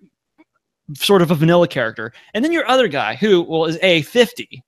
sort 0.93 1.21
of 1.21 1.31
a 1.31 1.35
vanilla 1.35 1.67
character, 1.67 2.13
and 2.33 2.43
then 2.43 2.51
your 2.51 2.67
other 2.67 2.87
guy 2.87 3.15
who 3.15 3.41
well 3.41 3.65
is 3.65 3.77
a 3.81 4.01
50. 4.03 4.63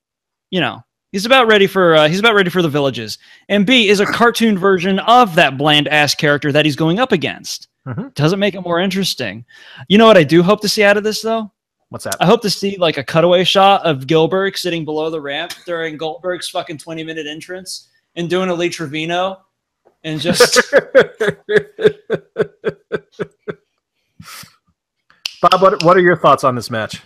You 0.52 0.60
know, 0.62 0.84
he's 1.12 1.26
about 1.26 1.48
ready 1.48 1.68
for 1.68 1.96
uh, 1.96 2.08
he's 2.08 2.20
about 2.20 2.36
ready 2.36 2.50
for 2.50 2.62
the 2.62 2.70
villages, 2.70 3.18
and 3.48 3.66
B 3.66 3.90
is 3.90 4.00
a 4.00 4.06
cartoon 4.06 4.58
version 4.58 5.00
of 5.00 5.36
that 5.36 5.58
bland 5.58 5.88
ass 5.88 6.16
character 6.16 6.52
that 6.52 6.66
he's 6.66 6.76
going 6.76 7.00
up 7.00 7.12
against. 7.12 7.68
Mhm. 7.88 8.14
Doesn't 8.14 8.40
make 8.40 8.56
it 8.56 8.62
more 8.62 8.80
interesting. 8.80 9.46
You 9.88 9.98
know 9.98 10.06
what 10.06 10.18
I 10.18 10.24
do 10.24 10.44
hope 10.44 10.62
to 10.62 10.70
see 10.70 10.84
out 10.84 10.98
of 10.98 11.04
this 11.04 11.22
though? 11.22 11.52
What's 11.90 12.06
that? 12.06 12.16
I 12.20 12.26
hope 12.26 12.42
to 12.44 12.50
see 12.50 12.78
like 12.78 12.98
a 12.98 13.04
cutaway 13.04 13.44
shot 13.44 13.86
of 13.86 14.06
Gillberg 14.06 14.58
sitting 14.58 14.86
below 14.86 15.10
the 15.10 15.20
ramp 15.20 15.54
during 15.66 15.98
Goldberg's 15.98 16.50
fucking 16.50 16.78
20 16.78 17.04
minute 17.04 17.26
entrance 17.26 17.90
and 18.16 18.30
doing 18.30 18.50
a 18.50 18.54
Lee 18.54 18.70
Trevino 18.70 19.42
and 20.04 20.22
just 20.22 20.62
Bob, 25.42 25.62
what, 25.62 25.84
what 25.84 25.98
are 25.98 26.02
your 26.02 26.18
thoughts 26.18 26.44
on 26.44 26.56
this 26.56 26.70
match? 26.70 27.02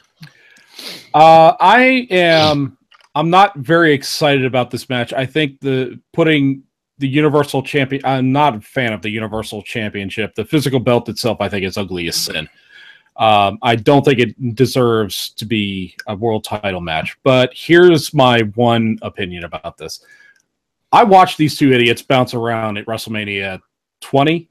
Uh, 1.13 1.53
I 1.59 2.07
am. 2.09 2.77
I'm 3.15 3.29
not 3.29 3.55
very 3.57 3.93
excited 3.93 4.43
about 4.43 4.71
this 4.71 4.89
match. 4.89 5.13
I 5.13 5.25
think 5.27 5.59
the 5.59 5.99
putting 6.13 6.63
the 6.97 7.07
Universal 7.07 7.63
Champion. 7.63 8.01
I'm 8.05 8.31
not 8.31 8.55
a 8.55 8.61
fan 8.61 8.91
of 8.91 9.01
the 9.03 9.09
Universal 9.09 9.61
Championship. 9.63 10.33
The 10.35 10.45
physical 10.45 10.79
belt 10.79 11.09
itself, 11.09 11.37
I 11.39 11.49
think, 11.49 11.63
is 11.63 11.77
ugly 11.77 12.07
as 12.07 12.15
sin. 12.15 12.49
Um, 13.15 13.59
I 13.61 13.75
don't 13.75 14.03
think 14.03 14.19
it 14.19 14.55
deserves 14.55 15.29
to 15.31 15.45
be 15.45 15.95
a 16.07 16.15
world 16.15 16.43
title 16.43 16.81
match. 16.81 17.15
But 17.23 17.51
here's 17.53 18.13
my 18.13 18.41
one 18.55 18.97
opinion 19.01 19.43
about 19.43 19.77
this. 19.77 20.03
I 20.91 21.03
watched 21.03 21.37
these 21.37 21.57
two 21.57 21.71
idiots 21.73 22.01
bounce 22.01 22.33
around 22.33 22.77
at 22.77 22.85
WrestleMania 22.85 23.59
20, 24.01 24.49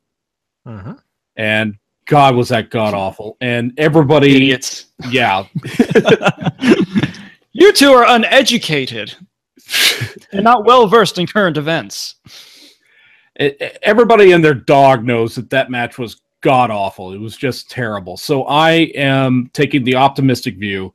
Mhm. 0.67 0.99
and 1.37 1.77
God 2.07 2.35
was 2.35 2.49
that 2.49 2.71
god 2.71 2.95
awful. 2.95 3.37
And 3.41 3.73
everybody, 3.79 4.35
idiots. 4.37 4.87
yeah, 5.11 5.45
you 7.53 7.73
two 7.73 7.91
are 7.93 8.07
uneducated 8.09 9.15
and 10.33 10.43
not 10.45 10.65
well 10.65 10.87
versed 10.87 11.19
in 11.19 11.27
current 11.27 11.57
events. 11.57 12.17
it, 13.37 13.79
everybody 13.83 14.33
and 14.33 14.45
their 14.45 14.55
dog 14.55 15.05
knows 15.05 15.35
that 15.37 15.49
that 15.51 15.71
match 15.71 15.97
was 15.99 16.22
god 16.43 16.71
awful. 16.71 17.13
It 17.13 17.19
was 17.19 17.37
just 17.37 17.71
terrible. 17.71 18.17
So 18.17 18.45
I 18.45 18.91
am 18.95 19.51
taking 19.55 19.83
the 19.85 19.97
optimistic 19.97 20.59
view, 20.59 20.93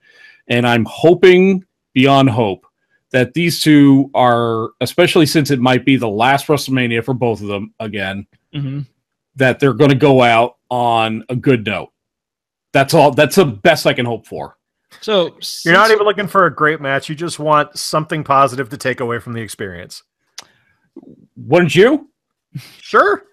and 0.47 0.67
I'm 0.67 0.85
hoping 0.85 1.65
beyond 1.93 2.29
hope 2.29 2.65
that 3.11 3.33
these 3.33 3.61
two 3.61 4.11
are, 4.13 4.69
especially 4.81 5.25
since 5.25 5.49
it 5.49 5.59
might 5.59 5.85
be 5.85 5.95
the 5.95 6.09
last 6.09 6.47
WrestleMania 6.47 7.03
for 7.03 7.13
both 7.13 7.41
of 7.41 7.47
them 7.47 7.73
again, 7.79 8.27
Mhm. 8.53 8.85
that 9.37 9.59
they're 9.59 9.73
going 9.73 9.89
to 9.89 9.95
go 9.95 10.21
out 10.21 10.57
on 10.69 11.23
a 11.29 11.35
good 11.35 11.65
note. 11.65 11.89
That's 12.73 12.93
all. 12.93 13.11
That's 13.11 13.37
the 13.37 13.45
best 13.45 13.87
I 13.87 13.93
can 13.93 14.05
hope 14.05 14.27
for. 14.27 14.57
So 15.01 15.37
You're 15.63 15.73
not 15.73 15.91
even 15.91 16.03
looking 16.05 16.27
for 16.27 16.45
a 16.45 16.53
great 16.53 16.81
match. 16.81 17.09
You 17.09 17.15
just 17.15 17.39
want 17.39 17.77
something 17.77 18.23
positive 18.23 18.69
to 18.69 18.77
take 18.77 18.99
away 18.99 19.19
from 19.19 19.33
the 19.33 19.41
experience. 19.41 20.03
Wouldn't 21.35 21.75
you? 21.75 22.09
Sure. 22.81 23.23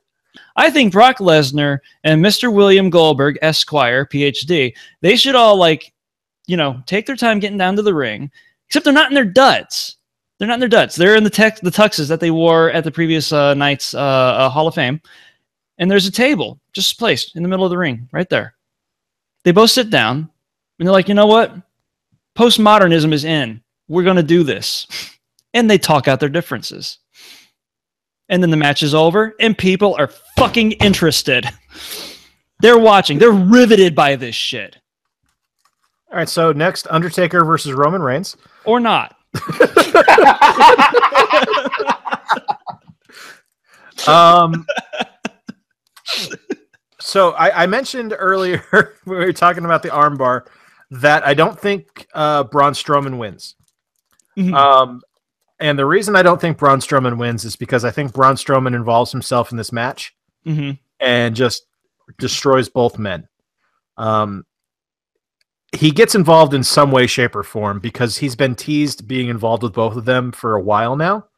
I 0.57 0.71
think 0.71 0.93
Brock 0.93 1.19
Lesnar 1.19 1.79
and 2.05 2.25
Mr. 2.25 2.53
William 2.53 2.91
Goldberg, 2.91 3.39
Esquire, 3.43 4.07
PhD, 4.07 4.75
they 5.01 5.17
should 5.17 5.35
all 5.35 5.57
like, 5.57 5.93
you 6.47 6.57
know, 6.57 6.83
take 6.87 7.07
their 7.07 7.17
time 7.17 7.41
getting 7.41 7.59
down 7.59 7.77
to 7.77 7.83
the 7.83 7.95
ring. 7.95 8.31
Except 8.69 8.85
they're 8.85 8.93
not 8.93 9.11
in 9.11 9.15
their 9.15 9.25
duds. 9.25 9.97
They're 10.39 10.49
not 10.49 10.55
in 10.55 10.61
their 10.61 10.69
duds. 10.69 10.97
They're 10.97 11.17
in 11.17 11.25
the 11.25 11.31
tech, 11.31 11.61
the 11.61 11.71
tuxes 11.71 12.09
that 12.09 12.21
they 12.21 12.31
wore 12.31 12.71
at 12.71 12.85
the 12.85 12.91
previous 12.91 13.33
uh, 13.33 13.55
night's 13.55 13.95
uh, 13.95 13.99
uh, 13.99 14.49
Hall 14.49 14.67
of 14.67 14.75
Fame. 14.75 15.01
And 15.79 15.91
there's 15.91 16.07
a 16.07 16.13
table 16.13 16.61
just 16.73 16.99
placed 16.99 17.37
in 17.37 17.43
the 17.43 17.49
middle 17.49 17.65
of 17.65 17.71
the 17.71 17.79
ring, 17.79 18.09
right 18.13 18.29
there. 18.29 18.55
They 19.45 19.53
both 19.53 19.71
sit 19.71 19.91
down, 19.91 20.31
and 20.79 20.89
they're 20.89 20.93
like, 20.93 21.09
you 21.09 21.15
know 21.15 21.27
what? 21.27 21.55
Postmodernism 22.37 23.13
is 23.13 23.25
in. 23.25 23.61
We're 23.89 24.05
going 24.05 24.17
to 24.17 24.23
do 24.23 24.43
this, 24.43 24.87
and 25.55 25.71
they 25.71 25.79
talk 25.79 26.09
out 26.09 26.21
their 26.21 26.29
differences 26.29 26.99
and 28.29 28.43
then 28.43 28.51
the 28.51 28.57
match 28.57 28.83
is 28.83 28.95
over 28.95 29.35
and 29.41 29.57
people 29.59 29.95
are 29.99 30.09
fucking 30.37 30.73
interested 30.73 31.49
they're 32.61 32.79
watching 32.79 33.19
they're 33.19 33.31
riveted 33.31 33.95
by 33.95 34.17
this 34.17 34.35
shit 34.35 34.79
All 36.11 36.19
right. 36.19 36.29
So 36.29 36.53
next, 36.53 36.87
Undertaker 36.91 37.45
versus 37.45 37.73
Roman 37.73 38.03
Reigns. 38.03 38.37
or 38.65 38.81
not 38.81 39.17
Um. 44.07 44.67
so 47.01 47.31
I, 47.33 47.63
I 47.63 47.67
mentioned 47.67 48.15
earlier 48.19 48.63
when 49.05 49.19
we 49.19 49.25
were 49.25 49.33
talking 49.33 49.65
about 49.65 49.83
the 49.83 49.89
armbar 49.89 50.47
that 50.91 51.27
I 51.27 51.33
don't 51.35 51.59
think 51.59 52.07
uh, 52.15 52.45
Braun 52.45 52.73
Strowman 52.75 53.19
wins. 53.19 53.55
Mhm. 54.37 54.53
Um, 54.55 55.01
and 55.65 55.79
the 55.79 55.87
reason 55.87 56.15
I 56.15 56.23
don't 56.23 56.41
think 56.41 56.59
Braun 56.59 56.81
Strowman 56.81 57.17
wins 57.17 57.45
is 57.47 57.57
because 57.57 57.85
I 57.85 57.91
think 57.91 58.13
Braun 58.13 58.35
Strowman 58.35 58.75
involves 58.75 59.11
himself 59.13 59.51
in 59.51 59.57
this 59.57 59.73
match 59.73 60.15
Mhm. 60.47 60.79
and 61.01 61.35
just 61.35 61.67
destroys 62.19 62.69
both 62.69 62.99
men. 62.99 63.27
Um, 63.97 64.45
he 65.73 65.91
gets 65.91 66.15
involved 66.15 66.53
in 66.53 66.63
some 66.63 66.91
way, 66.91 67.07
shape, 67.07 67.35
or 67.35 67.43
form 67.43 67.81
because 67.81 68.19
he's 68.19 68.37
been 68.37 68.55
teased 68.55 69.09
being 69.09 69.29
involved 69.29 69.63
with 69.63 69.73
both 69.73 69.97
of 69.97 70.05
them 70.05 70.33
for 70.33 70.55
a 70.55 70.61
while 70.61 70.97
now. 70.97 71.29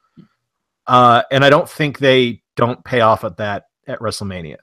Uh, 0.89 1.23
and 1.31 1.45
I 1.45 1.51
don't 1.51 1.69
think 1.69 1.99
they 1.99 2.43
don't 2.57 2.85
pay 2.85 3.01
off 3.01 3.23
at 3.23 3.37
that 3.37 3.67
at 3.87 4.01
WrestleMania. 4.01 4.57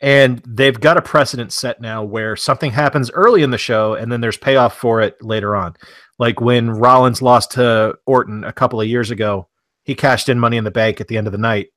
And 0.00 0.42
they've 0.46 0.78
got 0.78 0.96
a 0.98 1.02
precedent 1.02 1.52
set 1.52 1.80
now 1.80 2.04
where 2.04 2.36
something 2.36 2.70
happens 2.70 3.10
early 3.10 3.42
in 3.42 3.50
the 3.50 3.58
show 3.58 3.94
and 3.94 4.10
then 4.12 4.20
there's 4.20 4.36
payoff 4.36 4.76
for 4.76 5.00
it 5.00 5.16
later 5.22 5.56
on. 5.56 5.74
Like 6.18 6.40
when 6.40 6.70
Rollins 6.70 7.20
lost 7.22 7.52
to 7.52 7.94
Orton 8.06 8.44
a 8.44 8.52
couple 8.52 8.80
of 8.80 8.86
years 8.86 9.10
ago, 9.10 9.48
he 9.82 9.94
cashed 9.94 10.28
in 10.28 10.38
money 10.38 10.56
in 10.56 10.64
the 10.64 10.70
bank 10.70 11.00
at 11.00 11.08
the 11.08 11.16
end 11.18 11.26
of 11.26 11.32
the 11.32 11.38
night 11.38 11.68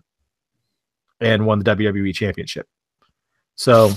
and 1.19 1.45
won 1.45 1.59
the 1.59 1.75
WWE 1.75 2.13
championship. 2.13 2.67
So 3.55 3.91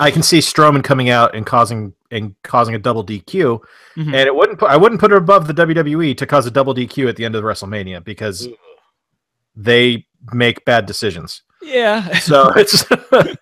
I 0.00 0.10
can 0.10 0.22
see 0.22 0.38
Strowman 0.38 0.82
coming 0.82 1.08
out 1.08 1.34
and 1.36 1.46
causing 1.46 1.94
and 2.10 2.34
causing 2.42 2.74
a 2.74 2.78
double 2.78 3.04
DQ, 3.04 3.60
Mhm. 3.96 4.06
and 4.06 4.14
it 4.14 4.34
wouldn't 4.34 4.58
put 4.58 4.70
I 4.70 4.76
wouldn't 4.76 5.00
put 5.00 5.12
it 5.12 5.16
above 5.16 5.46
the 5.46 5.54
WWE 5.54 6.14
to 6.16 6.26
cause 6.26 6.46
a 6.46 6.50
double 6.50 6.74
DQ 6.74 7.08
at 7.08 7.16
the 7.16 7.24
end 7.24 7.34
of 7.34 7.44
WrestleMania 7.44 8.02
because 8.04 8.48
they 9.54 10.06
make 10.32 10.64
bad 10.64 10.86
decisions. 10.86 11.42
yeah 11.62 12.18
So 12.18 12.52
it's 12.56 12.84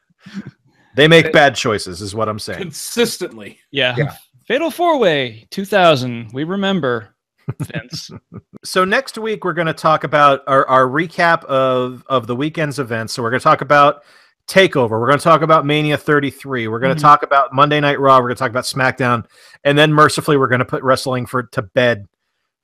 they 0.96 1.08
make 1.08 1.32
bad 1.32 1.54
choices, 1.56 2.00
is 2.00 2.14
what 2.14 2.28
I'm 2.28 2.38
saying. 2.38 2.60
Consistently. 2.60 3.58
yeah 3.70 3.94
Yeah. 3.96 4.14
Fatal 4.46 4.70
four 4.70 4.98
way 4.98 5.46
2000 5.50 6.30
we 6.32 6.44
remember 6.44 7.14
Vince. 7.60 8.10
So 8.64 8.82
next 8.86 9.18
week 9.18 9.44
we're 9.44 9.52
going 9.52 9.66
to 9.66 9.74
talk 9.74 10.04
about 10.04 10.40
our, 10.46 10.66
our 10.66 10.86
recap 10.86 11.44
of 11.44 12.02
of 12.08 12.26
the 12.26 12.34
weekend's 12.34 12.78
events. 12.78 13.12
So 13.12 13.22
we're 13.22 13.28
going 13.30 13.40
to 13.40 13.44
talk 13.44 13.60
about 13.60 14.04
Takeover. 14.48 14.90
We're 14.92 15.06
going 15.06 15.18
to 15.18 15.24
talk 15.24 15.42
about 15.42 15.66
Mania 15.66 15.98
33. 15.98 16.68
We're 16.68 16.78
going 16.78 16.94
to 16.94 16.98
Mhm. 16.98 17.02
talk 17.02 17.22
about 17.22 17.52
Monday 17.52 17.78
Night 17.80 18.00
Raw. 18.00 18.16
We're 18.16 18.28
going 18.28 18.36
to 18.36 18.38
talk 18.38 18.48
about 18.50 18.64
SmackDown, 18.64 19.26
and 19.64 19.76
then 19.76 19.92
mercifully 19.92 20.38
we're 20.38 20.48
going 20.48 20.60
to 20.60 20.64
put 20.64 20.82
wrestling 20.82 21.26
for 21.26 21.42
to 21.42 21.60
bed, 21.62 22.06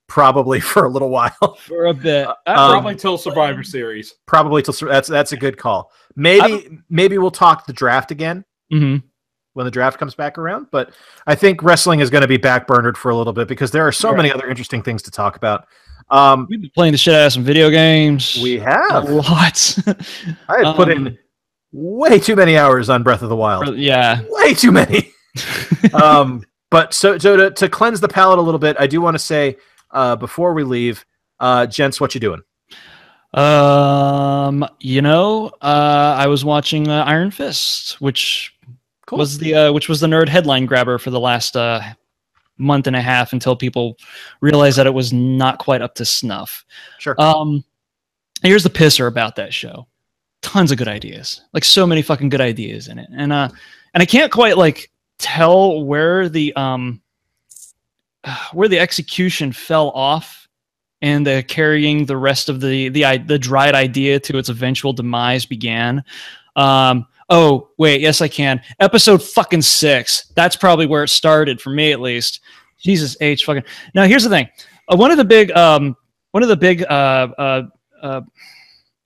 probably 0.07 0.59
for 0.71 0.85
a 0.85 0.89
little 0.89 1.09
while. 1.09 1.57
For 1.67 1.85
a 1.85 1.93
bit. 1.93 2.27
Um, 2.27 2.35
Probably 2.45 2.95
till 2.95 3.17
Survivor 3.19 3.61
Series. 3.63 4.15
probably 4.25 4.63
till 4.63 4.73
that's 4.87 5.07
that's 5.07 5.31
a 5.33 5.37
good 5.37 5.57
call. 5.57 5.91
Maybe 6.15 6.79
maybe 6.89 7.19
we'll 7.19 7.29
talk 7.31 7.67
the 7.67 7.73
draft 7.73 8.09
again 8.09 8.43
hmm 8.71 8.97
when 9.53 9.65
the 9.65 9.71
draft 9.71 9.97
comes 9.99 10.15
back 10.15 10.37
around. 10.37 10.67
But 10.71 10.91
I 11.27 11.35
think 11.35 11.61
wrestling 11.63 11.99
is 11.99 12.09
going 12.09 12.21
to 12.21 12.27
be 12.27 12.37
backburnered 12.37 12.97
for 12.97 13.09
a 13.11 13.15
little 13.15 13.33
bit 13.33 13.47
because 13.47 13.71
there 13.71 13.85
are 13.87 13.91
so 13.91 14.09
Right. 14.09 14.17
many 14.17 14.31
other 14.31 14.47
interesting 14.47 14.81
things 14.81 15.01
to 15.03 15.11
talk 15.11 15.35
about. 15.35 15.67
Um, 16.09 16.47
We've 16.49 16.61
been 16.61 16.71
playing 16.75 16.91
the 16.93 16.97
shit 16.97 17.13
out 17.13 17.27
of 17.27 17.33
some 17.33 17.43
video 17.43 17.69
games. 17.69 18.39
we 18.41 18.59
have. 18.59 19.09
lots. 19.09 19.77
I 20.49 20.63
have 20.65 20.75
put 20.75 20.89
Um, 20.91 21.07
in 21.07 21.17
way 21.71 22.19
too 22.19 22.35
many 22.35 22.57
hours 22.57 22.89
on 22.89 23.03
Breath 23.03 23.21
of 23.21 23.29
the 23.29 23.35
Wild. 23.35 23.75
yeah. 23.77 24.21
Way 24.29 24.53
too 24.53 24.71
many. 24.71 25.13
um, 25.93 26.43
but 26.69 26.93
so 26.93 27.17
so 27.17 27.37
to, 27.37 27.51
to 27.51 27.69
cleanse 27.69 27.99
the 28.01 28.07
palate 28.09 28.39
a 28.39 28.41
little 28.41 28.59
bit, 28.59 28.75
I 28.79 28.87
do 28.87 28.99
want 29.01 29.15
to 29.15 29.19
say 29.19 29.57
uh, 29.91 30.15
before 30.17 30.53
we 30.53 30.63
leave, 30.63 31.05
uh, 31.39 31.65
gents, 31.67 31.99
what 32.01 32.13
you 32.15 32.19
doing? 32.21 32.41
Um, 33.33 34.65
you 34.79 35.01
know, 35.01 35.47
uh, 35.61 36.15
I 36.17 36.27
was 36.27 36.43
watching 36.43 36.87
uh, 36.89 37.03
Iron 37.05 37.31
Fist, 37.31 37.99
which 38.01 38.53
Cool. 39.11 39.19
was 39.19 39.37
the 39.39 39.53
uh, 39.53 39.73
which 39.73 39.89
was 39.89 39.99
the 39.99 40.07
nerd 40.07 40.29
headline 40.29 40.65
grabber 40.65 40.97
for 40.97 41.09
the 41.09 41.19
last 41.19 41.57
uh, 41.57 41.81
month 42.57 42.87
and 42.87 42.95
a 42.95 43.01
half 43.01 43.33
until 43.33 43.57
people 43.57 43.97
realized 44.39 44.77
that 44.77 44.87
it 44.87 44.93
was 44.93 45.11
not 45.11 45.59
quite 45.59 45.81
up 45.81 45.95
to 45.95 46.05
snuff. 46.05 46.63
Sure. 46.97 47.13
Um, 47.19 47.61
here's 48.41 48.63
the 48.63 48.69
pisser 48.69 49.09
about 49.09 49.35
that 49.35 49.53
show. 49.53 49.85
Tons 50.41 50.71
of 50.71 50.77
good 50.77 50.87
ideas, 50.87 51.41
like 51.51 51.65
so 51.65 51.85
many 51.85 52.01
fucking 52.01 52.29
good 52.29 52.39
ideas 52.39 52.87
in 52.87 52.99
it, 52.99 53.09
and 53.13 53.33
uh, 53.33 53.49
and 53.93 54.01
I 54.01 54.05
can't 54.05 54.31
quite 54.31 54.57
like 54.57 54.89
tell 55.19 55.83
where 55.83 56.29
the 56.29 56.53
um 56.55 57.01
where 58.53 58.69
the 58.69 58.79
execution 58.79 59.51
fell 59.51 59.89
off 59.89 60.47
and 61.01 61.27
the 61.27 61.43
carrying 61.49 62.05
the 62.05 62.15
rest 62.15 62.47
of 62.47 62.61
the 62.61 62.87
the 62.87 63.17
the 63.27 63.37
dried 63.37 63.75
idea 63.75 64.21
to 64.21 64.37
its 64.37 64.47
eventual 64.47 64.93
demise 64.93 65.45
began. 65.45 66.01
Um, 66.55 67.07
oh 67.31 67.69
wait, 67.79 68.01
yes 68.01 68.21
I 68.21 68.27
can. 68.27 68.61
Episode 68.79 69.23
fucking 69.23 69.63
six. 69.63 70.31
That's 70.35 70.55
probably 70.55 70.85
where 70.85 71.03
it 71.03 71.09
started 71.09 71.59
for 71.59 71.71
me 71.71 71.91
at 71.91 71.99
least. 71.99 72.41
Jesus 72.79 73.17
H 73.19 73.45
fucking. 73.45 73.63
Now 73.95 74.03
here's 74.03 74.23
the 74.23 74.29
thing. 74.29 74.47
Uh, 74.87 74.97
one 74.97 75.09
of 75.09 75.17
the 75.17 75.25
big 75.25 75.51
um 75.53 75.97
one 76.31 76.43
of 76.43 76.49
the 76.49 76.57
big 76.57 76.83
uh 76.83 77.27
uh. 77.37 77.63
uh 78.03 78.21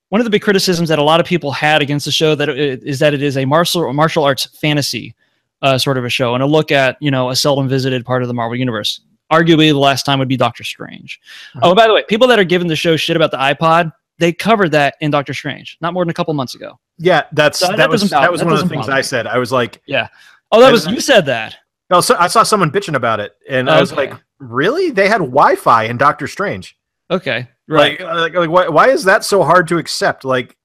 one 0.09 0.21
of 0.21 0.25
the 0.25 0.31
big 0.31 0.43
criticisms 0.43 0.87
that 0.87 0.99
a 0.99 1.03
lot 1.03 1.19
of 1.19 1.25
people 1.25 1.51
had 1.51 1.81
against 1.81 2.05
the 2.05 2.11
show 2.11 2.35
that 2.35 2.47
it, 2.47 2.83
is 2.83 2.99
that 2.99 3.13
it 3.13 3.21
is 3.21 3.37
a 3.37 3.45
martial 3.45 3.91
martial 3.91 4.23
arts 4.23 4.45
fantasy 4.59 5.15
uh, 5.61 5.77
sort 5.77 5.97
of 5.97 6.05
a 6.05 6.09
show 6.09 6.35
and 6.35 6.43
a 6.43 6.45
look 6.45 6.71
at 6.71 6.97
you 7.01 7.11
know 7.11 7.29
a 7.29 7.35
seldom 7.35 7.67
visited 7.67 8.05
part 8.05 8.21
of 8.21 8.27
the 8.27 8.33
Marvel 8.33 8.55
universe. 8.55 9.01
Arguably, 9.31 9.69
the 9.69 9.79
last 9.79 10.05
time 10.05 10.19
would 10.19 10.27
be 10.27 10.37
Doctor 10.37 10.63
Strange. 10.63 11.19
Oh, 11.63 11.73
by 11.73 11.87
the 11.87 11.93
way, 11.93 12.03
people 12.07 12.27
that 12.27 12.37
are 12.37 12.43
giving 12.43 12.67
the 12.67 12.75
show 12.75 12.95
shit 12.95 13.15
about 13.15 13.31
the 13.31 13.37
iPod, 13.37 13.91
they 14.17 14.31
covered 14.31 14.71
that 14.71 14.95
in 15.01 15.11
Doctor 15.11 15.33
Strange 15.33 15.77
not 15.81 15.93
more 15.93 16.03
than 16.03 16.09
a 16.09 16.13
couple 16.13 16.33
months 16.33 16.55
ago. 16.55 16.79
Yeah, 16.97 17.23
that's 17.31 17.59
So 17.59 17.67
that, 17.67 17.77
that 17.77 17.89
was 17.89 18.09
that 18.09 18.31
was 18.31 18.41
that 18.41 18.45
one 18.45 18.53
of 18.55 18.61
the 18.61 18.69
things 18.69 18.85
bother 18.87 18.97
I 18.97 19.01
said. 19.01 19.27
I 19.27 19.37
was 19.37 19.51
like, 19.51 19.81
yeah. 19.85 20.07
Oh, 20.51 20.61
that 20.61 20.69
I 20.69 20.71
was 20.71 20.87
you 20.87 20.99
said 20.99 21.25
that. 21.25 21.57
oh, 21.91 22.01
so 22.01 22.15
I 22.17 22.27
saw 22.27 22.43
someone 22.43 22.71
bitching 22.71 22.95
about 22.95 23.19
it, 23.19 23.33
and 23.49 23.69
I 23.69 23.79
was 23.79 23.91
like, 23.91 24.13
really? 24.39 24.91
They 24.91 25.07
had 25.07 25.19
Wi-Fi 25.19 25.83
in 25.83 25.97
Doctor 25.97 26.27
Strange. 26.27 26.77
Okay, 27.11 27.47
right? 27.67 27.99
Like, 27.99 28.15
like, 28.15 28.33
like 28.33 28.49
why, 28.49 28.67
why 28.69 28.89
is 28.89 29.03
that 29.03 29.23
so 29.23 29.43
hard 29.43 29.67
to 29.67 29.77
accept? 29.77 30.23
Like, 30.23 30.55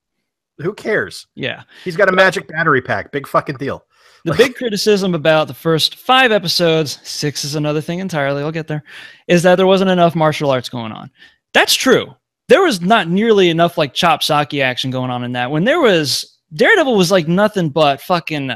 who 0.59 0.72
cares? 0.72 1.26
yeah. 1.34 1.64
He's 1.84 1.96
got 1.96 2.09
a 2.09 2.12
magic 2.12 2.48
battery 2.48 2.82
pack. 2.82 3.12
Big 3.12 3.26
fucking 3.26 3.57
deal. 3.57 3.84
The 4.24 4.34
big 4.34 4.55
criticism 4.55 5.14
about 5.14 5.48
the 5.48 5.55
first 5.55 5.96
five 5.96 6.30
episodes, 6.30 6.98
six 7.03 7.44
is 7.44 7.55
another 7.55 7.80
thing 7.80 8.01
entirely, 8.01 8.42
I'll 8.42 8.53
get 8.53 8.66
there, 8.66 8.82
is 9.28 9.42
that 9.44 9.57
there 9.57 9.66
wasn't 9.66 9.90
enough 9.90 10.14
martial 10.14 10.51
arts 10.51 10.68
going 10.68 10.92
on. 10.92 11.11
That's 11.55 11.74
true. 11.74 12.14
There 12.51 12.62
was 12.62 12.80
not 12.80 13.09
nearly 13.09 13.48
enough 13.48 13.78
like 13.78 13.94
chop 13.94 14.20
socky 14.22 14.61
action 14.62 14.90
going 14.90 15.11
on 15.11 15.22
in 15.22 15.32
that. 15.32 15.51
When 15.53 15.62
there 15.64 15.80
was 15.80 16.36
Daredevil 16.53 16.96
was 16.96 17.12
like 17.12 17.28
nothing 17.28 17.68
but 17.68 18.01
fucking 18.03 18.51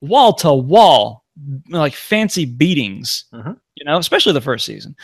wall 0.00 0.32
to 0.34 0.54
wall, 0.54 1.24
like 1.68 1.94
fancy 1.94 2.44
beatings, 2.44 3.24
Mhm. 3.34 3.58
you 3.74 3.84
know, 3.84 3.98
especially 3.98 4.32
the 4.34 4.40
first 4.40 4.64
season. 4.64 4.94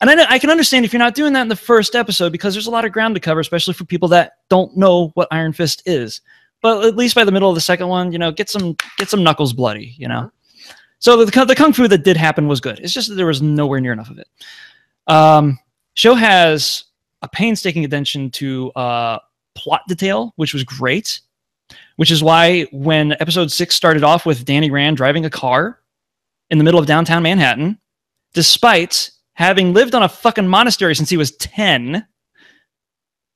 And 0.00 0.08
I, 0.08 0.14
know- 0.14 0.26
I 0.28 0.38
can 0.38 0.48
understand 0.50 0.84
if 0.84 0.92
you're 0.92 1.00
not 1.00 1.16
doing 1.16 1.32
that 1.32 1.42
in 1.42 1.48
the 1.48 1.56
first 1.56 1.96
episode 1.96 2.30
because 2.30 2.54
there's 2.54 2.68
a 2.68 2.70
lot 2.70 2.84
of 2.84 2.92
ground 2.92 3.16
to 3.16 3.20
cover, 3.20 3.40
especially 3.40 3.74
for 3.74 3.84
people 3.84 4.06
that 4.10 4.34
don't 4.48 4.76
know 4.76 5.08
what 5.14 5.26
Iron 5.32 5.52
Fist 5.52 5.82
is 5.86 6.20
but 6.60 6.84
at 6.84 6.96
least 6.96 7.14
by 7.14 7.22
the 7.24 7.30
middle 7.32 7.48
of 7.48 7.54
the 7.54 7.60
second 7.60 7.86
one, 7.88 8.10
you 8.10 8.18
know, 8.18 8.32
get 8.32 8.48
some 8.50 8.76
get 8.96 9.08
some 9.08 9.22
knuckles 9.22 9.52
bloody, 9.52 9.94
you 9.96 10.08
know. 10.08 10.28
So 10.98 11.24
the 11.24 11.44
the 11.44 11.54
kung 11.54 11.72
fu 11.72 11.86
that 11.86 12.02
did 12.02 12.16
happen 12.16 12.48
was 12.48 12.60
good. 12.60 12.80
It's 12.80 12.92
just 12.92 13.08
that 13.08 13.14
there 13.14 13.26
was 13.26 13.40
nowhere 13.40 13.80
near 13.80 13.92
enough 13.92 14.10
of 14.10 14.18
it. 14.18 14.26
Um, 15.06 15.56
show 15.94 16.14
has 16.16 16.82
a 17.22 17.28
painstaking 17.28 17.84
attention 17.84 18.30
to 18.32 18.70
uh, 18.72 19.18
plot 19.54 19.82
detail, 19.88 20.32
which 20.36 20.52
was 20.52 20.64
great. 20.64 21.20
Which 21.96 22.10
is 22.10 22.22
why 22.22 22.62
when 22.72 23.12
episode 23.20 23.52
six 23.52 23.74
started 23.74 24.02
off 24.02 24.24
with 24.24 24.46
Danny 24.46 24.70
Rand 24.70 24.96
driving 24.96 25.26
a 25.26 25.30
car 25.30 25.80
in 26.48 26.56
the 26.56 26.64
middle 26.64 26.80
of 26.80 26.86
downtown 26.86 27.22
Manhattan, 27.22 27.78
despite 28.32 29.10
having 29.34 29.74
lived 29.74 29.94
on 29.94 30.02
a 30.02 30.08
fucking 30.08 30.48
monastery 30.48 30.94
since 30.94 31.10
he 31.10 31.18
was 31.18 31.32
ten, 31.32 32.06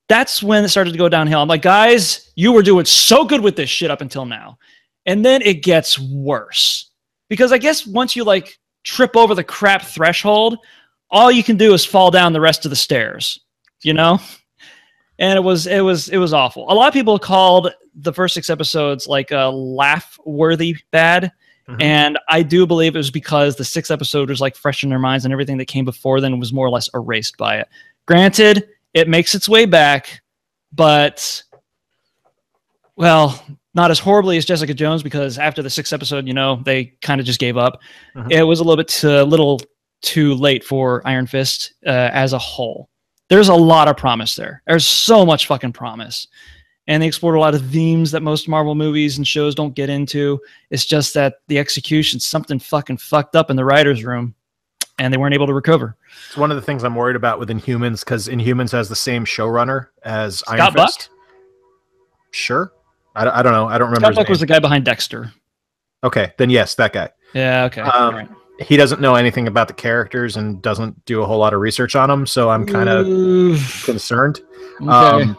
that's 0.08 0.42
when 0.42 0.64
it 0.64 0.68
started 0.68 0.92
to 0.92 0.98
go 0.98 1.08
downhill. 1.10 1.42
I'm 1.42 1.48
like, 1.48 1.62
guys, 1.62 2.32
you 2.36 2.52
were 2.52 2.62
doing 2.62 2.86
so 2.86 3.24
good 3.24 3.42
with 3.42 3.56
this 3.56 3.68
shit 3.68 3.90
up 3.90 4.00
until 4.00 4.24
now. 4.24 4.58
And 5.04 5.24
then 5.24 5.42
it 5.42 5.62
gets 5.62 5.98
worse. 5.98 6.90
Because 7.28 7.52
I 7.52 7.58
guess 7.58 7.86
once 7.86 8.16
you 8.16 8.24
like 8.24 8.58
trip 8.84 9.16
over 9.16 9.34
the 9.34 9.44
crap 9.44 9.82
threshold, 9.82 10.58
all 11.10 11.30
you 11.30 11.42
can 11.42 11.56
do 11.56 11.74
is 11.74 11.84
fall 11.84 12.10
down 12.10 12.32
the 12.32 12.40
rest 12.40 12.64
of 12.64 12.70
the 12.70 12.76
stairs, 12.76 13.38
you 13.82 13.94
know? 13.94 14.18
And 15.18 15.36
it 15.36 15.42
was 15.42 15.66
it 15.66 15.80
was 15.80 16.08
it 16.08 16.18
was 16.18 16.32
awful. 16.32 16.70
A 16.70 16.74
lot 16.74 16.88
of 16.88 16.94
people 16.94 17.18
called 17.18 17.72
the 17.94 18.12
first 18.12 18.34
six 18.34 18.48
episodes 18.50 19.06
like 19.06 19.30
a 19.30 19.50
laugh 19.50 20.18
worthy 20.24 20.76
bad. 20.90 21.30
Mhm. 21.68 21.82
And 21.82 22.18
I 22.28 22.42
do 22.42 22.66
believe 22.66 22.94
it 22.96 22.98
was 22.98 23.10
because 23.10 23.54
the 23.54 23.64
sixth 23.64 23.90
episode 23.92 24.30
was 24.30 24.40
like 24.40 24.56
fresh 24.56 24.82
in 24.82 24.90
their 24.90 24.98
minds 24.98 25.24
and 25.24 25.32
everything 25.32 25.58
that 25.58 25.66
came 25.66 25.84
before 25.84 26.20
then 26.20 26.40
was 26.40 26.52
more 26.52 26.66
or 26.66 26.70
less 26.70 26.88
erased 26.94 27.36
by 27.36 27.58
it. 27.58 27.68
Granted, 28.06 28.66
it 28.94 29.08
makes 29.08 29.34
its 29.34 29.48
way 29.48 29.64
back, 29.64 30.22
but 30.72 31.42
well, 32.96 33.42
not 33.74 33.90
as 33.90 33.98
horribly 33.98 34.36
as 34.36 34.44
Jessica 34.44 34.74
Jones 34.74 35.02
because 35.02 35.38
after 35.38 35.62
the 35.62 35.70
sixth 35.70 35.92
episode, 35.92 36.26
you 36.26 36.34
know, 36.34 36.60
they 36.64 36.86
kind 37.00 37.20
of 37.20 37.26
just 37.26 37.40
gave 37.40 37.56
up. 37.56 37.80
Mhm. 38.16 38.30
It 38.32 38.42
was 38.42 38.60
a 38.60 38.64
little 38.64 38.76
bit 38.76 38.88
too, 38.88 39.22
little 39.22 39.60
too 40.02 40.34
late 40.34 40.64
for 40.64 41.00
Iron 41.06 41.26
Fist 41.26 41.74
uh, 41.86 42.10
as 42.12 42.32
a 42.32 42.38
whole. 42.38 42.88
There's 43.32 43.48
a 43.48 43.54
lot 43.54 43.88
of 43.88 43.96
promise 43.96 44.34
there. 44.36 44.60
There's 44.66 44.86
so 44.86 45.24
much 45.24 45.46
fucking 45.46 45.72
promise. 45.72 46.28
And 46.86 47.02
they 47.02 47.06
explored 47.06 47.34
a 47.34 47.40
lot 47.40 47.54
of 47.54 47.64
themes 47.70 48.10
that 48.10 48.22
most 48.22 48.46
Marvel 48.46 48.74
movies 48.74 49.16
and 49.16 49.26
shows 49.26 49.54
don't 49.54 49.74
get 49.74 49.88
into. 49.88 50.38
It's 50.68 50.84
just 50.84 51.14
that 51.14 51.36
the 51.48 51.58
execution, 51.58 52.20
something 52.20 52.58
fucking 52.58 52.98
fucked 52.98 53.34
up 53.34 53.48
in 53.48 53.56
the 53.56 53.64
writer's 53.64 54.04
room, 54.04 54.34
and 54.98 55.10
they 55.10 55.16
weren't 55.16 55.32
able 55.32 55.46
to 55.46 55.54
recover. 55.54 55.96
It's 56.26 56.36
one 56.36 56.50
of 56.50 56.56
the 56.56 56.60
things 56.62 56.84
I'm 56.84 56.94
worried 56.94 57.16
about 57.16 57.38
with 57.38 57.48
Inhumans 57.48 58.00
because 58.00 58.28
Inhumans 58.28 58.70
has 58.72 58.90
the 58.90 58.96
same 58.96 59.24
showrunner 59.24 59.86
as 60.02 60.42
Iron 60.46 60.58
Scott 60.58 60.74
Buck? 60.74 60.86
Fist. 60.88 61.08
Sure. 62.32 62.70
I, 63.16 63.24
don't- 63.24 63.34
I 63.34 63.42
don't 63.42 63.52
know. 63.52 63.66
I 63.66 63.78
don't 63.78 63.88
remember. 63.88 64.12
Scott 64.12 64.14
Buck 64.14 64.28
was 64.28 64.40
the 64.40 64.46
guy 64.46 64.58
behind 64.58 64.84
Dexter. 64.84 65.32
Okay, 66.04 66.34
then 66.36 66.50
yes, 66.50 66.74
that 66.74 66.92
guy. 66.92 67.08
Yeah, 67.32 67.64
okay. 67.64 67.80
Um, 67.80 67.90
all 67.94 68.12
right. 68.12 68.28
He 68.62 68.76
doesn't 68.76 69.00
know 69.00 69.14
anything 69.14 69.46
about 69.48 69.68
the 69.68 69.74
characters 69.74 70.36
and 70.36 70.60
doesn't 70.62 71.04
do 71.04 71.22
a 71.22 71.26
whole 71.26 71.38
lot 71.38 71.54
of 71.54 71.60
research 71.60 71.94
on 71.96 72.08
them, 72.08 72.26
so 72.26 72.48
I'm 72.50 72.66
kind 72.66 72.88
of 72.88 73.06
concerned. 73.84 74.40
Okay. 74.80 74.90
Um, 74.90 75.38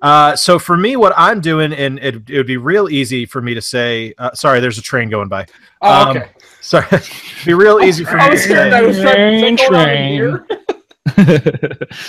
uh, 0.00 0.36
so 0.36 0.58
for 0.58 0.76
me, 0.76 0.96
what 0.96 1.12
I'm 1.16 1.40
doing, 1.40 1.72
and 1.72 1.98
it, 1.98 2.28
it 2.30 2.36
would 2.36 2.46
be 2.46 2.56
real 2.56 2.88
easy 2.88 3.26
for 3.26 3.42
me 3.42 3.54
to 3.54 3.60
say. 3.62 4.14
Uh, 4.16 4.32
sorry, 4.32 4.60
there's 4.60 4.78
a 4.78 4.82
train 4.82 5.08
going 5.10 5.28
by. 5.28 5.46
Oh, 5.82 6.10
Um, 6.10 6.16
okay. 6.16 6.28
Sorry, 6.60 6.86
it'd 6.92 7.10
be 7.46 7.54
real 7.54 7.80
easy 7.80 8.04
for 8.04 8.16
me 8.16 8.22
I 8.22 8.26
to 8.26 8.30
was 8.34 8.42
scared. 8.44 8.72
I 8.72 8.80
say. 8.80 8.86
was 8.86 9.00
trying 9.00 9.56
Train, 9.56 9.56
to 9.56 9.66
going 9.68 9.74
on 9.74 9.88
in 9.88 10.30
train. 10.46 10.46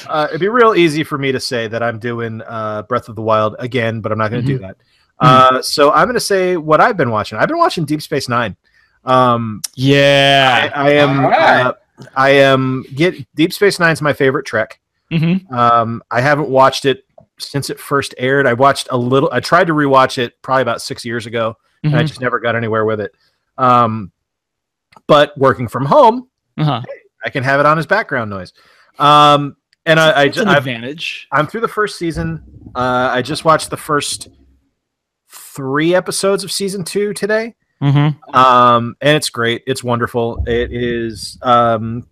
Uh, 0.07 0.27
it'd 0.29 0.41
be 0.41 0.49
real 0.49 0.75
easy 0.75 1.03
for 1.03 1.17
me 1.17 1.31
to 1.31 1.39
say 1.39 1.67
that 1.67 1.81
I'm 1.81 1.99
doing 1.99 2.41
uh, 2.45 2.83
Breath 2.83 3.07
of 3.09 3.15
the 3.15 3.21
Wild 3.21 3.55
again, 3.57 4.01
but 4.01 4.11
I'm 4.11 4.17
not 4.17 4.29
going 4.29 4.41
to 4.41 4.47
do 4.47 4.59
that. 4.59 4.77
Uh, 5.19 5.61
so 5.61 5.91
I'm 5.91 6.05
going 6.05 6.15
to 6.15 6.19
say 6.19 6.57
what 6.57 6.79
I've 6.81 6.97
been 6.97 7.09
watching. 7.09 7.37
I've 7.39 7.47
been 7.47 7.57
watching 7.57 7.85
Deep 7.85 8.01
Space 8.01 8.27
Nine. 8.29 8.55
Um, 9.05 9.61
yeah. 9.75 10.71
I 10.75 10.91
am. 10.91 11.25
Alright. 11.25 11.65
Uh, 11.65 11.73
I 12.15 12.29
am. 12.29 12.85
Get 12.95 13.15
Deep 13.35 13.53
Space 13.53 13.79
Nine's 13.79 14.01
my 14.01 14.13
favorite 14.13 14.45
Trek. 14.45 14.79
Mhm. 15.11 15.51
Um, 15.51 16.03
I 16.11 16.21
haven't 16.21 16.49
watched 16.49 16.85
it 16.85 17.05
since 17.39 17.69
it 17.69 17.79
first 17.79 18.13
aired. 18.17 18.45
I 18.45 18.53
watched 18.53 18.87
a 18.91 18.97
little. 18.97 19.29
I 19.31 19.39
tried 19.39 19.67
to 19.67 19.73
rewatch 19.73 20.17
it 20.17 20.41
probably 20.41 20.61
about 20.61 20.81
six 20.81 21.03
years 21.05 21.25
ago, 21.25 21.55
and 21.83 21.95
I 21.95 22.03
Mhm. 22.03 22.07
just 22.07 22.21
never 22.21 22.39
got 22.39 22.55
anywhere 22.55 22.85
with 22.85 22.99
it. 23.01 23.13
Um, 23.57 24.11
but 25.07 25.37
working 25.37 25.67
from 25.67 25.85
home, 25.85 26.27
Uh-huh. 26.57 26.81
I 27.25 27.29
can 27.29 27.43
have 27.43 27.59
it 27.59 27.65
on 27.65 27.79
as 27.79 27.85
background 27.85 28.29
noise. 28.29 28.53
Um, 28.99 29.55
and 29.85 29.99
I, 29.99 30.11
I 30.21 30.25
That's 30.25 30.37
ju- 30.37 30.43
an 30.43 30.49
advantage. 30.49 31.27
I'm 31.31 31.47
through 31.47 31.61
the 31.61 31.67
first 31.67 31.97
season. 31.97 32.43
Uh, 32.75 33.09
I 33.11 33.21
just 33.21 33.43
watched 33.45 33.69
the 33.69 33.77
first 33.77 34.27
three 35.29 35.95
episodes 35.95 36.43
of 36.43 36.51
season 36.51 36.83
two 36.83 37.13
today. 37.13 37.55
Mm-hmm. 37.81 38.35
Um, 38.35 38.95
and 39.01 39.15
it's 39.15 39.29
great. 39.29 39.63
It's 39.67 39.83
wonderful. 39.83 40.43
It 40.47 40.71
is. 40.73 41.37
Um, 41.41 42.07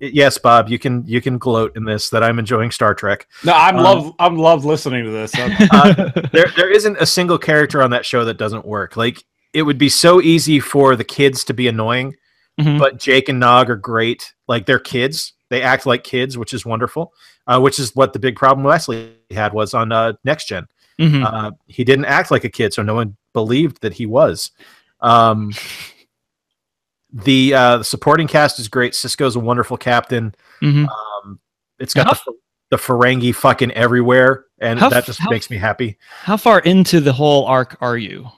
it- 0.00 0.12
yes, 0.12 0.36
Bob, 0.38 0.68
you 0.68 0.78
can 0.78 1.04
you 1.06 1.20
can 1.22 1.38
gloat 1.38 1.74
in 1.76 1.84
this 1.84 2.10
that 2.10 2.22
I'm 2.22 2.38
enjoying 2.38 2.70
Star 2.70 2.94
Trek. 2.94 3.26
No, 3.44 3.52
I'm 3.54 3.76
Um, 3.78 3.82
love 3.84 4.12
I'm 4.18 4.36
love 4.36 4.64
listening 4.64 5.04
to 5.04 5.10
this. 5.10 5.32
Uh, 5.72 6.10
there 6.32 6.46
there 6.56 6.70
isn't 6.70 6.98
a 7.00 7.06
single 7.06 7.38
character 7.38 7.82
on 7.82 7.90
that 7.90 8.04
show 8.04 8.24
that 8.26 8.36
doesn't 8.36 8.66
work. 8.66 8.96
Like 8.96 9.24
it 9.54 9.62
would 9.62 9.78
be 9.78 9.88
so 9.88 10.20
easy 10.20 10.60
for 10.60 10.96
the 10.96 11.04
kids 11.04 11.42
to 11.44 11.54
be 11.54 11.66
annoying, 11.68 12.14
Mhm. 12.60 12.78
but 12.78 12.98
Jake 12.98 13.30
and 13.30 13.40
Nog 13.40 13.70
are 13.70 13.76
great. 13.76 14.34
Like 14.48 14.66
they're 14.66 14.78
kids. 14.78 15.32
They 15.48 15.62
act 15.62 15.86
like 15.86 16.04
kids, 16.04 16.36
which 16.36 16.52
is 16.52 16.66
wonderful. 16.66 17.14
Uh, 17.46 17.60
which 17.60 17.78
is 17.78 17.94
what 17.94 18.12
the 18.12 18.18
big 18.18 18.36
problem 18.36 18.64
Wesley 18.64 19.12
had 19.30 19.54
was 19.54 19.72
on 19.72 19.92
uh, 19.92 20.12
Next 20.24 20.48
Gen. 20.48 20.66
Mhm. 21.00 21.24
Uh, 21.24 21.52
he 21.68 21.84
didn't 21.84 22.04
act 22.06 22.30
like 22.30 22.44
a 22.44 22.48
kid, 22.50 22.74
so 22.74 22.82
no 22.82 22.94
one 22.94 23.16
believed 23.36 23.82
that 23.82 23.92
he 23.92 24.06
was. 24.06 24.50
Um, 25.02 25.52
the 27.12 27.54
uh, 27.54 27.76
the 27.78 27.84
supporting 27.84 28.26
cast 28.26 28.58
is 28.58 28.68
great. 28.68 28.92
Sisko's 28.94 29.36
a 29.36 29.40
wonderful 29.40 29.76
captain. 29.76 30.34
Mhm. 30.62 30.88
Um, 30.88 31.38
it's 31.78 31.94
got 31.94 32.18
the, 32.24 32.32
the 32.70 32.76
Ferengi 32.76 33.34
fucking 33.34 33.72
everywhere, 33.72 34.46
and 34.58 34.78
How 34.80 34.88
that 34.88 35.04
just 35.04 35.20
how 35.20 35.30
makes 35.30 35.50
me 35.50 35.56
happy. 35.58 35.98
How 36.22 36.36
far 36.36 36.60
into 36.60 37.00
the 37.00 37.12
whole 37.12 37.44
arc 37.46 37.76
are 37.80 37.96
you? 37.98 38.28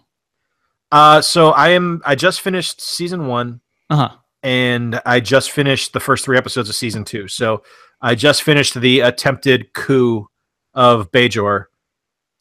Uh, 0.90 1.20
so 1.20 1.50
I 1.50 1.68
am. 1.70 2.02
I 2.04 2.14
just 2.14 2.40
finished 2.40 2.80
season 2.80 3.26
one, 3.26 3.60
Uh 3.90 3.96
huh. 3.96 4.16
and 4.42 5.00
I 5.06 5.20
just 5.20 5.50
finished 5.52 5.92
the 5.92 6.00
first 6.00 6.24
three 6.24 6.36
episodes 6.36 6.68
of 6.68 6.74
season 6.74 7.04
two. 7.04 7.28
So 7.28 7.62
I 8.00 8.14
just 8.14 8.42
finished 8.42 8.74
the 8.80 9.00
attempted 9.00 9.72
coup 9.74 10.26
of 10.74 11.10
Bajor 11.10 11.66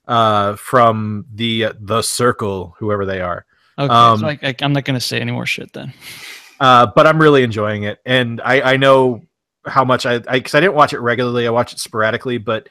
uh, 0.08 0.56
from 0.56 1.26
the 1.34 1.66
uh, 1.66 1.74
the 1.80 2.02
Circle, 2.02 2.76
whoever 2.80 3.06
they 3.06 3.22
are. 3.22 3.46
Okay. 3.78 3.94
Um, 3.94 4.20
so 4.20 4.28
I, 4.28 4.40
I, 4.42 4.56
I'm 4.62 4.74
not 4.74 4.86
gonna 4.86 5.00
say 5.00 5.20
any 5.20 5.32
more 5.32 5.46
shit 5.46 5.74
then. 5.74 5.94
uh, 6.60 6.88
but 6.96 7.08
I'm 7.08 7.22
really 7.22 7.44
enjoying 7.44 7.84
it, 7.84 8.00
and 8.06 8.42
I, 8.42 8.74
I 8.74 8.78
know 8.78 9.22
how 9.66 9.84
much 9.84 10.06
I 10.06 10.20
because 10.20 10.56
I, 10.56 10.60
didn't 10.60 10.76
watch 10.76 10.94
it 10.94 11.00
regularly. 11.00 11.48
I 11.48 11.52
watch 11.52 11.74
it 11.74 11.80
sporadically, 11.80 12.38
but 12.38 12.70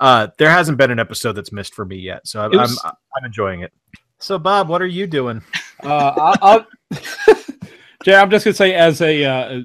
uh, 0.00 0.28
there 0.38 0.50
hasn't 0.50 0.78
been 0.78 0.90
an 0.90 0.98
episode 0.98 1.32
that's 1.32 1.52
missed 1.52 1.74
for 1.74 1.84
me 1.84 1.96
yet, 1.96 2.26
so 2.26 2.40
I'm 2.40 2.50
was- 2.52 2.80
I'm, 2.84 2.92
I'm 3.16 3.24
enjoying 3.24 3.60
it. 3.60 3.72
So, 4.18 4.38
Bob, 4.38 4.68
what 4.68 4.80
are 4.80 4.86
you 4.86 5.06
doing? 5.06 5.42
Uh, 5.82 6.12
I'll, 6.16 6.34
I'll, 6.40 6.66
Jay, 8.02 8.14
I'm 8.14 8.30
just 8.30 8.46
gonna 8.46 8.54
say, 8.54 8.72
as 8.72 9.02
a, 9.02 9.24
uh, 9.24 9.60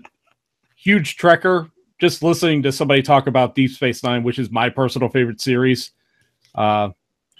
huge 0.75 1.17
trekker, 1.17 1.71
just 1.99 2.23
listening 2.23 2.63
to 2.63 2.71
somebody 2.71 3.01
talk 3.01 3.27
about 3.27 3.55
Deep 3.55 3.71
Space 3.71 4.03
Nine, 4.03 4.23
which 4.23 4.39
is 4.39 4.51
my 4.51 4.69
personal 4.69 5.09
favorite 5.09 5.39
series, 5.39 5.91
uh, 6.55 6.89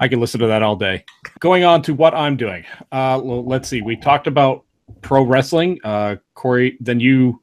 I 0.01 0.07
can 0.07 0.19
listen 0.19 0.39
to 0.39 0.47
that 0.47 0.63
all 0.63 0.75
day. 0.75 1.05
Going 1.39 1.63
on 1.63 1.83
to 1.83 1.93
what 1.93 2.15
I'm 2.15 2.35
doing. 2.35 2.65
Uh, 2.91 3.21
well, 3.23 3.45
let's 3.45 3.69
see. 3.69 3.83
We 3.83 3.95
talked 3.95 4.25
about 4.25 4.65
pro 5.01 5.21
wrestling. 5.21 5.79
Uh, 5.83 6.15
Corey, 6.33 6.75
then 6.79 6.99
you 6.99 7.39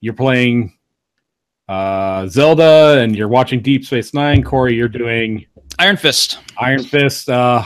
you're 0.00 0.14
playing 0.14 0.72
uh, 1.68 2.28
Zelda, 2.28 3.00
and 3.00 3.16
you're 3.16 3.26
watching 3.26 3.60
Deep 3.60 3.84
Space 3.84 4.14
Nine. 4.14 4.44
Corey, 4.44 4.74
you're 4.74 4.88
doing 4.88 5.46
Iron 5.80 5.96
Fist. 5.96 6.38
Iron 6.58 6.84
Fist. 6.84 7.28
Uh, 7.28 7.64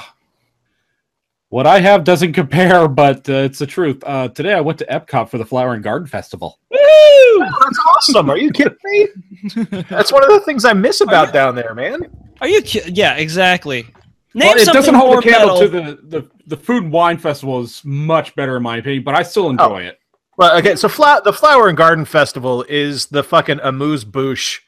what 1.51 1.66
I 1.66 1.80
have 1.80 2.05
doesn't 2.05 2.32
compare, 2.43 2.88
but 2.88 3.28
uh, 3.28 3.34
it's 3.34 3.59
the 3.59 3.66
truth. 3.66 4.03
Uh, 4.07 4.28
today 4.28 4.55
I 4.55 4.62
went 4.62 4.78
to 4.78 4.86
Epcot 4.86 5.28
for 5.28 5.36
the 5.36 5.45
Flower 5.45 5.74
and 5.74 5.84
Garden 5.84 6.09
Festival. 6.09 6.59
Oh, 6.72 7.47
that's 7.62 7.78
awesome! 7.95 8.30
Are 8.30 8.38
you 8.38 8.51
kidding 8.53 8.78
me? 8.84 9.07
That's 9.91 10.12
one 10.12 10.22
of 10.22 10.30
the 10.30 10.41
things 10.47 10.64
I 10.64 10.72
miss 10.72 11.03
about 11.03 11.32
down 11.34 11.55
there, 11.55 11.74
man. 11.74 12.01
Are 12.41 12.49
you? 12.49 12.62
Ki- 12.62 12.91
yeah, 12.91 13.16
exactly. 13.16 13.86
Name 14.35 14.49
Well, 14.49 14.59
it 14.59 14.66
doesn't 14.66 14.95
hold 14.95 15.18
a 15.18 15.22
candle 15.22 15.61
metal. 15.61 15.61
to 15.61 15.68
the, 15.68 16.20
the 16.20 16.31
the 16.47 16.57
Food 16.57 16.85
and 16.85 16.93
Wine 16.93 17.18
Festival 17.18 17.61
is 17.62 17.83
much 17.85 18.35
better 18.37 18.57
in 18.57 18.62
my 18.62 18.76
opinion, 18.76 19.03
but 19.03 19.14
I 19.14 19.22
still 19.22 19.51
enjoy 19.51 19.83
it. 19.83 19.99
Well, 20.37 20.57
okay, 20.59 20.76
so 20.76 20.89
fla- 20.89 21.20
the 21.24 21.33
Flower 21.33 21.68
and 21.68 21.76
Garden 21.76 22.05
Festival 22.05 22.64
is 22.68 23.07
the 23.07 23.22
fucking 23.24 23.61
amuse 23.62 24.05
bouche 24.05 24.61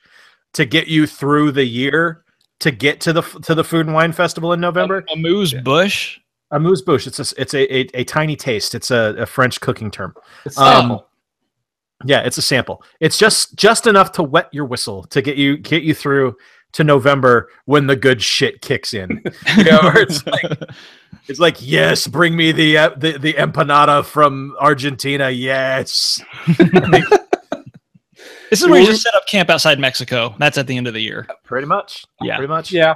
to 0.55 0.65
get 0.65 0.89
you 0.89 1.07
through 1.07 1.53
the 1.53 1.65
year 1.65 2.25
to 2.61 2.71
get 2.71 3.01
to 3.03 3.13
the 3.13 3.23
f- 3.23 3.41
to 3.43 3.55
the 3.55 3.65
Food 3.65 3.87
and 3.87 3.95
Wine 3.95 4.13
Festival 4.13 4.53
in 4.53 4.61
November. 4.61 5.05
A 5.13 5.17
moose 5.17 5.55
bush. 5.55 6.19
Amuse 6.51 6.83
bouche. 6.83 7.07
It's 7.07 7.19
a 7.19 7.41
it's 7.41 7.55
a, 7.55 7.75
a, 7.75 7.81
a 8.01 8.05
tiny 8.05 8.37
taste. 8.37 8.75
It's 8.75 8.91
a, 8.91 9.15
a 9.19 9.27
French 9.27 9.61
cooking 9.61 9.91
term. 9.91 10.15
It's 10.45 10.59
Um, 10.59 10.81
sample. 10.81 11.09
Yeah, 12.05 12.21
it's 12.23 12.37
a 12.37 12.43
sample. 12.43 12.83
It's 13.01 13.17
just 13.17 13.55
just 13.57 13.87
enough 13.87 14.11
to 14.13 14.23
wet 14.25 14.49
your 14.53 14.65
whistle 14.67 15.05
to 15.05 15.23
get 15.23 15.37
you 15.37 15.57
get 15.57 15.85
you 15.85 15.95
through 15.95 16.37
to 16.73 16.85
November 16.85 17.49
when 17.65 17.87
the 17.87 17.97
good 17.97 18.23
shit 18.23 18.61
kicks 18.61 18.95
in. 18.95 19.23
You 19.57 19.65
know, 19.65 19.93
it's 19.95 20.27
like 20.27 20.45
it's 21.29 21.41
like 21.41 21.57
yes, 21.61 22.07
bring 22.07 22.37
me 22.37 22.53
the 22.53 22.79
uh, 22.79 22.91
the 22.97 23.19
the 23.19 23.35
empanada 23.35 24.05
from 24.05 24.57
Argentina. 24.59 25.31
Yes. 25.31 26.21
This 28.51 28.61
is 28.61 28.69
where 28.69 28.81
you 28.81 28.87
just 28.87 29.03
set 29.03 29.15
up 29.15 29.27
camp 29.27 29.49
outside 29.49 29.79
Mexico. 29.79 30.35
That's 30.39 30.59
at 30.59 30.67
the 30.67 30.77
end 30.77 30.87
of 30.87 30.93
the 30.93 31.01
year. 31.01 31.27
Pretty 31.43 31.67
much. 31.67 32.05
Yeah. 32.21 32.37
Pretty 32.37 32.51
much. 32.51 32.71
yeah, 32.71 32.95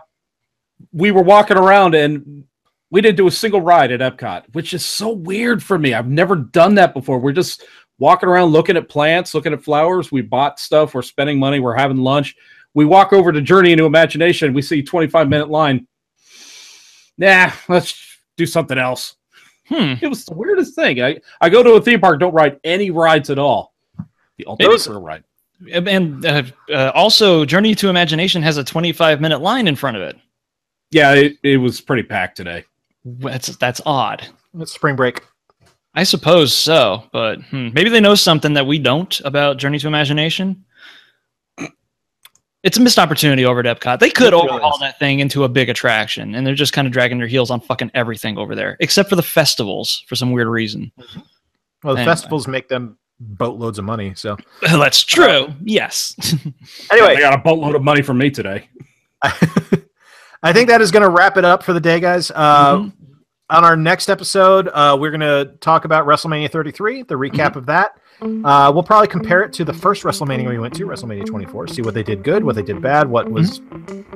we 0.92 1.10
were 1.10 1.22
walking 1.22 1.56
around 1.56 1.94
and 1.94 2.44
we 2.90 3.00
didn't 3.00 3.16
do 3.16 3.26
a 3.26 3.30
single 3.30 3.60
ride 3.60 3.90
at 3.90 4.00
Epcot, 4.00 4.44
which 4.52 4.74
is 4.74 4.84
so 4.84 5.10
weird 5.10 5.62
for 5.62 5.78
me. 5.78 5.94
I've 5.94 6.08
never 6.08 6.36
done 6.36 6.74
that 6.76 6.94
before. 6.94 7.18
We're 7.18 7.32
just 7.32 7.64
walking 7.98 8.28
around 8.28 8.50
looking 8.50 8.76
at 8.76 8.88
plants, 8.88 9.34
looking 9.34 9.52
at 9.52 9.62
flowers. 9.62 10.12
We 10.12 10.22
bought 10.22 10.60
stuff. 10.60 10.94
We're 10.94 11.02
spending 11.02 11.38
money. 11.38 11.58
We're 11.60 11.76
having 11.76 11.98
lunch. 11.98 12.36
We 12.76 12.84
walk 12.84 13.14
over 13.14 13.32
to 13.32 13.40
Journey 13.40 13.72
into 13.72 13.86
Imagination. 13.86 14.52
We 14.52 14.60
see 14.60 14.82
25 14.82 15.30
minute 15.30 15.48
line. 15.48 15.86
Nah, 17.16 17.50
let's 17.68 18.18
do 18.36 18.44
something 18.44 18.76
else. 18.76 19.16
Hmm. 19.66 19.94
It 20.02 20.08
was 20.08 20.26
the 20.26 20.34
weirdest 20.34 20.74
thing. 20.74 21.02
I, 21.02 21.16
I 21.40 21.48
go 21.48 21.62
to 21.62 21.72
a 21.72 21.80
theme 21.80 22.00
park, 22.00 22.20
don't 22.20 22.34
ride 22.34 22.60
any 22.64 22.90
rides 22.90 23.30
at 23.30 23.38
all. 23.38 23.72
The 24.36 24.44
ultimate 24.44 24.68
Those- 24.68 24.88
ride. 24.88 25.24
And 25.72 26.26
uh, 26.26 26.42
uh, 26.70 26.92
also, 26.94 27.46
Journey 27.46 27.74
to 27.76 27.88
Imagination 27.88 28.42
has 28.42 28.58
a 28.58 28.64
25 28.64 29.22
minute 29.22 29.40
line 29.40 29.68
in 29.68 29.74
front 29.74 29.96
of 29.96 30.02
it. 30.02 30.16
Yeah, 30.90 31.14
it, 31.14 31.38
it 31.42 31.56
was 31.56 31.80
pretty 31.80 32.02
packed 32.02 32.36
today. 32.36 32.64
That's 33.06 33.56
that's 33.56 33.80
odd. 33.86 34.28
It's 34.58 34.72
spring 34.72 34.96
break. 34.96 35.22
I 35.94 36.02
suppose 36.02 36.54
so, 36.54 37.04
but 37.10 37.40
hmm, 37.44 37.70
maybe 37.72 37.88
they 37.88 38.02
know 38.02 38.14
something 38.14 38.52
that 38.52 38.66
we 38.66 38.78
don't 38.78 39.18
about 39.24 39.56
Journey 39.56 39.78
to 39.78 39.88
Imagination. 39.88 40.65
It's 42.66 42.76
a 42.76 42.80
missed 42.80 42.98
opportunity 42.98 43.44
over 43.44 43.60
at 43.64 43.80
Epcot. 43.80 44.00
They 44.00 44.10
could 44.10 44.32
It 44.32 44.36
really 44.36 44.48
overhaul 44.50 44.74
is. 44.74 44.80
that 44.80 44.98
thing 44.98 45.20
into 45.20 45.44
a 45.44 45.48
big 45.48 45.68
attraction, 45.68 46.34
and 46.34 46.44
they're 46.46 46.54
just 46.54 46.72
kind 46.72 46.86
of 46.86 46.92
dragging 46.92 47.16
their 47.18 47.28
heels 47.28 47.50
on 47.52 47.60
fucking 47.60 47.92
everything 47.94 48.36
over 48.38 48.54
there, 48.56 48.76
except 48.80 49.08
for 49.08 49.14
the 49.16 49.22
festivals 49.22 50.02
for 50.08 50.16
some 50.16 50.32
weird 50.32 50.48
reason. 50.48 50.90
Well, 51.84 51.94
the 51.94 52.00
Anyway. 52.00 52.04
festivals 52.04 52.48
make 52.48 52.68
them 52.68 52.98
boatloads 53.20 53.78
of 53.78 53.84
money. 53.84 54.14
So 54.16 54.36
That's 54.62 55.02
true. 55.04 55.54
Yes. 55.62 56.14
Anyway. 56.34 56.50
They 56.90 56.96
anyway, 57.14 57.20
got 57.20 57.34
a 57.34 57.42
boatload 57.42 57.76
of 57.76 57.82
money 57.82 58.02
from 58.02 58.18
me 58.18 58.30
today. 58.30 58.68
I 60.42 60.52
think 60.52 60.68
that 60.68 60.80
is 60.80 60.90
going 60.90 61.02
to 61.02 61.08
wrap 61.08 61.36
it 61.36 61.44
up 61.44 61.62
for 61.62 61.72
the 61.72 61.80
day, 61.80 62.00
guys. 62.00 62.30
Uh, 62.34 62.76
Mhm. 62.78 62.92
On 63.48 63.64
our 63.64 63.76
next 63.76 64.08
episode, 64.08 64.66
uh, 64.74 64.96
we're 64.98 65.12
going 65.12 65.20
to 65.20 65.52
talk 65.60 65.84
about 65.84 66.04
WrestleMania 66.04 66.50
33, 66.50 67.02
the 67.04 67.14
recap 67.14 67.54
of 67.54 67.66
that. 67.66 67.92
Uh, 68.20 68.70
we'll 68.72 68.82
probably 68.82 69.08
compare 69.08 69.42
it 69.42 69.52
to 69.52 69.64
the 69.64 69.72
first 69.72 70.02
WrestleMania 70.04 70.48
we 70.48 70.58
went 70.58 70.74
to, 70.74 70.86
WrestleMania 70.86 71.26
24, 71.26 71.68
see 71.68 71.82
what 71.82 71.94
they 71.94 72.02
did 72.02 72.22
good, 72.22 72.42
what 72.44 72.54
they 72.54 72.62
did 72.62 72.80
bad, 72.80 73.08
what 73.08 73.30
was, 73.30 73.60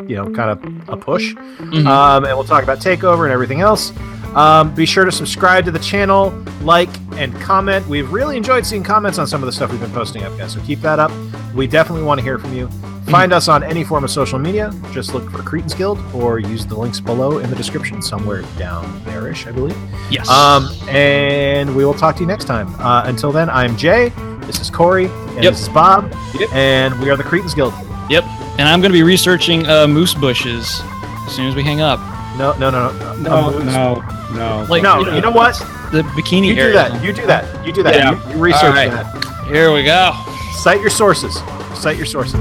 you 0.07 0.17
know, 0.17 0.25
kind 0.31 0.51
of 0.51 0.89
a 0.89 0.97
push. 0.97 1.35
Mhm. 1.35 1.87
Um, 1.87 2.25
and 2.25 2.37
we'll 2.37 2.45
talk 2.47 2.63
about 2.63 2.79
Takeover 2.79 3.25
and 3.25 3.33
everything 3.33 3.61
else. 3.61 3.93
Um, 4.35 4.73
be 4.75 4.87
sure 4.87 5.05
to 5.05 5.13
subscribe 5.13 5.65
to 5.65 5.71
the 5.71 5.79
channel, 5.81 6.33
like, 6.63 6.89
and 7.17 7.35
comment. 7.41 7.87
We've 7.89 8.11
really 8.13 8.37
enjoyed 8.37 8.65
seeing 8.65 8.83
comments 8.85 9.19
on 9.19 9.27
some 9.27 9.43
of 9.43 9.47
the 9.47 9.53
stuff 9.53 9.71
we've 9.73 9.81
been 9.81 9.91
posting 9.93 10.23
up, 10.23 10.37
guys. 10.39 10.53
So 10.53 10.61
keep 10.61 10.81
that 10.83 10.99
up. 10.99 11.11
We 11.55 11.67
definitely 11.67 12.05
want 12.05 12.19
to 12.19 12.25
hear 12.25 12.39
from 12.39 12.55
you. 12.55 12.69
Find 13.09 13.33
us 13.33 13.49
on 13.49 13.65
any 13.65 13.83
form 13.83 14.05
of 14.05 14.11
social 14.11 14.39
media. 14.39 14.73
Just 14.93 15.15
look 15.15 15.29
for 15.31 15.43
Cretans 15.43 15.75
Guild 15.75 15.99
or 16.15 16.39
use 16.39 16.65
the 16.65 16.77
links 16.77 17.01
below 17.01 17.39
in 17.39 17.51
the 17.51 17.57
description, 17.57 18.01
somewhere 18.03 18.43
down 18.57 19.03
there-ish, 19.05 19.47
I 19.49 19.51
believe. 19.53 19.77
yes. 20.11 20.29
Um, 20.29 20.69
and 20.89 21.75
we 21.75 21.85
will 21.85 21.95
talk 21.95 22.15
to 22.17 22.21
you 22.21 22.27
next 22.29 22.45
time. 22.45 22.73
Uh, 22.79 23.03
until 23.07 23.33
then, 23.33 23.51
I'm 23.51 23.77
Jay. 23.77 24.11
This 24.43 24.61
is 24.61 24.71
Corey. 24.71 25.07
And 25.07 25.43
Yep. 25.45 25.53
this 25.55 25.63
is 25.63 25.69
Bob. 25.71 26.13
Yep. 26.39 26.53
And 26.53 27.01
we 27.01 27.11
are 27.11 27.17
the 27.17 27.25
Cretans 27.25 27.53
Guild. 27.55 27.75
yep. 28.09 28.23
And 28.59 28.69
I'm 28.69 28.81
going 28.81 28.93
to 28.93 28.97
be 28.99 29.03
researching 29.03 29.67
uh, 29.67 29.87
moose 29.89 30.15
bushes 30.15 30.81
as 31.27 31.33
soon 31.35 31.47
as 31.47 31.55
we 31.57 31.63
hang 31.65 31.81
up. 31.81 31.99
No, 32.39 32.53
no, 32.59 32.71
no, 32.71 32.93
no. 32.93 33.15
No, 33.17 33.51
no. 33.51 33.59
no, 33.59 33.95
no. 34.35 34.67
Like, 34.69 34.83
No, 34.85 34.99
you 35.01 35.07
know, 35.07 35.15
you 35.17 35.21
know 35.21 35.31
what? 35.31 35.55
The 35.93 36.03
bikini 36.15 36.49
You 36.49 36.55
do 36.55 36.61
area. 36.61 36.75
that. 36.75 37.03
You 37.05 37.13
do 37.13 37.27
that. 37.27 37.67
You 37.67 37.73
do 37.73 37.83
that. 37.83 37.95
Yeah. 37.95 38.27
You, 38.29 38.35
you 38.37 38.39
research 38.43 38.63
All 38.65 38.71
right. 38.71 38.91
that. 38.91 39.47
Here 39.49 39.73
we 39.73 39.83
go. 39.83 40.13
Cite 40.61 40.83
your 40.83 40.91
sources. 40.91 41.37
Cite 41.75 41.97
your 41.97 42.05
sources. 42.05 42.39